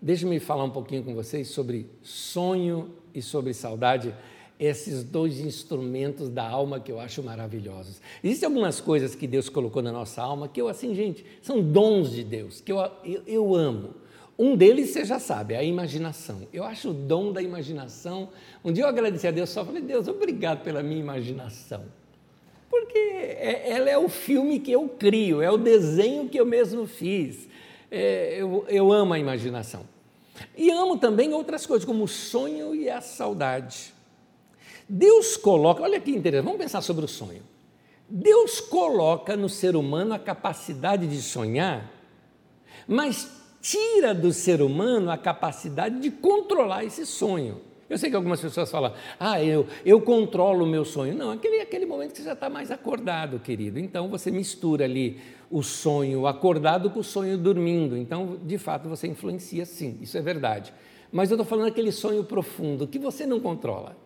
deixe-me 0.00 0.40
falar 0.40 0.64
um 0.64 0.70
pouquinho 0.70 1.04
com 1.04 1.14
vocês 1.14 1.48
sobre 1.48 1.88
sonho 2.02 2.90
e 3.14 3.22
sobre 3.22 3.54
saudade, 3.54 4.14
esses 4.58 5.02
dois 5.02 5.40
instrumentos 5.40 6.28
da 6.28 6.48
alma 6.48 6.78
que 6.78 6.90
eu 6.90 7.00
acho 7.00 7.22
maravilhosos. 7.22 8.00
Existem 8.22 8.46
algumas 8.46 8.80
coisas 8.80 9.14
que 9.14 9.26
Deus 9.26 9.48
colocou 9.48 9.82
na 9.82 9.92
nossa 9.92 10.22
alma 10.22 10.48
que 10.48 10.60
eu, 10.60 10.68
assim, 10.68 10.94
gente, 10.94 11.24
são 11.42 11.60
dons 11.60 12.10
de 12.10 12.22
Deus, 12.22 12.60
que 12.60 12.72
eu, 12.72 12.78
eu, 13.04 13.22
eu 13.26 13.54
amo. 13.54 13.94
Um 14.38 14.56
deles 14.56 14.90
você 14.90 15.04
já 15.04 15.18
sabe, 15.18 15.54
é 15.54 15.58
a 15.58 15.62
imaginação. 15.62 16.42
Eu 16.52 16.64
acho 16.64 16.90
o 16.90 16.94
dom 16.94 17.32
da 17.32 17.40
imaginação. 17.40 18.30
Um 18.64 18.72
dia 18.72 18.84
eu 18.84 18.88
agradeci 18.88 19.26
a 19.28 19.30
Deus 19.30 19.50
só, 19.50 19.64
falei, 19.64 19.82
Deus, 19.82 20.08
obrigado 20.08 20.62
pela 20.62 20.82
minha 20.82 21.00
imaginação. 21.00 21.84
Porque 22.68 22.98
é, 22.98 23.70
ela 23.70 23.88
é 23.88 23.98
o 23.98 24.08
filme 24.08 24.58
que 24.58 24.72
eu 24.72 24.88
crio, 24.88 25.40
é 25.40 25.50
o 25.50 25.56
desenho 25.56 26.28
que 26.28 26.38
eu 26.38 26.46
mesmo 26.46 26.86
fiz. 26.86 27.48
É, 27.90 28.36
eu, 28.36 28.64
eu 28.68 28.92
amo 28.92 29.14
a 29.14 29.18
imaginação. 29.18 29.93
E 30.56 30.70
amo 30.70 30.98
também 30.98 31.32
outras 31.32 31.66
coisas, 31.66 31.84
como 31.84 32.04
o 32.04 32.08
sonho 32.08 32.74
e 32.74 32.88
a 32.88 33.00
saudade. 33.00 33.94
Deus 34.88 35.36
coloca, 35.36 35.82
olha 35.82 36.00
que 36.00 36.10
interessante, 36.10 36.44
vamos 36.44 36.60
pensar 36.60 36.80
sobre 36.80 37.04
o 37.04 37.08
sonho. 37.08 37.42
Deus 38.08 38.60
coloca 38.60 39.36
no 39.36 39.48
ser 39.48 39.76
humano 39.76 40.14
a 40.14 40.18
capacidade 40.18 41.06
de 41.06 41.22
sonhar, 41.22 41.90
mas 42.86 43.30
tira 43.60 44.14
do 44.14 44.32
ser 44.32 44.60
humano 44.60 45.10
a 45.10 45.16
capacidade 45.16 46.00
de 46.00 46.10
controlar 46.10 46.84
esse 46.84 47.06
sonho. 47.06 47.62
Eu 47.88 47.98
sei 47.98 48.10
que 48.10 48.16
algumas 48.16 48.40
pessoas 48.40 48.70
falam, 48.70 48.94
ah, 49.20 49.42
eu, 49.42 49.66
eu 49.84 50.00
controlo 50.00 50.64
o 50.64 50.66
meu 50.66 50.84
sonho. 50.84 51.14
Não, 51.14 51.30
aquele, 51.30 51.60
aquele 51.60 51.86
momento 51.86 52.12
que 52.12 52.18
você 52.18 52.24
já 52.24 52.32
está 52.32 52.48
mais 52.48 52.70
acordado, 52.70 53.38
querido. 53.38 53.78
Então 53.78 54.08
você 54.08 54.30
mistura 54.30 54.84
ali 54.84 55.18
o 55.50 55.62
sonho 55.62 56.26
acordado 56.26 56.90
com 56.90 57.00
o 57.00 57.04
sonho 57.04 57.36
dormindo. 57.36 57.96
Então, 57.96 58.38
de 58.42 58.58
fato, 58.58 58.88
você 58.88 59.06
influencia 59.06 59.64
sim, 59.64 59.98
isso 60.00 60.16
é 60.16 60.20
verdade. 60.20 60.72
Mas 61.12 61.30
eu 61.30 61.36
estou 61.36 61.46
falando 61.46 61.68
aquele 61.68 61.92
sonho 61.92 62.24
profundo 62.24 62.88
que 62.88 62.98
você 62.98 63.26
não 63.26 63.38
controla. 63.38 63.96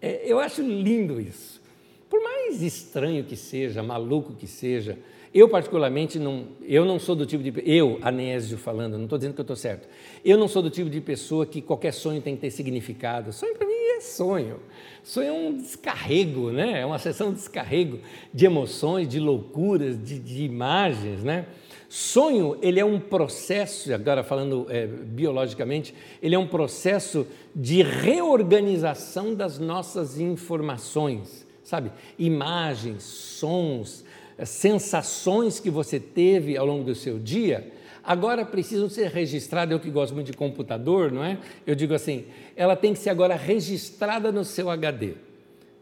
É, 0.00 0.22
eu 0.24 0.40
acho 0.40 0.62
lindo 0.62 1.20
isso. 1.20 1.60
Por 2.08 2.20
mais 2.20 2.60
estranho 2.60 3.22
que 3.22 3.36
seja, 3.36 3.82
maluco 3.82 4.34
que 4.34 4.46
seja, 4.46 4.98
eu 5.32 5.48
particularmente 5.48 6.18
não, 6.18 6.48
eu 6.62 6.84
não 6.84 6.98
sou 6.98 7.14
do 7.14 7.24
tipo 7.24 7.42
de 7.42 7.52
eu, 7.64 7.98
Anésio 8.02 8.58
falando, 8.58 8.96
não 8.96 9.04
estou 9.04 9.16
dizendo 9.16 9.34
que 9.34 9.40
eu 9.40 9.44
estou 9.44 9.56
certo. 9.56 9.88
Eu 10.24 10.36
não 10.36 10.48
sou 10.48 10.60
do 10.60 10.70
tipo 10.70 10.90
de 10.90 11.00
pessoa 11.00 11.46
que 11.46 11.62
qualquer 11.62 11.92
sonho 11.92 12.20
tem 12.20 12.34
que 12.34 12.40
ter 12.40 12.50
significado. 12.50 13.32
Sonho 13.32 13.54
para 13.54 13.66
mim 13.66 13.72
é 13.96 14.00
sonho. 14.00 14.58
Sonho 15.04 15.28
é 15.28 15.32
um 15.32 15.56
descarrego, 15.56 16.50
né? 16.50 16.80
É 16.80 16.86
uma 16.86 16.98
sessão 16.98 17.30
de 17.30 17.36
descarrego 17.36 18.00
de 18.34 18.44
emoções, 18.44 19.08
de 19.08 19.20
loucuras, 19.20 20.02
de, 20.02 20.18
de 20.18 20.42
imagens, 20.42 21.22
né? 21.22 21.46
Sonho, 21.88 22.56
ele 22.62 22.78
é 22.78 22.84
um 22.84 23.00
processo, 23.00 23.92
agora 23.92 24.22
falando 24.22 24.66
é, 24.68 24.86
biologicamente, 24.86 25.92
ele 26.22 26.34
é 26.34 26.38
um 26.38 26.46
processo 26.46 27.26
de 27.54 27.82
reorganização 27.82 29.34
das 29.34 29.58
nossas 29.58 30.18
informações, 30.20 31.44
sabe? 31.64 31.90
Imagens, 32.16 33.02
sons, 33.02 34.04
sensações 34.44 35.60
que 35.60 35.70
você 35.70 35.98
teve 35.98 36.56
ao 36.56 36.66
longo 36.66 36.84
do 36.84 36.94
seu 36.94 37.18
dia, 37.18 37.72
agora 38.02 38.44
precisam 38.44 38.88
ser 38.88 39.08
registradas. 39.08 39.72
Eu 39.72 39.80
que 39.80 39.90
gosto 39.90 40.14
muito 40.14 40.30
de 40.30 40.36
computador, 40.36 41.12
não 41.12 41.24
é? 41.24 41.38
Eu 41.66 41.74
digo 41.74 41.94
assim, 41.94 42.24
ela 42.56 42.76
tem 42.76 42.92
que 42.92 42.98
ser 42.98 43.10
agora 43.10 43.34
registrada 43.34 44.32
no 44.32 44.44
seu 44.44 44.70
HD. 44.70 45.14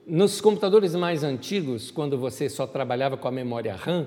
Nos 0.07 0.41
computadores 0.41 0.95
mais 0.95 1.23
antigos, 1.23 1.91
quando 1.91 2.17
você 2.17 2.49
só 2.49 2.67
trabalhava 2.67 3.17
com 3.17 3.29
a 3.29 3.33
memória 3.33 3.75
RAM, 3.75 4.07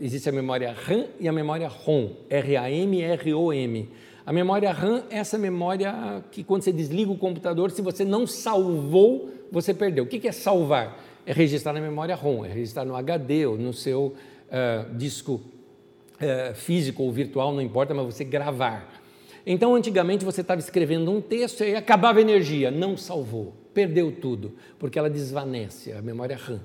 existe 0.00 0.28
a 0.28 0.32
memória 0.32 0.72
RAM 0.72 1.06
e 1.20 1.28
a 1.28 1.32
memória 1.32 1.68
ROM, 1.68 2.10
R-A-M 2.28 3.00
R-O-M. 3.00 3.88
A 4.26 4.32
memória 4.32 4.70
RAM 4.72 5.04
é 5.08 5.18
essa 5.18 5.38
memória 5.38 6.22
que, 6.30 6.44
quando 6.44 6.62
você 6.62 6.72
desliga 6.72 7.10
o 7.10 7.16
computador, 7.16 7.70
se 7.70 7.80
você 7.80 8.04
não 8.04 8.26
salvou, 8.26 9.30
você 9.50 9.72
perdeu. 9.72 10.04
O 10.04 10.06
que 10.06 10.26
é 10.28 10.32
salvar? 10.32 11.07
É 11.28 11.32
registrar 11.34 11.74
na 11.74 11.80
memória 11.82 12.14
ROM, 12.14 12.42
é 12.42 12.48
registrar 12.48 12.86
no 12.86 12.96
HD 12.96 13.44
ou 13.44 13.58
no 13.58 13.70
seu 13.70 14.14
uh, 14.48 14.96
disco 14.96 15.34
uh, 15.34 16.54
físico 16.54 17.02
ou 17.02 17.12
virtual, 17.12 17.52
não 17.52 17.60
importa, 17.60 17.92
mas 17.92 18.06
você 18.06 18.24
gravar. 18.24 18.98
Então, 19.46 19.74
antigamente, 19.74 20.24
você 20.24 20.40
estava 20.40 20.58
escrevendo 20.58 21.12
um 21.12 21.20
texto 21.20 21.62
e 21.62 21.76
acabava 21.76 22.18
a 22.18 22.22
energia, 22.22 22.70
não 22.70 22.96
salvou, 22.96 23.52
perdeu 23.74 24.10
tudo, 24.10 24.54
porque 24.78 24.98
ela 24.98 25.10
desvanece, 25.10 25.92
a 25.92 26.00
memória 26.00 26.34
RAM. 26.34 26.62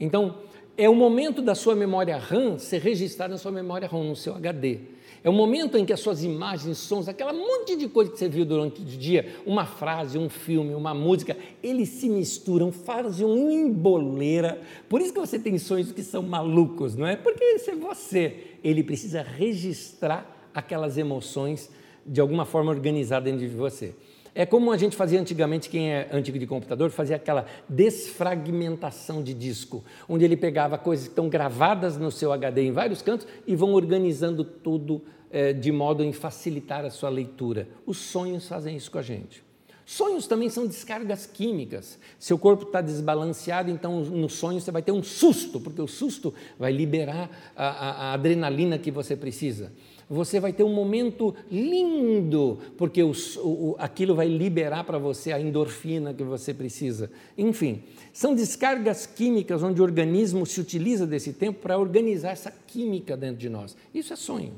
Então, 0.00 0.38
é 0.78 0.88
o 0.88 0.94
momento 0.94 1.42
da 1.42 1.54
sua 1.54 1.74
memória 1.74 2.16
RAM 2.16 2.58
ser 2.58 2.80
registrada 2.80 3.32
na 3.32 3.38
sua 3.38 3.52
memória 3.52 3.86
ROM, 3.86 4.02
no 4.02 4.16
seu 4.16 4.34
HD. 4.34 4.78
É 5.26 5.28
o 5.28 5.32
momento 5.32 5.76
em 5.76 5.84
que 5.84 5.92
as 5.92 5.98
suas 5.98 6.22
imagens, 6.22 6.78
sons, 6.78 7.08
aquela 7.08 7.32
monte 7.32 7.74
de 7.74 7.88
coisa 7.88 8.12
que 8.12 8.16
você 8.16 8.28
viu 8.28 8.44
durante 8.44 8.80
o 8.80 8.84
dia, 8.84 9.34
uma 9.44 9.66
frase, 9.66 10.16
um 10.16 10.28
filme, 10.28 10.72
uma 10.72 10.94
música, 10.94 11.36
eles 11.60 11.88
se 11.88 12.08
misturam, 12.08 12.70
fazem 12.70 13.26
uma 13.26 13.52
emboleira. 13.52 14.60
Por 14.88 15.00
isso 15.00 15.12
que 15.12 15.18
você 15.18 15.36
tem 15.36 15.58
sonhos 15.58 15.90
que 15.90 16.04
são 16.04 16.22
malucos, 16.22 16.94
não 16.94 17.04
é? 17.04 17.16
Porque 17.16 17.42
esse 17.42 17.72
é 17.72 17.74
você. 17.74 18.36
Ele 18.62 18.84
precisa 18.84 19.20
registrar 19.20 20.48
aquelas 20.54 20.96
emoções 20.96 21.72
de 22.06 22.20
alguma 22.20 22.44
forma 22.44 22.70
organizada 22.70 23.24
dentro 23.24 23.40
de 23.40 23.48
você. 23.48 23.96
É 24.32 24.46
como 24.46 24.70
a 24.70 24.76
gente 24.76 24.94
fazia 24.94 25.18
antigamente, 25.18 25.68
quem 25.68 25.92
é 25.92 26.08
antigo 26.12 26.38
de 26.38 26.46
computador, 26.46 26.90
fazia 26.90 27.16
aquela 27.16 27.46
desfragmentação 27.68 29.24
de 29.24 29.34
disco, 29.34 29.82
onde 30.08 30.24
ele 30.24 30.36
pegava 30.36 30.78
coisas 30.78 31.06
que 31.06 31.12
estão 31.12 31.28
gravadas 31.28 31.96
no 31.96 32.12
seu 32.12 32.32
HD 32.32 32.62
em 32.62 32.70
vários 32.70 33.02
cantos 33.02 33.26
e 33.44 33.56
vão 33.56 33.72
organizando 33.72 34.44
tudo 34.44 35.02
é, 35.30 35.52
de 35.52 35.70
modo 35.72 36.02
a 36.02 36.12
facilitar 36.12 36.84
a 36.84 36.90
sua 36.90 37.08
leitura. 37.08 37.68
Os 37.84 37.98
sonhos 37.98 38.48
fazem 38.48 38.76
isso 38.76 38.90
com 38.90 38.98
a 38.98 39.02
gente. 39.02 39.44
Sonhos 39.84 40.26
também 40.26 40.50
são 40.50 40.66
descargas 40.66 41.26
químicas. 41.26 41.98
Seu 42.18 42.36
corpo 42.36 42.64
está 42.64 42.80
desbalanceado, 42.80 43.70
então 43.70 44.00
no 44.00 44.28
sonho 44.28 44.60
você 44.60 44.72
vai 44.72 44.82
ter 44.82 44.90
um 44.90 45.02
susto, 45.02 45.60
porque 45.60 45.80
o 45.80 45.86
susto 45.86 46.34
vai 46.58 46.72
liberar 46.72 47.30
a, 47.54 47.66
a, 47.66 47.90
a 47.90 48.12
adrenalina 48.14 48.78
que 48.78 48.90
você 48.90 49.14
precisa 49.14 49.72
você 50.08 50.38
vai 50.38 50.52
ter 50.52 50.62
um 50.62 50.72
momento 50.72 51.34
lindo, 51.50 52.58
porque 52.76 53.02
o, 53.02 53.12
o, 53.38 53.76
aquilo 53.78 54.14
vai 54.14 54.28
liberar 54.28 54.84
para 54.84 54.98
você 54.98 55.32
a 55.32 55.40
endorfina 55.40 56.14
que 56.14 56.22
você 56.22 56.54
precisa. 56.54 57.10
Enfim, 57.36 57.82
são 58.12 58.34
descargas 58.34 59.04
químicas 59.04 59.62
onde 59.62 59.80
o 59.80 59.84
organismo 59.84 60.46
se 60.46 60.60
utiliza 60.60 61.06
desse 61.06 61.32
tempo 61.32 61.60
para 61.60 61.78
organizar 61.78 62.30
essa 62.30 62.52
química 62.66 63.16
dentro 63.16 63.38
de 63.38 63.48
nós. 63.48 63.76
Isso 63.92 64.12
é 64.12 64.16
sonho. 64.16 64.54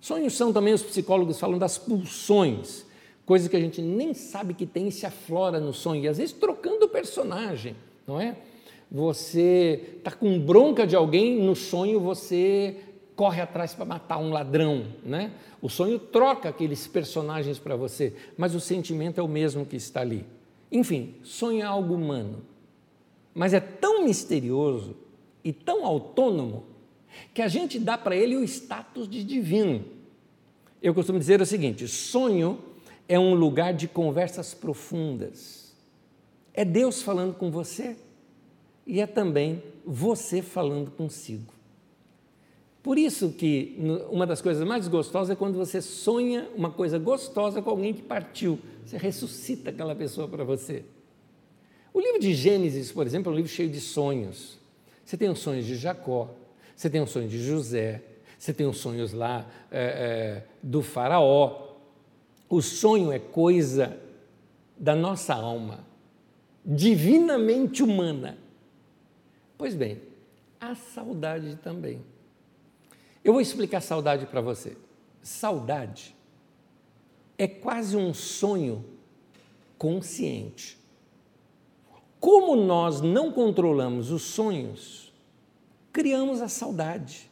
Sonhos 0.00 0.34
são 0.34 0.52
também, 0.52 0.72
os 0.72 0.82
psicólogos 0.82 1.38
falam 1.38 1.58
das 1.58 1.76
pulsões, 1.76 2.86
coisas 3.26 3.48
que 3.48 3.56
a 3.56 3.60
gente 3.60 3.82
nem 3.82 4.14
sabe 4.14 4.54
que 4.54 4.64
tem 4.64 4.88
e 4.88 4.92
se 4.92 5.04
aflora 5.04 5.58
no 5.58 5.72
sonho, 5.72 6.04
e 6.04 6.08
às 6.08 6.18
vezes 6.18 6.32
trocando 6.32 6.86
o 6.86 6.88
personagem, 6.88 7.76
não 8.06 8.20
é? 8.20 8.36
Você 8.90 9.96
está 9.98 10.10
com 10.10 10.38
bronca 10.40 10.86
de 10.86 10.96
alguém, 10.96 11.38
no 11.42 11.54
sonho 11.54 12.00
você 12.00 12.76
corre 13.14 13.42
atrás 13.42 13.74
para 13.74 13.84
matar 13.84 14.18
um 14.18 14.30
ladrão, 14.30 14.86
né? 15.04 15.32
O 15.60 15.68
sonho 15.68 15.98
troca 15.98 16.48
aqueles 16.48 16.86
personagens 16.86 17.58
para 17.58 17.74
você, 17.74 18.14
mas 18.36 18.54
o 18.54 18.60
sentimento 18.60 19.20
é 19.20 19.22
o 19.22 19.28
mesmo 19.28 19.66
que 19.66 19.76
está 19.76 20.00
ali. 20.00 20.24
Enfim, 20.70 21.16
sonho 21.22 21.60
é 21.60 21.64
algo 21.64 21.94
humano, 21.94 22.42
mas 23.34 23.52
é 23.52 23.60
tão 23.60 24.04
misterioso 24.04 24.96
e 25.42 25.52
tão 25.52 25.84
autônomo 25.84 26.64
que 27.34 27.42
a 27.42 27.48
gente 27.48 27.78
dá 27.78 27.96
para 27.96 28.16
ele 28.16 28.36
o 28.36 28.44
status 28.44 29.08
de 29.08 29.22
divino. 29.22 29.84
Eu 30.82 30.94
costumo 30.94 31.18
dizer 31.18 31.40
o 31.40 31.46
seguinte: 31.46 31.86
sonho 31.88 32.60
é 33.08 33.18
um 33.18 33.34
lugar 33.34 33.72
de 33.74 33.88
conversas 33.88 34.54
profundas. 34.54 35.74
É 36.52 36.64
Deus 36.64 37.02
falando 37.02 37.34
com 37.34 37.50
você 37.50 37.96
e 38.86 39.00
é 39.00 39.06
também 39.06 39.62
você 39.84 40.42
falando 40.42 40.90
consigo. 40.90 41.52
Por 42.82 42.96
isso 42.96 43.32
que 43.32 43.76
uma 44.10 44.26
das 44.26 44.40
coisas 44.40 44.66
mais 44.66 44.88
gostosas 44.88 45.30
é 45.30 45.36
quando 45.36 45.56
você 45.56 45.80
sonha 45.82 46.48
uma 46.56 46.70
coisa 46.70 46.98
gostosa 46.98 47.60
com 47.60 47.70
alguém 47.70 47.92
que 47.92 48.02
partiu. 48.02 48.58
Você 48.84 48.96
ressuscita 48.96 49.70
aquela 49.70 49.94
pessoa 49.94 50.26
para 50.26 50.44
você. 50.44 50.84
O 51.92 52.00
livro 52.00 52.20
de 52.20 52.32
Gênesis, 52.32 52.92
por 52.92 53.06
exemplo, 53.06 53.30
é 53.30 53.34
um 53.34 53.36
livro 53.36 53.50
cheio 53.50 53.68
de 53.68 53.80
sonhos. 53.80 54.58
Você 55.04 55.16
tem 55.16 55.28
os 55.28 55.38
sonhos 55.38 55.66
de 55.66 55.76
Jacó, 55.76 56.30
você 56.78 56.88
tem 56.88 57.00
os 57.00 57.10
sonhos 57.10 57.32
de 57.32 57.42
José, 57.42 58.04
você 58.38 58.54
tem 58.54 58.64
os 58.64 58.78
sonhos 58.78 59.12
lá 59.12 59.44
é, 59.68 59.80
é, 59.80 60.46
do 60.62 60.80
faraó. 60.80 61.74
O 62.48 62.62
sonho 62.62 63.10
é 63.10 63.18
coisa 63.18 63.98
da 64.78 64.94
nossa 64.94 65.34
alma, 65.34 65.84
divinamente 66.64 67.82
humana. 67.82 68.38
Pois 69.58 69.74
bem, 69.74 70.00
a 70.60 70.76
saudade 70.76 71.56
também. 71.56 72.00
Eu 73.24 73.32
vou 73.32 73.42
explicar 73.42 73.80
saudade 73.80 74.26
para 74.26 74.40
você. 74.40 74.76
Saudade 75.20 76.14
é 77.36 77.48
quase 77.48 77.96
um 77.96 78.14
sonho 78.14 78.84
consciente. 79.76 80.78
Como 82.20 82.54
nós 82.54 83.00
não 83.00 83.32
controlamos 83.32 84.12
os 84.12 84.22
sonhos, 84.22 85.07
criamos 85.98 86.40
a 86.40 86.46
saudade. 86.46 87.28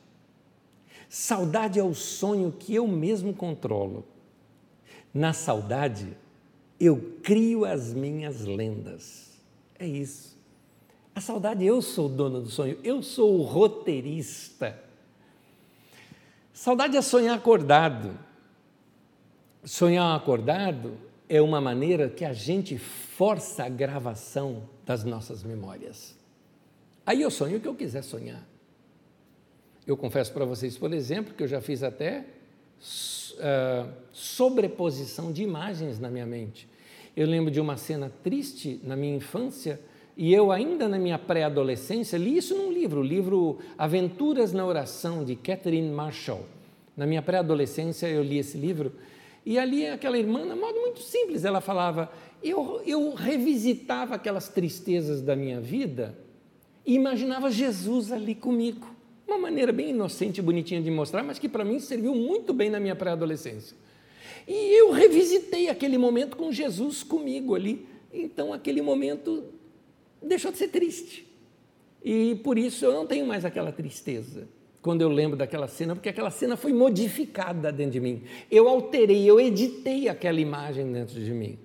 Saudade 1.08 1.78
é 1.78 1.84
o 1.84 1.94
sonho 1.94 2.50
que 2.50 2.74
eu 2.74 2.84
mesmo 2.84 3.32
controlo. 3.32 4.04
Na 5.14 5.32
saudade, 5.32 6.16
eu 6.80 7.16
crio 7.22 7.64
as 7.64 7.94
minhas 7.94 8.40
lendas. 8.40 9.38
É 9.78 9.86
isso. 9.86 10.36
A 11.14 11.20
saudade, 11.20 11.64
eu 11.64 11.80
sou 11.80 12.06
o 12.06 12.08
dono 12.08 12.40
do 12.40 12.50
sonho, 12.50 12.76
eu 12.82 13.04
sou 13.04 13.38
o 13.38 13.42
roteirista. 13.44 14.76
Saudade 16.52 16.96
é 16.96 17.02
sonhar 17.02 17.36
acordado. 17.36 18.18
Sonhar 19.62 20.16
acordado 20.16 20.98
é 21.28 21.40
uma 21.40 21.60
maneira 21.60 22.10
que 22.10 22.24
a 22.24 22.32
gente 22.32 22.76
força 22.78 23.62
a 23.62 23.68
gravação 23.68 24.68
das 24.84 25.04
nossas 25.04 25.44
memórias. 25.44 26.16
Aí 27.06 27.22
eu 27.22 27.30
sonho 27.30 27.58
o 27.58 27.60
que 27.60 27.68
eu 27.68 27.74
quiser 27.76 28.02
sonhar. 28.02 28.55
Eu 29.86 29.96
confesso 29.96 30.32
para 30.32 30.44
vocês, 30.44 30.76
por 30.76 30.92
exemplo, 30.92 31.32
que 31.32 31.44
eu 31.44 31.46
já 31.46 31.60
fiz 31.60 31.84
até 31.84 32.24
uh, 32.80 33.88
sobreposição 34.12 35.30
de 35.30 35.44
imagens 35.44 36.00
na 36.00 36.10
minha 36.10 36.26
mente. 36.26 36.68
Eu 37.16 37.26
lembro 37.26 37.52
de 37.52 37.60
uma 37.60 37.76
cena 37.76 38.12
triste 38.24 38.80
na 38.82 38.96
minha 38.96 39.14
infância 39.14 39.80
e 40.16 40.34
eu, 40.34 40.50
ainda 40.50 40.88
na 40.88 40.98
minha 40.98 41.18
pré-adolescência, 41.18 42.16
li 42.16 42.36
isso 42.36 42.56
num 42.56 42.72
livro, 42.72 43.00
o 43.00 43.04
livro 43.04 43.58
Aventuras 43.78 44.52
na 44.52 44.66
Oração, 44.66 45.24
de 45.24 45.36
Catherine 45.36 45.90
Marshall. 45.90 46.44
Na 46.96 47.06
minha 47.06 47.22
pré-adolescência, 47.22 48.08
eu 48.08 48.22
li 48.22 48.38
esse 48.38 48.56
livro, 48.56 48.92
e 49.44 49.58
ali 49.58 49.86
aquela 49.86 50.18
irmã, 50.18 50.42
de 50.42 50.54
modo 50.58 50.80
muito 50.80 51.00
simples, 51.00 51.44
ela 51.44 51.60
falava: 51.60 52.10
eu, 52.42 52.82
eu 52.86 53.14
revisitava 53.14 54.14
aquelas 54.14 54.48
tristezas 54.48 55.20
da 55.20 55.36
minha 55.36 55.60
vida 55.60 56.18
e 56.84 56.94
imaginava 56.94 57.50
Jesus 57.50 58.10
ali 58.10 58.34
comigo. 58.34 58.95
Uma 59.26 59.38
maneira 59.38 59.72
bem 59.72 59.90
inocente 59.90 60.38
e 60.38 60.42
bonitinha 60.42 60.80
de 60.80 60.90
mostrar, 60.90 61.22
mas 61.22 61.38
que 61.38 61.48
para 61.48 61.64
mim 61.64 61.78
serviu 61.80 62.14
muito 62.14 62.52
bem 62.52 62.70
na 62.70 62.78
minha 62.78 62.94
pré-adolescência. 62.94 63.76
E 64.46 64.80
eu 64.80 64.92
revisitei 64.92 65.68
aquele 65.68 65.98
momento 65.98 66.36
com 66.36 66.52
Jesus 66.52 67.02
comigo 67.02 67.54
ali. 67.54 67.86
Então, 68.12 68.52
aquele 68.52 68.80
momento 68.80 69.44
deixou 70.22 70.52
de 70.52 70.58
ser 70.58 70.68
triste. 70.68 71.26
E 72.04 72.36
por 72.36 72.56
isso 72.56 72.84
eu 72.84 72.92
não 72.92 73.06
tenho 73.06 73.26
mais 73.26 73.44
aquela 73.44 73.72
tristeza 73.72 74.46
quando 74.80 75.02
eu 75.02 75.08
lembro 75.08 75.36
daquela 75.36 75.66
cena, 75.66 75.96
porque 75.96 76.08
aquela 76.08 76.30
cena 76.30 76.56
foi 76.56 76.72
modificada 76.72 77.72
dentro 77.72 77.94
de 77.94 78.00
mim. 78.00 78.22
Eu 78.48 78.68
alterei, 78.68 79.28
eu 79.28 79.40
editei 79.40 80.08
aquela 80.08 80.40
imagem 80.40 80.92
dentro 80.92 81.20
de 81.20 81.32
mim. 81.32 81.58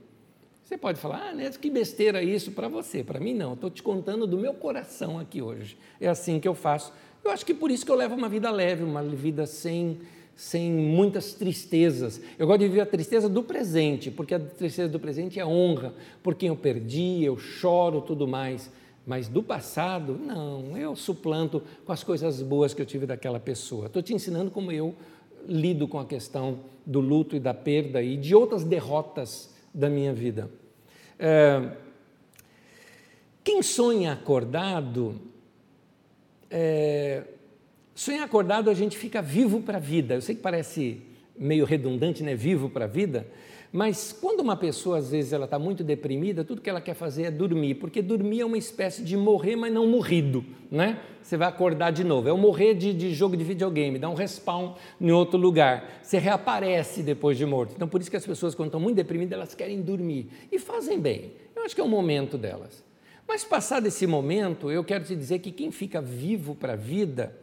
Você 0.64 0.76
pode 0.76 1.00
falar, 1.00 1.30
ah, 1.30 1.34
Neto, 1.36 1.60
que 1.60 1.70
besteira 1.70 2.24
isso 2.24 2.54
para 2.54 2.68
você. 2.68 3.04
Para 3.04 3.20
mim, 3.20 3.36
não. 3.36 3.54
Estou 3.54 3.70
te 3.70 3.84
contando 3.84 4.26
do 4.26 4.40
meu 4.40 4.56
coração 4.56 5.20
aqui 5.20 5.40
hoje. 5.40 5.78
É 6.00 6.08
assim 6.08 6.40
que 6.40 6.48
eu 6.48 6.56
faço. 6.56 6.92
Eu 7.24 7.32
acho 7.32 7.46
que 7.46 7.54
por 7.54 7.70
isso 7.70 7.86
que 7.86 7.92
eu 7.92 7.96
levo 7.96 8.16
uma 8.16 8.28
vida 8.28 8.50
leve, 8.50 8.84
uma 8.84 9.04
vida 9.04 9.46
sem, 9.46 10.00
sem 10.36 10.72
muitas 10.72 11.34
tristezas. 11.34 12.20
Eu 12.38 12.48
gosto 12.48 12.62
de 12.62 12.68
viver 12.68 12.82
a 12.82 12.86
tristeza 12.86 13.30
do 13.30 13.44
presente, 13.44 14.10
porque 14.10 14.34
a 14.34 14.40
tristeza 14.40 14.92
do 14.92 15.00
presente 15.00 15.40
é 15.40 15.46
honra 15.46 15.94
por 16.24 16.36
quem 16.36 16.50
eu 16.50 16.56
perdi, 16.56 17.24
eu 17.24 17.38
choro, 17.38 18.02
tudo 18.02 18.28
mais. 18.28 18.72
Mas 19.06 19.28
do 19.28 19.42
passado, 19.42 20.18
não, 20.18 20.78
eu 20.78 20.96
suplanto 20.96 21.62
com 21.86 21.92
as 21.92 22.04
coisas 22.04 22.42
boas 22.42 22.74
que 22.74 22.82
eu 22.82 22.86
tive 22.86 23.06
daquela 23.06 23.40
pessoa. 23.40 23.88
Estou 23.88 24.02
te 24.02 24.14
ensinando 24.14 24.52
como 24.52 24.72
eu 24.72 24.96
lido 25.48 25.88
com 25.88 26.00
a 26.00 26.06
questão 26.06 26.60
do 26.86 27.00
luto 27.00 27.36
e 27.36 27.40
da 27.40 27.54
perda 27.54 28.02
e 28.02 28.18
de 28.18 28.36
outras 28.36 28.64
derrotas 28.64 29.54
da 29.74 29.90
minha 29.90 30.14
vida. 30.14 30.50
É, 31.18 31.72
quem 33.44 33.62
sonha 33.64 34.14
acordado, 34.14 35.20
é, 36.52 37.24
sonha 37.96 38.24
acordado 38.24 38.70
a 38.70 38.74
gente 38.74 38.98
fica 38.98 39.22
vivo 39.22 39.62
para 39.62 39.78
a 39.78 39.82
vida. 39.82 40.16
Eu 40.16 40.22
sei 40.22 40.36
que 40.36 40.42
parece 40.42 41.02
meio 41.38 41.66
redundante, 41.66 42.22
né? 42.22 42.36
Vivo 42.36 42.70
para 42.70 42.86
a 42.86 42.88
vida, 42.88 43.26
mas 43.72 44.12
quando 44.12 44.42
uma 44.42 44.58
pessoa 44.58 44.98
às 44.98 45.10
vezes 45.10 45.32
ela 45.32 45.46
está 45.46 45.58
muito 45.58 45.82
deprimida, 45.82 46.44
tudo 46.44 46.62
que 46.62 46.70
ela 46.70 46.82
quer 46.82 46.94
fazer 46.94 47.24
é 47.24 47.32
dormir, 47.32 47.76
porque 47.76 48.02
dormir 48.02 48.42
é 48.42 48.46
uma 48.46 48.58
espécie 48.58 49.02
de 49.02 49.16
morrer, 49.16 49.56
mas 49.56 49.74
não 49.74 49.88
morrido, 49.88 50.44
né? 50.70 51.00
Você 51.22 51.38
vai 51.38 51.48
acordar 51.48 51.92
de 51.92 52.04
novo. 52.04 52.28
É 52.28 52.34
o 52.34 52.38
morrer 52.38 52.74
de, 52.74 52.94
de 52.94 53.14
jogo 53.14 53.38
de 53.38 53.46
videogame, 53.46 53.98
dá 53.98 54.10
um 54.10 54.14
respawn 54.14 54.74
em 55.00 55.12
outro 55.12 55.40
lugar. 55.40 56.00
Você 56.04 56.18
reaparece 56.18 57.02
depois 57.02 57.38
de 57.38 57.46
morto. 57.46 57.74
Então 57.74 57.88
por 57.88 58.02
isso 58.02 58.12
que 58.12 58.18
as 58.18 58.26
pessoas 58.26 58.54
quando 58.54 58.68
estão 58.68 58.80
muito 58.80 58.98
deprimidas 58.98 59.38
elas 59.38 59.56
querem 59.56 59.82
dormir 59.82 60.28
e 60.52 60.60
fazem 60.60 61.00
bem. 61.00 61.32
Eu 61.56 61.64
acho 61.64 61.74
que 61.74 61.80
é 61.80 61.84
o 61.84 61.88
momento 61.88 62.38
delas. 62.38 62.84
Mas 63.32 63.46
passado 63.46 63.88
esse 63.88 64.06
momento, 64.06 64.70
eu 64.70 64.84
quero 64.84 65.06
te 65.06 65.16
dizer 65.16 65.40
que 65.40 65.54
quem 65.54 65.72
fica 65.72 66.02
vivo 66.02 66.54
para 66.54 66.74
a 66.74 66.76
vida, 66.76 67.34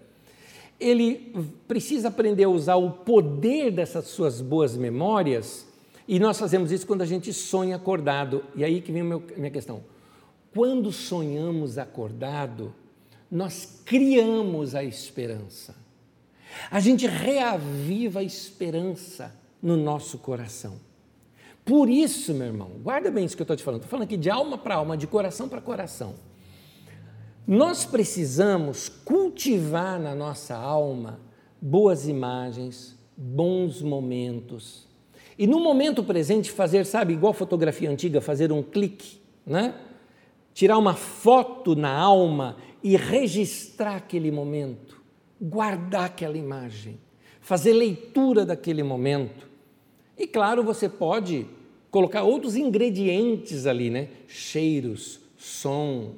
ele 0.79 1.33
precisa 1.67 2.09
aprender 2.09 2.45
a 2.45 2.49
usar 2.51 2.77
o 2.77 2.91
poder 2.91 3.71
dessas 3.71 4.05
suas 4.09 4.43
boas 4.43 4.77
memórias 4.77 5.67
e 6.07 6.21
nós 6.21 6.39
fazemos 6.39 6.71
isso 6.73 6.87
quando 6.87 7.01
a 7.01 7.07
gente 7.07 7.33
sonha 7.33 7.77
acordado. 7.77 8.45
E 8.55 8.63
aí 8.63 8.83
que 8.83 8.93
vem 8.93 9.01
a 9.01 9.39
minha 9.39 9.51
questão. 9.51 9.83
Quando 10.53 10.93
sonhamos 10.93 11.79
acordado, 11.79 12.75
nós 13.31 13.81
criamos 13.87 14.75
a 14.75 14.85
esperança. 14.85 15.75
A 16.71 16.81
gente 16.81 17.07
reaviva 17.07 18.21
a 18.21 18.23
esperança 18.23 19.35
no 19.63 19.75
nosso 19.75 20.19
coração. 20.19 20.88
Por 21.69 21.91
isso, 21.91 22.33
meu 22.33 22.47
irmão, 22.47 22.71
guarda 22.83 23.11
bem 23.11 23.27
isso 23.27 23.37
que 23.37 23.43
eu 23.43 23.45
estou 23.45 23.55
te 23.55 23.63
falando. 23.63 23.83
Estou 23.83 23.91
falando 23.91 24.07
aqui 24.07 24.17
de 24.17 24.31
alma 24.31 24.57
para 24.57 24.77
alma, 24.77 24.97
de 24.97 25.07
coração 25.07 25.51
para 25.51 25.61
coração. 25.61 26.15
Nós 27.47 27.85
precisamos 27.85 28.89
cultivar 28.89 30.01
na 30.01 30.15
nossa 30.15 30.57
alma 30.57 31.21
boas 31.61 32.09
imagens, 32.09 32.97
bons 33.15 33.83
momentos, 33.83 34.89
e 35.37 35.47
no 35.47 35.61
momento 35.61 36.03
presente, 36.03 36.51
fazer, 36.51 36.87
sabe, 36.87 37.13
igual 37.13 37.35
fotografia 37.35 37.91
antiga, 37.91 38.23
fazer 38.23 38.51
um 38.51 38.63
clique, 38.63 39.21
né? 39.47 39.75
Tirar 40.55 40.79
uma 40.79 40.95
foto 40.95 41.77
na 41.77 41.93
alma 41.93 42.57
e 42.83 42.97
registrar 42.97 43.97
aquele 43.97 44.31
momento, 44.31 45.03
guardar 45.39 46.07
aquela 46.07 46.39
imagem, 46.39 46.99
fazer 47.43 47.75
leitura 47.75 48.47
daquele 48.47 48.83
momento. 48.83 49.47
E 50.17 50.27
claro, 50.27 50.65
você 50.65 50.89
pode 50.89 51.58
colocar 51.91 52.23
outros 52.23 52.57
ingredientes 52.57 53.67
ali, 53.67 53.91
né? 53.91 54.09
Cheiros, 54.27 55.21
som, 55.37 56.13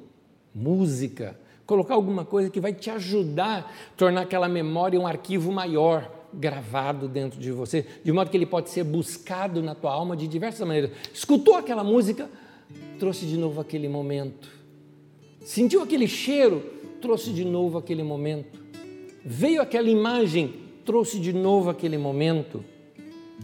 música, 0.53 1.37
colocar 1.65 1.93
alguma 1.93 2.25
coisa 2.25 2.49
que 2.49 2.59
vai 2.59 2.73
te 2.73 2.89
ajudar 2.89 3.59
a 3.59 3.95
tornar 3.95 4.21
aquela 4.21 4.49
memória 4.49 4.99
um 4.99 5.07
arquivo 5.07 5.51
maior 5.51 6.11
gravado 6.33 7.07
dentro 7.07 7.39
de 7.39 7.51
você, 7.51 7.85
de 8.03 8.11
modo 8.11 8.29
que 8.29 8.37
ele 8.37 8.45
pode 8.45 8.69
ser 8.69 8.83
buscado 8.83 9.61
na 9.61 9.75
tua 9.75 9.91
alma 9.91 10.15
de 10.15 10.27
diversas 10.27 10.65
maneiras. 10.65 10.91
Escutou 11.13 11.55
aquela 11.55 11.83
música, 11.83 12.29
trouxe 12.99 13.25
de 13.25 13.37
novo 13.37 13.59
aquele 13.59 13.87
momento. 13.87 14.49
Sentiu 15.41 15.81
aquele 15.81 16.07
cheiro, 16.07 16.63
trouxe 17.01 17.31
de 17.31 17.43
novo 17.43 17.77
aquele 17.77 18.03
momento. 18.03 18.59
Veio 19.23 19.61
aquela 19.61 19.89
imagem, 19.89 20.53
trouxe 20.85 21.19
de 21.19 21.33
novo 21.33 21.69
aquele 21.69 21.97
momento. 21.97 22.63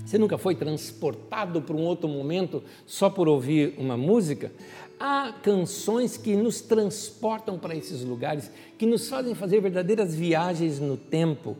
Você 0.05 0.17
nunca 0.17 0.37
foi 0.37 0.55
transportado 0.55 1.61
para 1.61 1.75
um 1.75 1.83
outro 1.83 2.07
momento 2.07 2.63
só 2.85 3.09
por 3.09 3.27
ouvir 3.27 3.75
uma 3.77 3.97
música? 3.97 4.51
Há 4.99 5.33
canções 5.43 6.17
que 6.17 6.35
nos 6.35 6.61
transportam 6.61 7.59
para 7.59 7.75
esses 7.75 8.03
lugares, 8.03 8.49
que 8.77 8.85
nos 8.85 9.07
fazem 9.07 9.35
fazer 9.35 9.61
verdadeiras 9.61 10.15
viagens 10.15 10.79
no 10.79 10.97
tempo 10.97 11.57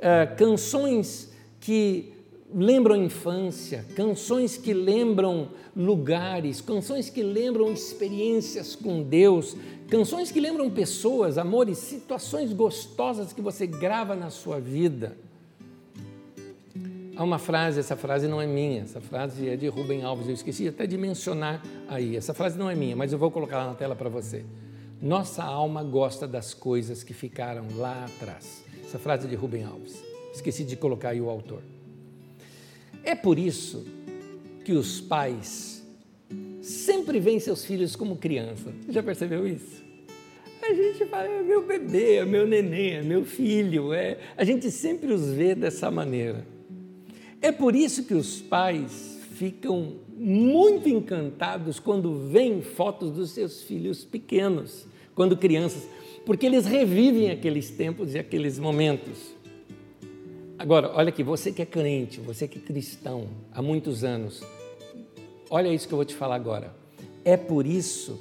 uh, 0.00 0.36
canções 0.36 1.30
que 1.60 2.12
lembram 2.52 2.96
infância, 2.96 3.84
canções 3.94 4.56
que 4.56 4.72
lembram 4.72 5.50
lugares, 5.76 6.60
canções 6.60 7.08
que 7.08 7.22
lembram 7.22 7.72
experiências 7.72 8.74
com 8.74 9.02
Deus, 9.02 9.56
canções 9.88 10.32
que 10.32 10.40
lembram 10.40 10.68
pessoas, 10.68 11.38
amores, 11.38 11.78
situações 11.78 12.52
gostosas 12.52 13.32
que 13.32 13.40
você 13.40 13.66
grava 13.66 14.16
na 14.16 14.30
sua 14.30 14.58
vida. 14.58 15.16
Há 17.20 17.22
uma 17.22 17.38
frase, 17.38 17.78
essa 17.78 17.96
frase 17.96 18.26
não 18.26 18.40
é 18.40 18.46
minha, 18.46 18.80
essa 18.80 18.98
frase 18.98 19.46
é 19.46 19.54
de 19.54 19.68
Rubem 19.68 20.02
Alves, 20.02 20.26
eu 20.26 20.32
esqueci 20.32 20.66
até 20.66 20.86
de 20.86 20.96
mencionar 20.96 21.62
aí. 21.86 22.16
Essa 22.16 22.32
frase 22.32 22.58
não 22.58 22.70
é 22.70 22.74
minha, 22.74 22.96
mas 22.96 23.12
eu 23.12 23.18
vou 23.18 23.30
colocar 23.30 23.62
na 23.66 23.74
tela 23.74 23.94
para 23.94 24.08
você. 24.08 24.42
Nossa 25.02 25.44
alma 25.44 25.84
gosta 25.84 26.26
das 26.26 26.54
coisas 26.54 27.02
que 27.02 27.12
ficaram 27.12 27.66
lá 27.76 28.06
atrás. 28.06 28.64
Essa 28.82 28.98
frase 28.98 29.26
é 29.26 29.28
de 29.28 29.36
Rubem 29.36 29.64
Alves. 29.64 30.02
Esqueci 30.32 30.64
de 30.64 30.76
colocar 30.76 31.10
aí 31.10 31.20
o 31.20 31.28
autor. 31.28 31.60
É 33.04 33.14
por 33.14 33.38
isso 33.38 33.86
que 34.64 34.72
os 34.72 34.98
pais 34.98 35.86
sempre 36.62 37.20
veem 37.20 37.38
seus 37.38 37.66
filhos 37.66 37.94
como 37.94 38.16
criança. 38.16 38.72
Já 38.88 39.02
percebeu 39.02 39.46
isso? 39.46 39.84
A 40.62 40.72
gente 40.72 41.04
fala, 41.04 41.26
é 41.26 41.42
meu 41.42 41.66
bebê, 41.66 42.14
é 42.14 42.24
meu 42.24 42.46
neném, 42.46 42.94
é 42.94 43.02
meu 43.02 43.26
filho. 43.26 43.92
É... 43.92 44.16
A 44.38 44.42
gente 44.42 44.70
sempre 44.70 45.12
os 45.12 45.30
vê 45.30 45.54
dessa 45.54 45.90
maneira. 45.90 46.58
É 47.42 47.50
por 47.50 47.74
isso 47.74 48.04
que 48.04 48.14
os 48.14 48.40
pais 48.40 49.18
ficam 49.32 49.96
muito 50.16 50.88
encantados 50.88 51.80
quando 51.80 52.28
veem 52.28 52.60
fotos 52.60 53.10
dos 53.12 53.30
seus 53.30 53.62
filhos 53.62 54.04
pequenos, 54.04 54.86
quando 55.14 55.36
crianças 55.36 55.88
porque 56.24 56.46
eles 56.46 56.66
revivem 56.66 57.30
aqueles 57.30 57.70
tempos 57.70 58.14
e 58.14 58.18
aqueles 58.18 58.58
momentos. 58.58 59.34
Agora, 60.58 60.92
olha 60.94 61.08
aqui, 61.08 61.22
você 61.22 61.50
que 61.50 61.62
é 61.62 61.66
crente, 61.66 62.20
você 62.20 62.46
que 62.46 62.58
é 62.58 62.62
cristão 62.62 63.28
há 63.52 63.62
muitos 63.62 64.04
anos, 64.04 64.42
olha 65.48 65.72
isso 65.72 65.88
que 65.88 65.94
eu 65.94 65.96
vou 65.96 66.04
te 66.04 66.14
falar 66.14 66.34
agora. 66.34 66.74
É 67.24 67.36
por 67.36 67.66
isso 67.66 68.20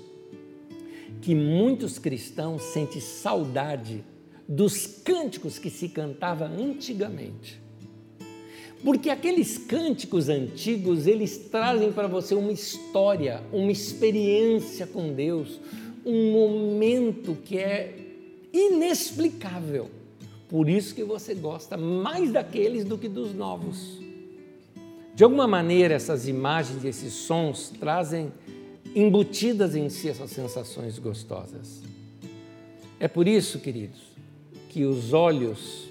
que 1.22 1.36
muitos 1.36 2.00
cristãos 2.00 2.64
sentem 2.64 3.02
saudade 3.02 4.04
dos 4.48 4.88
cânticos 4.88 5.60
que 5.60 5.70
se 5.70 5.90
cantava 5.90 6.46
antigamente. 6.46 7.62
Porque 8.84 9.10
aqueles 9.10 9.58
cânticos 9.58 10.30
antigos, 10.30 11.06
eles 11.06 11.38
trazem 11.52 11.92
para 11.92 12.08
você 12.08 12.34
uma 12.34 12.52
história, 12.52 13.44
uma 13.52 13.72
experiência 13.72 14.88
com 14.88 15.14
Deus, 15.14 15.60
um 16.06 16.32
momento 16.32 17.36
que 17.44 17.58
é 17.58 17.94
inexplicável. 18.54 19.90
Por 20.48 20.70
isso 20.70 20.96
que 20.96 21.04
você 21.04 21.36
gosta 21.36 21.78
mais 21.78 22.32
daqueles 22.32 22.86
do 22.86 22.98
que 22.98 23.10
dos 23.10 23.36
novos. 23.36 24.00
De 25.14 25.24
alguma 25.24 25.48
maneira, 25.48 25.94
essas 25.94 26.28
imagens 26.28 26.84
e 26.84 26.88
esses 26.88 27.14
sons 27.14 27.74
trazem 27.78 28.32
embutidas 28.96 29.76
em 29.76 29.90
si 29.90 30.08
essas 30.08 30.32
sensações 30.32 30.98
gostosas. 30.98 31.82
É 33.00 33.08
por 33.08 33.28
isso, 33.28 33.60
queridos, 33.60 34.00
que 34.70 34.86
os 34.86 35.14
olhos 35.14 35.90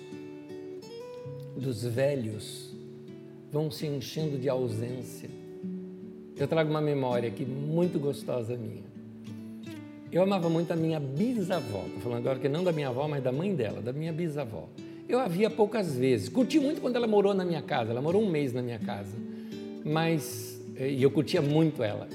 dos 1.57 1.83
velhos 1.83 2.68
vão 3.51 3.71
se 3.71 3.87
enchendo 3.87 4.39
de 4.39 4.49
ausência. 4.49 5.29
Eu 6.37 6.47
trago 6.47 6.71
uma 6.71 6.81
memória 6.81 7.29
aqui 7.29 7.45
muito 7.45 7.99
gostosa 7.99 8.57
minha. 8.57 8.87
Eu 10.11 10.23
amava 10.23 10.49
muito 10.49 10.73
a 10.73 10.77
minha 10.77 10.99
bisavó, 10.99 11.83
estou 11.87 12.01
falando 12.01 12.21
agora 12.21 12.39
que 12.39 12.49
não 12.49 12.65
da 12.65 12.73
minha 12.73 12.89
avó, 12.89 13.07
mas 13.07 13.23
da 13.23 13.31
mãe 13.31 13.55
dela, 13.55 13.83
da 13.83 13.93
minha 13.93 14.13
bisavó. 14.13 14.69
Eu 15.09 15.19
a 15.19 15.27
via 15.27 15.51
poucas 15.51 15.97
vezes. 15.97 16.29
Curti 16.29 16.59
muito 16.59 16.81
quando 16.81 16.97
ela 16.97 17.07
morou 17.07 17.35
na 17.35 17.45
minha 17.45 17.63
casa, 17.63 17.91
ela 17.91 18.01
morou 18.01 18.23
um 18.23 18.31
mês 18.31 18.53
na 18.53 18.63
minha 18.63 18.79
casa. 18.79 19.17
Mas, 19.85 20.61
e 20.79 21.03
eu 21.03 21.11
curtia 21.11 21.43
muito 21.43 21.83
ela. 21.83 22.09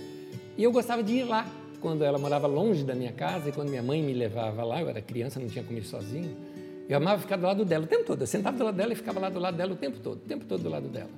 E 0.58 0.64
eu 0.64 0.72
gostava 0.72 1.04
de 1.04 1.14
ir 1.14 1.24
lá 1.24 1.52
quando 1.82 2.04
ela 2.04 2.18
morava 2.18 2.48
longe 2.48 2.84
da 2.84 2.96
minha 2.96 3.12
casa 3.12 3.50
e 3.50 3.52
quando 3.52 3.70
minha 3.70 3.84
mãe 3.84 4.02
me 4.02 4.14
levava 4.14 4.64
lá, 4.64 4.82
eu 4.82 4.90
era 4.90 5.02
criança, 5.02 5.40
não 5.40 5.48
tinha 5.48 5.64
como 5.64 5.78
ir 5.78 5.84
sozinho. 5.84 6.36
Eu 6.88 6.98
amava 6.98 7.22
ficar 7.22 7.38
do 7.38 7.46
lado 7.46 7.64
dela 7.64 7.86
o 7.86 7.88
tempo 7.88 8.04
todo. 8.04 8.22
Eu 8.22 8.28
sentava 8.28 8.58
do 8.58 8.64
lado 8.64 8.76
dela 8.76 8.94
e 8.94 8.96
ficava 8.96 9.20
lá 9.20 9.30
do 9.30 9.40
lado 9.40 9.56
dela 9.56 9.74
o 9.74 9.76
tempo 9.76 10.00
todo, 10.00 10.18
o 10.18 10.28
tempo 10.28 10.46
todo 10.46 10.64
do 10.64 10.70
lado 10.70 10.88
dela. 10.88 11.10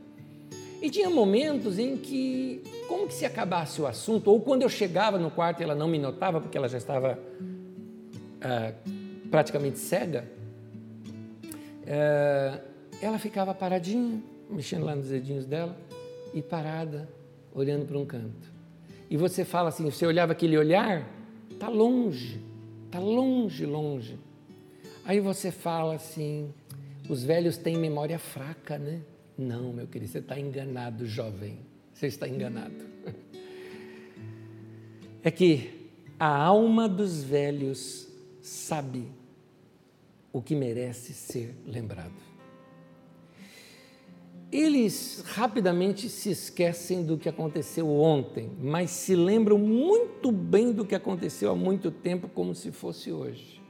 E 0.82 0.90
tinha 0.90 1.10
momentos 1.10 1.80
em 1.80 1.98
que, 1.98 2.62
como 2.88 3.08
que 3.08 3.14
se 3.14 3.26
acabasse 3.26 3.82
o 3.82 3.88
assunto, 3.88 4.30
ou 4.30 4.40
quando 4.40 4.62
eu 4.62 4.70
chegava 4.70 5.18
no 5.18 5.32
quarto 5.32 5.62
e 5.62 5.64
ela 5.64 5.74
não 5.74 5.88
me 5.88 5.98
notava, 5.98 6.40
porque 6.40 6.58
ela 6.58 6.70
já 6.70 6.78
estava 6.78 7.18
ah, 8.42 8.74
praticamente 9.32 9.80
cega, 9.80 10.26
ah, 11.88 12.60
ela 13.02 13.18
ficava 13.18 13.54
paradinha, 13.54 14.22
mexendo 14.50 14.86
lá 14.86 14.96
nos 14.96 15.08
dedinhos 15.08 15.46
dela, 15.46 15.76
e 16.34 16.42
parada, 16.42 17.10
olhando 17.54 17.86
para 17.86 17.98
um 17.98 18.06
canto. 18.06 18.54
E 19.10 19.18
você 19.18 19.46
fala 19.46 19.70
assim, 19.70 19.90
você 19.90 20.06
olhava 20.06 20.34
aquele 20.34 20.58
olhar, 20.58 21.10
está 21.50 21.70
longe, 21.70 22.40
está 22.86 23.00
longe, 23.00 23.66
longe. 23.66 24.20
Aí 25.06 25.20
você 25.20 25.52
fala 25.52 25.94
assim, 25.94 26.52
os 27.08 27.24
velhos 27.24 27.58
têm 27.58 27.78
memória 27.78 28.18
fraca, 28.18 28.80
né? 28.80 29.02
Não, 29.38 29.72
meu 29.72 29.86
querido, 29.86 30.12
você 30.12 30.18
está 30.18 30.40
enganado, 30.40 31.06
jovem. 31.06 31.60
Você 31.94 32.08
está 32.08 32.28
enganado. 32.28 32.74
É 35.24 35.30
que 35.30 35.90
a 36.20 36.36
alma 36.36 36.90
dos 36.90 37.24
velhos 37.24 38.08
sabe 38.42 39.12
o 40.34 40.42
que 40.42 40.56
merece 40.56 41.14
ser 41.14 41.56
lembrado. 41.66 42.14
Eles 44.52 45.24
rapidamente 45.26 46.10
se 46.10 46.32
esquecem 46.32 47.04
do 47.04 47.18
que 47.18 47.30
aconteceu 47.30 47.90
ontem, 47.90 48.52
mas 48.60 48.90
se 48.90 49.16
lembram 49.16 49.58
muito 49.58 50.32
bem 50.32 50.72
do 50.72 50.84
que 50.84 50.96
aconteceu 50.96 51.52
há 51.52 51.56
muito 51.56 51.92
tempo, 51.92 52.28
como 52.28 52.56
se 52.56 52.72
fosse 52.72 53.12
hoje. 53.12 53.65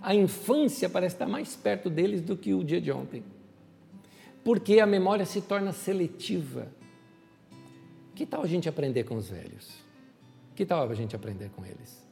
A 0.00 0.14
infância 0.14 0.88
parece 0.88 1.14
estar 1.14 1.26
mais 1.26 1.56
perto 1.56 1.90
deles 1.90 2.20
do 2.20 2.36
que 2.36 2.54
o 2.54 2.62
dia 2.62 2.80
de 2.80 2.90
ontem 2.90 3.22
porque 4.48 4.80
a 4.80 4.86
memória 4.86 5.26
se 5.26 5.42
torna 5.42 5.74
seletiva. 5.74 6.68
Que 8.14 8.24
tal 8.24 8.42
a 8.42 8.46
gente 8.46 8.66
aprender 8.66 9.04
com 9.04 9.14
os 9.14 9.28
velhos? 9.28 9.84
Que 10.56 10.64
tal 10.64 10.90
a 10.90 10.94
gente 10.94 11.14
aprender 11.14 11.50
com 11.50 11.66
eles? 11.66 12.02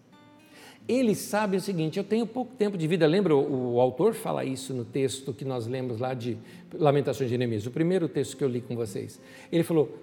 Eles 0.87 1.17
sabem 1.17 1.57
o 1.57 1.63
seguinte: 1.63 1.99
eu 1.99 2.05
tenho 2.05 2.27
pouco 2.27 2.55
tempo 2.55 2.77
de 2.77 2.87
vida. 2.87 3.07
Lembra, 3.07 3.35
o, 3.35 3.81
autor 3.81 4.13
fala 4.13 4.45
isso 4.45 4.75
no 4.75 4.85
texto 4.85 5.33
que 5.33 5.47
nós 5.47 5.67
lemos 5.67 5.99
lá 5.99 6.13
de 6.13 6.37
Lamentações 6.75 7.31
de 7.31 7.35
Jeremias, 7.35 7.65
o 7.65 7.71
primeiro 7.71 8.07
texto 8.07 8.37
que 8.37 8.45
eu 8.45 8.49
li 8.49 8.61
com 8.61 8.77
vocês. 8.77 9.19
Ele 9.51 9.63
falou: 9.63 9.97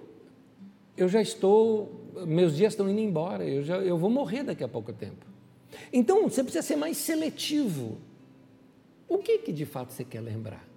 Eu 0.96 1.08
já 1.08 1.22
estou, 1.22 1.88
meus 2.26 2.56
dias 2.56 2.72
estão 2.72 2.90
indo 2.90 2.98
embora, 2.98 3.44
eu, 3.44 3.62
já, 3.62 3.76
eu 3.76 3.96
vou 3.96 4.10
morrer 4.10 4.42
daqui 4.42 4.64
a 4.64 4.68
pouco 4.68 4.92
tempo. 4.92 5.33
Então 5.92 6.28
você 6.28 6.42
precisa 6.42 6.62
ser 6.62 6.76
mais 6.76 6.96
seletivo. 6.96 7.98
O 9.08 9.18
que, 9.18 9.38
que 9.38 9.52
de 9.52 9.66
fato 9.66 9.92
você 9.92 10.04
quer 10.04 10.20
lembrar? 10.20 10.74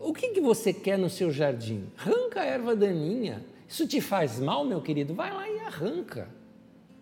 o 0.00 0.12
que, 0.12 0.28
que 0.28 0.40
você 0.40 0.72
quer 0.72 0.98
no 0.98 1.08
seu 1.08 1.30
jardim? 1.30 1.86
Arranca 1.96 2.40
a 2.40 2.44
erva 2.44 2.76
daninha. 2.76 3.44
Isso 3.68 3.86
te 3.86 4.00
faz 4.00 4.38
mal, 4.38 4.64
meu 4.64 4.80
querido? 4.80 5.14
Vai 5.14 5.32
lá 5.32 5.48
e 5.48 5.58
arranca. 5.60 6.28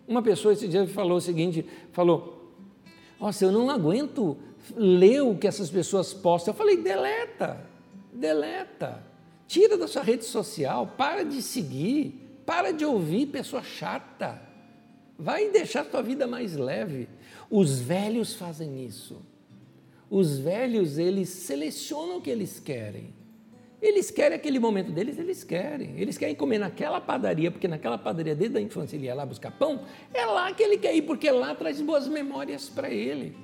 Uma 0.07 0.21
pessoa 0.21 0.53
esse 0.53 0.67
dia 0.67 0.87
falou 0.87 1.17
o 1.17 1.21
seguinte: 1.21 1.65
falou, 1.91 2.51
nossa, 3.19 3.45
eu 3.45 3.51
não 3.51 3.69
aguento 3.69 4.37
ler 4.75 5.21
o 5.21 5.35
que 5.35 5.47
essas 5.47 5.69
pessoas 5.69 6.13
postam. 6.13 6.53
Eu 6.53 6.57
falei, 6.57 6.77
deleta, 6.77 7.65
deleta. 8.11 9.03
Tira 9.47 9.77
da 9.77 9.87
sua 9.87 10.01
rede 10.01 10.25
social, 10.25 10.93
para 10.97 11.23
de 11.23 11.41
seguir, 11.41 12.41
para 12.45 12.71
de 12.71 12.85
ouvir 12.85 13.27
pessoa 13.27 13.61
chata. 13.61 14.41
Vai 15.17 15.49
deixar 15.49 15.85
tua 15.85 16.01
vida 16.01 16.25
mais 16.25 16.55
leve. 16.55 17.07
Os 17.49 17.79
velhos 17.79 18.33
fazem 18.33 18.85
isso. 18.85 19.21
Os 20.09 20.37
velhos, 20.37 20.97
eles 20.97 21.29
selecionam 21.29 22.17
o 22.17 22.21
que 22.21 22.29
eles 22.29 22.59
querem. 22.59 23.13
Eles 23.81 24.09
querem 24.09 24.37
aquele 24.37 24.59
momento 24.59 24.91
deles, 24.91 25.17
eles 25.17 25.43
querem. 25.43 25.99
Eles 25.99 26.17
querem 26.17 26.33
comer 26.33 26.57
naquela 26.57 27.01
padaria, 27.01 27.51
porque 27.51 27.67
naquela 27.67 27.97
padaria, 27.97 28.33
desde 28.33 28.57
a 28.57 28.61
infância, 28.61 28.95
ele 28.95 29.07
ia 29.07 29.13
lá 29.13 29.25
buscar 29.25 29.51
pão. 29.51 29.83
É 30.13 30.25
lá 30.25 30.53
que 30.53 30.63
ele 30.63 30.77
quer 30.77 30.95
ir, 30.95 31.01
porque 31.01 31.29
lá 31.29 31.53
traz 31.53 31.81
boas 31.81 32.07
memórias 32.07 32.69
para 32.69 32.89
ele. 32.89 33.35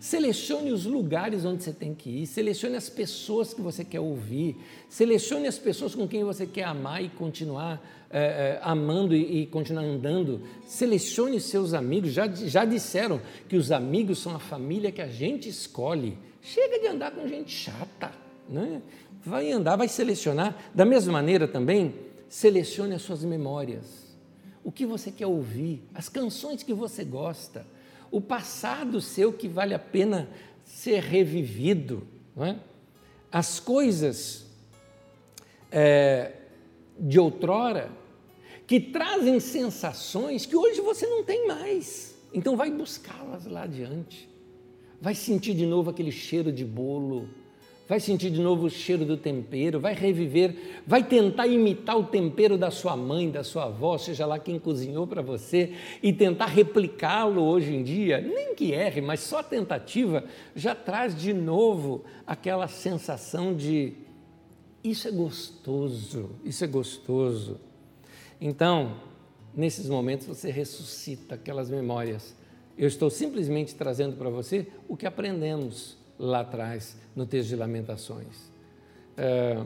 Selecione 0.00 0.72
os 0.72 0.86
lugares 0.86 1.44
onde 1.44 1.62
você 1.62 1.74
tem 1.74 1.94
que 1.94 2.08
ir, 2.08 2.26
selecione 2.26 2.74
as 2.74 2.88
pessoas 2.88 3.52
que 3.52 3.60
você 3.60 3.84
quer 3.84 4.00
ouvir, 4.00 4.56
selecione 4.88 5.46
as 5.46 5.58
pessoas 5.58 5.94
com 5.94 6.08
quem 6.08 6.24
você 6.24 6.46
quer 6.46 6.64
amar 6.64 7.04
e 7.04 7.10
continuar 7.10 7.78
é, 8.10 8.18
é, 8.18 8.60
amando 8.62 9.14
e, 9.14 9.42
e, 9.42 9.46
continuar 9.46 9.82
andando. 9.82 10.40
Selecione 10.66 11.38
seus 11.38 11.74
amigos. 11.74 12.12
Já, 12.12 12.26
já 12.28 12.64
disseram 12.64 13.20
que 13.46 13.56
os 13.56 13.70
amigos 13.70 14.20
são 14.20 14.34
a 14.34 14.38
família 14.38 14.90
que 14.90 15.02
a 15.02 15.06
gente 15.06 15.50
escolhe. 15.50 16.16
Chega 16.40 16.80
de 16.80 16.86
andar 16.86 17.10
com 17.10 17.28
gente 17.28 17.52
chata. 17.52 18.10
Né? 18.48 18.80
Vai 19.22 19.52
andar, 19.52 19.76
vai 19.76 19.86
selecionar. 19.86 20.56
Da 20.74 20.86
mesma 20.86 21.12
maneira 21.12 21.46
também, 21.46 21.94
selecione 22.26 22.94
as 22.94 23.02
suas 23.02 23.22
memórias. 23.22 24.16
O 24.64 24.72
que 24.72 24.86
você 24.86 25.12
quer 25.12 25.26
ouvir, 25.26 25.82
as 25.94 26.08
canções 26.08 26.62
que 26.62 26.72
você 26.72 27.04
gosta 27.04 27.66
o 28.10 28.20
passado 28.20 29.00
seu 29.00 29.32
que 29.32 29.48
vale 29.48 29.74
a 29.74 29.78
pena 29.78 30.28
ser 30.64 31.02
revivido. 31.02 32.06
Não 32.34 32.44
é? 32.44 32.56
As 33.30 33.60
coisas 33.60 34.46
é, 35.70 36.32
de 36.98 37.18
outrora 37.18 37.90
que 38.66 38.80
trazem 38.80 39.40
sensações 39.40 40.46
que 40.46 40.56
hoje 40.56 40.80
você 40.80 41.06
não 41.06 41.24
tem 41.24 41.46
mais. 41.46 42.14
Então 42.32 42.56
vai 42.56 42.70
buscá-las 42.70 43.46
lá 43.46 43.64
adiante. 43.64 44.28
Vai 45.00 45.14
sentir 45.14 45.54
de 45.54 45.66
novo 45.66 45.90
aquele 45.90 46.12
cheiro 46.12 46.52
de 46.52 46.64
bolo, 46.64 47.28
vai 47.90 47.98
sentir 47.98 48.30
de 48.30 48.40
novo 48.40 48.66
o 48.66 48.70
cheiro 48.70 49.04
do 49.04 49.16
tempero, 49.16 49.80
vai 49.80 49.94
reviver, 49.94 50.54
vai 50.86 51.02
tentar 51.02 51.48
imitar 51.48 51.98
o 51.98 52.04
tempero 52.04 52.56
da 52.56 52.70
sua 52.70 52.96
mãe, 52.96 53.28
da 53.28 53.42
sua 53.42 53.64
avó, 53.64 53.98
seja 53.98 54.24
lá 54.24 54.38
quem 54.38 54.60
cozinhou 54.60 55.08
para 55.08 55.20
você, 55.20 55.72
e 56.00 56.12
tentar 56.12 56.46
replicá-lo 56.46 57.42
hoje 57.42 57.74
em 57.74 57.82
dia, 57.82 58.20
nem 58.20 58.54
que 58.54 58.70
erre, 58.70 59.00
mas 59.00 59.18
só 59.18 59.40
a 59.40 59.42
tentativa 59.42 60.22
já 60.54 60.72
traz 60.72 61.20
de 61.20 61.32
novo 61.32 62.04
aquela 62.24 62.68
sensação 62.68 63.56
de 63.56 63.94
isso 64.84 65.08
é 65.08 65.10
gostoso, 65.10 66.30
isso 66.44 66.62
é 66.62 66.68
gostoso. 66.68 67.58
Então, 68.40 69.00
nesses 69.52 69.88
momentos 69.88 70.28
você 70.28 70.48
ressuscita 70.48 71.34
aquelas 71.34 71.68
memórias. 71.68 72.36
Eu 72.78 72.86
estou 72.86 73.10
simplesmente 73.10 73.74
trazendo 73.74 74.16
para 74.16 74.30
você 74.30 74.68
o 74.88 74.96
que 74.96 75.06
aprendemos 75.06 75.98
lá 76.20 76.40
atrás 76.40 76.96
no 77.16 77.24
texto 77.24 77.48
de 77.48 77.56
Lamentações. 77.56 78.52
É, 79.16 79.64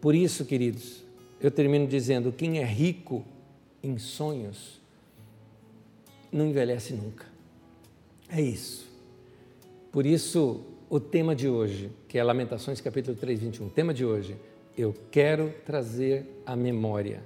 por 0.00 0.14
isso, 0.14 0.44
queridos, 0.44 1.04
eu 1.40 1.50
termino 1.50 1.86
dizendo: 1.86 2.32
quem 2.32 2.60
é 2.60 2.64
rico 2.64 3.24
em 3.82 3.98
sonhos 3.98 4.80
não 6.30 6.46
envelhece 6.46 6.94
nunca. 6.94 7.26
É 8.28 8.40
isso. 8.40 8.88
Por 9.90 10.06
isso, 10.06 10.62
o 10.88 11.00
tema 11.00 11.34
de 11.34 11.48
hoje, 11.48 11.90
que 12.06 12.18
é 12.18 12.22
Lamentações 12.22 12.80
capítulo 12.80 13.16
3, 13.16 13.40
21, 13.40 13.66
o 13.66 13.70
tema 13.70 13.92
de 13.92 14.04
hoje, 14.04 14.36
eu 14.76 14.94
quero 15.10 15.52
trazer 15.64 16.42
à 16.46 16.54
memória 16.54 17.22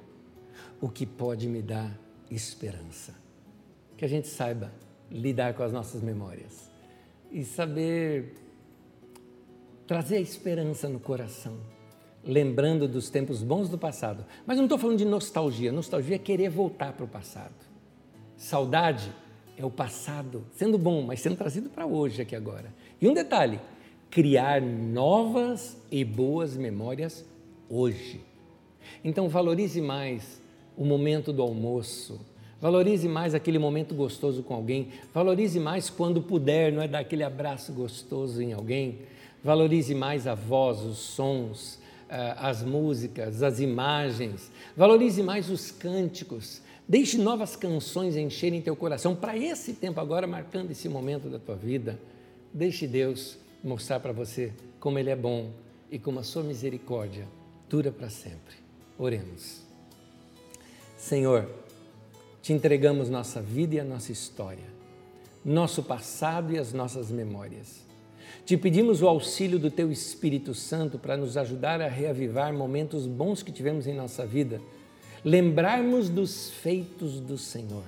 o 0.81 0.89
que 0.89 1.05
pode 1.05 1.49
me 1.49 1.61
dar 1.61 1.99
esperança. 2.31 3.15
Que 3.97 4.05
a 4.05 4.09
gente 4.09 4.29
saiba 4.29 4.73
lidar 5.11 5.55
com 5.55 5.63
as 5.63 5.73
nossas 5.73 6.01
memórias 6.01 6.71
e 7.31 7.45
saber 7.45 8.42
trazer 9.93 10.17
a 10.17 10.21
esperança 10.21 10.89
no 10.89 10.99
coração, 10.99 11.53
lembrando 12.25 12.89
dos 12.89 13.11
tempos 13.11 13.43
bons 13.43 13.69
do 13.69 13.77
passado. 13.77 14.25
Mas 14.47 14.57
não 14.57 14.65
estou 14.65 14.79
falando 14.79 14.97
de 14.97 15.05
nostalgia. 15.05 15.71
Nostalgia 15.71 16.17
é 16.17 16.19
querer 16.19 16.49
voltar 16.49 16.95
para 16.95 17.05
o 17.05 17.09
passado. 17.09 17.53
Saudade 18.35 19.13
é 19.55 19.67
o 19.67 19.71
passado 19.71 20.47
sendo 20.57 20.79
bom, 20.79 21.03
mas 21.03 21.21
sendo 21.21 21.37
trazido 21.37 21.69
para 21.69 21.85
hoje, 21.85 22.23
aqui 22.23 22.35
agora. 22.35 22.73
E 23.03 23.07
um 23.07 23.13
detalhe: 23.13 23.61
criar 24.09 24.63
novas 24.63 25.77
e 25.91 26.07
boas 26.07 26.57
memórias 26.57 27.23
hoje. 27.69 28.23
Então, 29.05 29.29
valorize 29.29 29.83
mais 29.83 30.41
o 30.75 30.87
momento 30.87 31.35
do 31.35 31.43
almoço, 31.43 32.19
valorize 32.63 33.07
mais 33.07 33.35
aquele 33.35 33.59
momento 33.59 33.95
gostoso 33.95 34.43
com 34.43 34.55
alguém, 34.55 34.89
valorize 35.13 35.61
mais 35.61 35.91
quando 35.91 36.23
puder, 36.23 36.73
não 36.73 36.81
é 36.81 36.89
dar 36.89 37.01
aquele 37.01 37.25
abraço 37.25 37.75
gostoso 37.75 38.41
em 38.41 38.55
alguém, 38.55 39.01
Valorize 39.43 39.95
mais 39.95 40.27
a 40.27 40.35
voz, 40.35 40.81
os 40.81 40.99
sons, 40.99 41.79
eh, 42.09 42.35
as 42.39 42.63
músicas, 42.63 43.43
as 43.43 43.59
imagens. 43.59 44.51
Valorize 44.77 45.23
mais 45.23 45.51
os 45.51 45.71
cânticos. 45.71 46.61
Deixe 46.87 47.19
novas 47.19 47.57
canções 47.57 48.17
encherem 48.17 48.61
teu 48.61 48.77
coração 48.77 49.17
para 49.17 49.37
esse 49.37 49.73
tempo 49.73 50.01
agora, 50.01 50.27
marcando 50.27 50.71
esse 50.71 50.89
momento 50.89 51.29
da 51.29 51.39
tua 51.39 51.57
vida. 51.57 51.99
Deixe 52.53 52.87
Deus 52.87 53.39
mostrar 53.65 53.99
para 53.99 54.13
você 54.13 54.53
como 54.79 54.99
Ele 54.99 55.11
é 55.11 55.17
bom 55.17 55.51
e 55.91 55.99
como 55.99 56.21
a 56.21 56.23
sua 56.23 56.43
misericórdia 56.43 57.27
dura 57.69 57.91
para 57.91 58.11
sempre. 58.11 58.57
Oremos. 58.99 59.63
Senhor, 60.97 61.49
te 62.43 62.53
entregamos 62.53 63.09
nossa 63.09 63.41
vida 63.41 63.77
e 63.77 63.81
a 63.81 63.85
nossa 63.85 64.13
história, 64.13 64.67
nosso 65.45 65.83
passado 65.83 66.53
e 66.53 66.59
as 66.59 66.73
nossas 66.73 67.11
memórias. 67.11 67.92
Te 68.45 68.57
pedimos 68.57 69.03
o 69.03 69.09
auxílio 69.09 69.59
do 69.59 69.71
Teu 69.71 69.91
Espírito 69.93 70.55
Santo 70.55 70.99
para 70.99 71.17
nos 71.17 71.37
ajudar 71.37 71.81
a 71.81 71.89
reavivar 71.89 72.53
momentos 72.53 73.07
bons 73.07 73.43
que 73.43 73.53
tivemos 73.53 73.87
em 73.87 73.95
nossa 73.95 74.27
vida, 74.27 74.61
lembrarmos 75.25 76.09
dos 76.09 76.51
feitos 76.51 77.21
do 77.21 77.39
Senhor. 77.39 77.85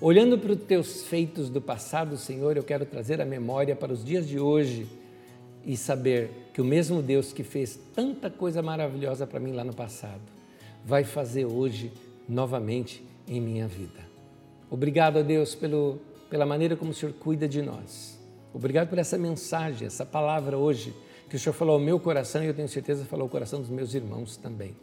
Olhando 0.00 0.38
para 0.38 0.52
os 0.52 0.62
Teus 0.62 1.04
feitos 1.04 1.48
do 1.48 1.60
passado, 1.60 2.16
Senhor, 2.16 2.56
eu 2.56 2.62
quero 2.62 2.84
trazer 2.84 3.20
a 3.20 3.24
memória 3.24 3.74
para 3.74 3.92
os 3.92 4.04
dias 4.04 4.28
de 4.28 4.38
hoje 4.38 4.86
e 5.64 5.76
saber 5.76 6.30
que 6.52 6.60
o 6.60 6.64
mesmo 6.64 7.02
Deus 7.02 7.32
que 7.32 7.42
fez 7.42 7.78
tanta 7.94 8.30
coisa 8.30 8.62
maravilhosa 8.62 9.26
para 9.26 9.40
mim 9.40 9.52
lá 9.52 9.64
no 9.64 9.74
passado, 9.74 10.22
vai 10.84 11.04
fazer 11.04 11.44
hoje 11.44 11.92
novamente 12.28 13.02
em 13.26 13.40
minha 13.40 13.66
vida. 13.66 14.00
Obrigado 14.70 15.18
a 15.18 15.22
Deus 15.22 15.54
pelo, 15.54 15.98
pela 16.28 16.44
maneira 16.44 16.76
como 16.76 16.90
o 16.90 16.94
Senhor 16.94 17.12
cuida 17.14 17.48
de 17.48 17.62
nós. 17.62 18.17
Obrigado 18.52 18.88
por 18.88 18.98
essa 18.98 19.18
mensagem, 19.18 19.86
essa 19.86 20.06
palavra 20.06 20.56
hoje, 20.56 20.94
que 21.28 21.36
o 21.36 21.38
Senhor 21.38 21.52
falou 21.52 21.74
ao 21.74 21.80
meu 21.80 22.00
coração 22.00 22.42
e 22.42 22.46
eu 22.46 22.54
tenho 22.54 22.68
certeza 22.68 23.04
falou 23.04 23.24
ao 23.24 23.28
coração 23.28 23.60
dos 23.60 23.68
meus 23.68 23.94
irmãos 23.94 24.36
também. 24.36 24.74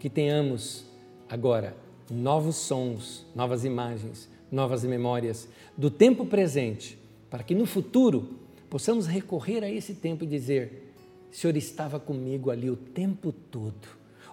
Que 0.00 0.10
tenhamos 0.10 0.84
agora 1.28 1.76
novos 2.10 2.56
sons, 2.56 3.24
novas 3.34 3.64
imagens, 3.64 4.28
novas 4.50 4.84
memórias 4.84 5.48
do 5.76 5.90
tempo 5.90 6.26
presente, 6.26 6.98
para 7.30 7.42
que 7.42 7.54
no 7.54 7.66
futuro 7.66 8.38
possamos 8.68 9.06
recorrer 9.06 9.62
a 9.62 9.70
esse 9.70 9.94
tempo 9.94 10.24
e 10.24 10.26
dizer: 10.26 10.92
o 11.30 11.34
Senhor 11.34 11.56
estava 11.56 12.00
comigo 12.00 12.50
ali 12.50 12.68
o 12.70 12.76
tempo 12.76 13.32
todo. 13.32 13.88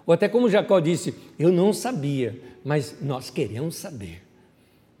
Ou 0.06 0.12
até 0.12 0.28
como 0.28 0.50
Jacó 0.50 0.80
disse: 0.80 1.14
Eu 1.38 1.52
não 1.52 1.72
sabia, 1.72 2.40
mas 2.64 3.00
nós 3.00 3.30
queremos 3.30 3.76
saber. 3.76 4.23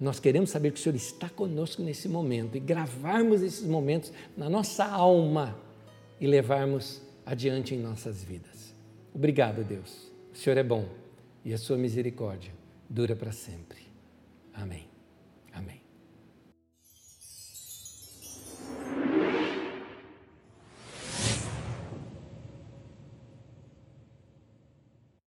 Nós 0.04 0.20
queremos 0.20 0.50
saber 0.50 0.70
que 0.70 0.78
o 0.78 0.82
Senhor 0.82 0.96
está 0.96 1.30
conosco 1.30 1.80
nesse 1.80 2.10
momento 2.10 2.58
e 2.58 2.60
gravarmos 2.60 3.40
esses 3.40 3.66
momentos 3.66 4.12
na 4.36 4.50
nossa 4.50 4.84
alma 4.84 5.58
e 6.20 6.26
levarmos 6.26 7.00
adiante 7.24 7.74
em 7.74 7.78
nossas 7.78 8.22
vidas. 8.22 8.74
Obrigado, 9.14 9.64
Deus. 9.64 10.12
O 10.30 10.36
Senhor 10.36 10.58
é 10.58 10.62
bom 10.62 10.86
e 11.42 11.54
a 11.54 11.58
sua 11.58 11.78
misericórdia 11.78 12.52
dura 12.86 13.16
para 13.16 13.32
sempre. 13.32 13.80
Amém. 14.52 14.93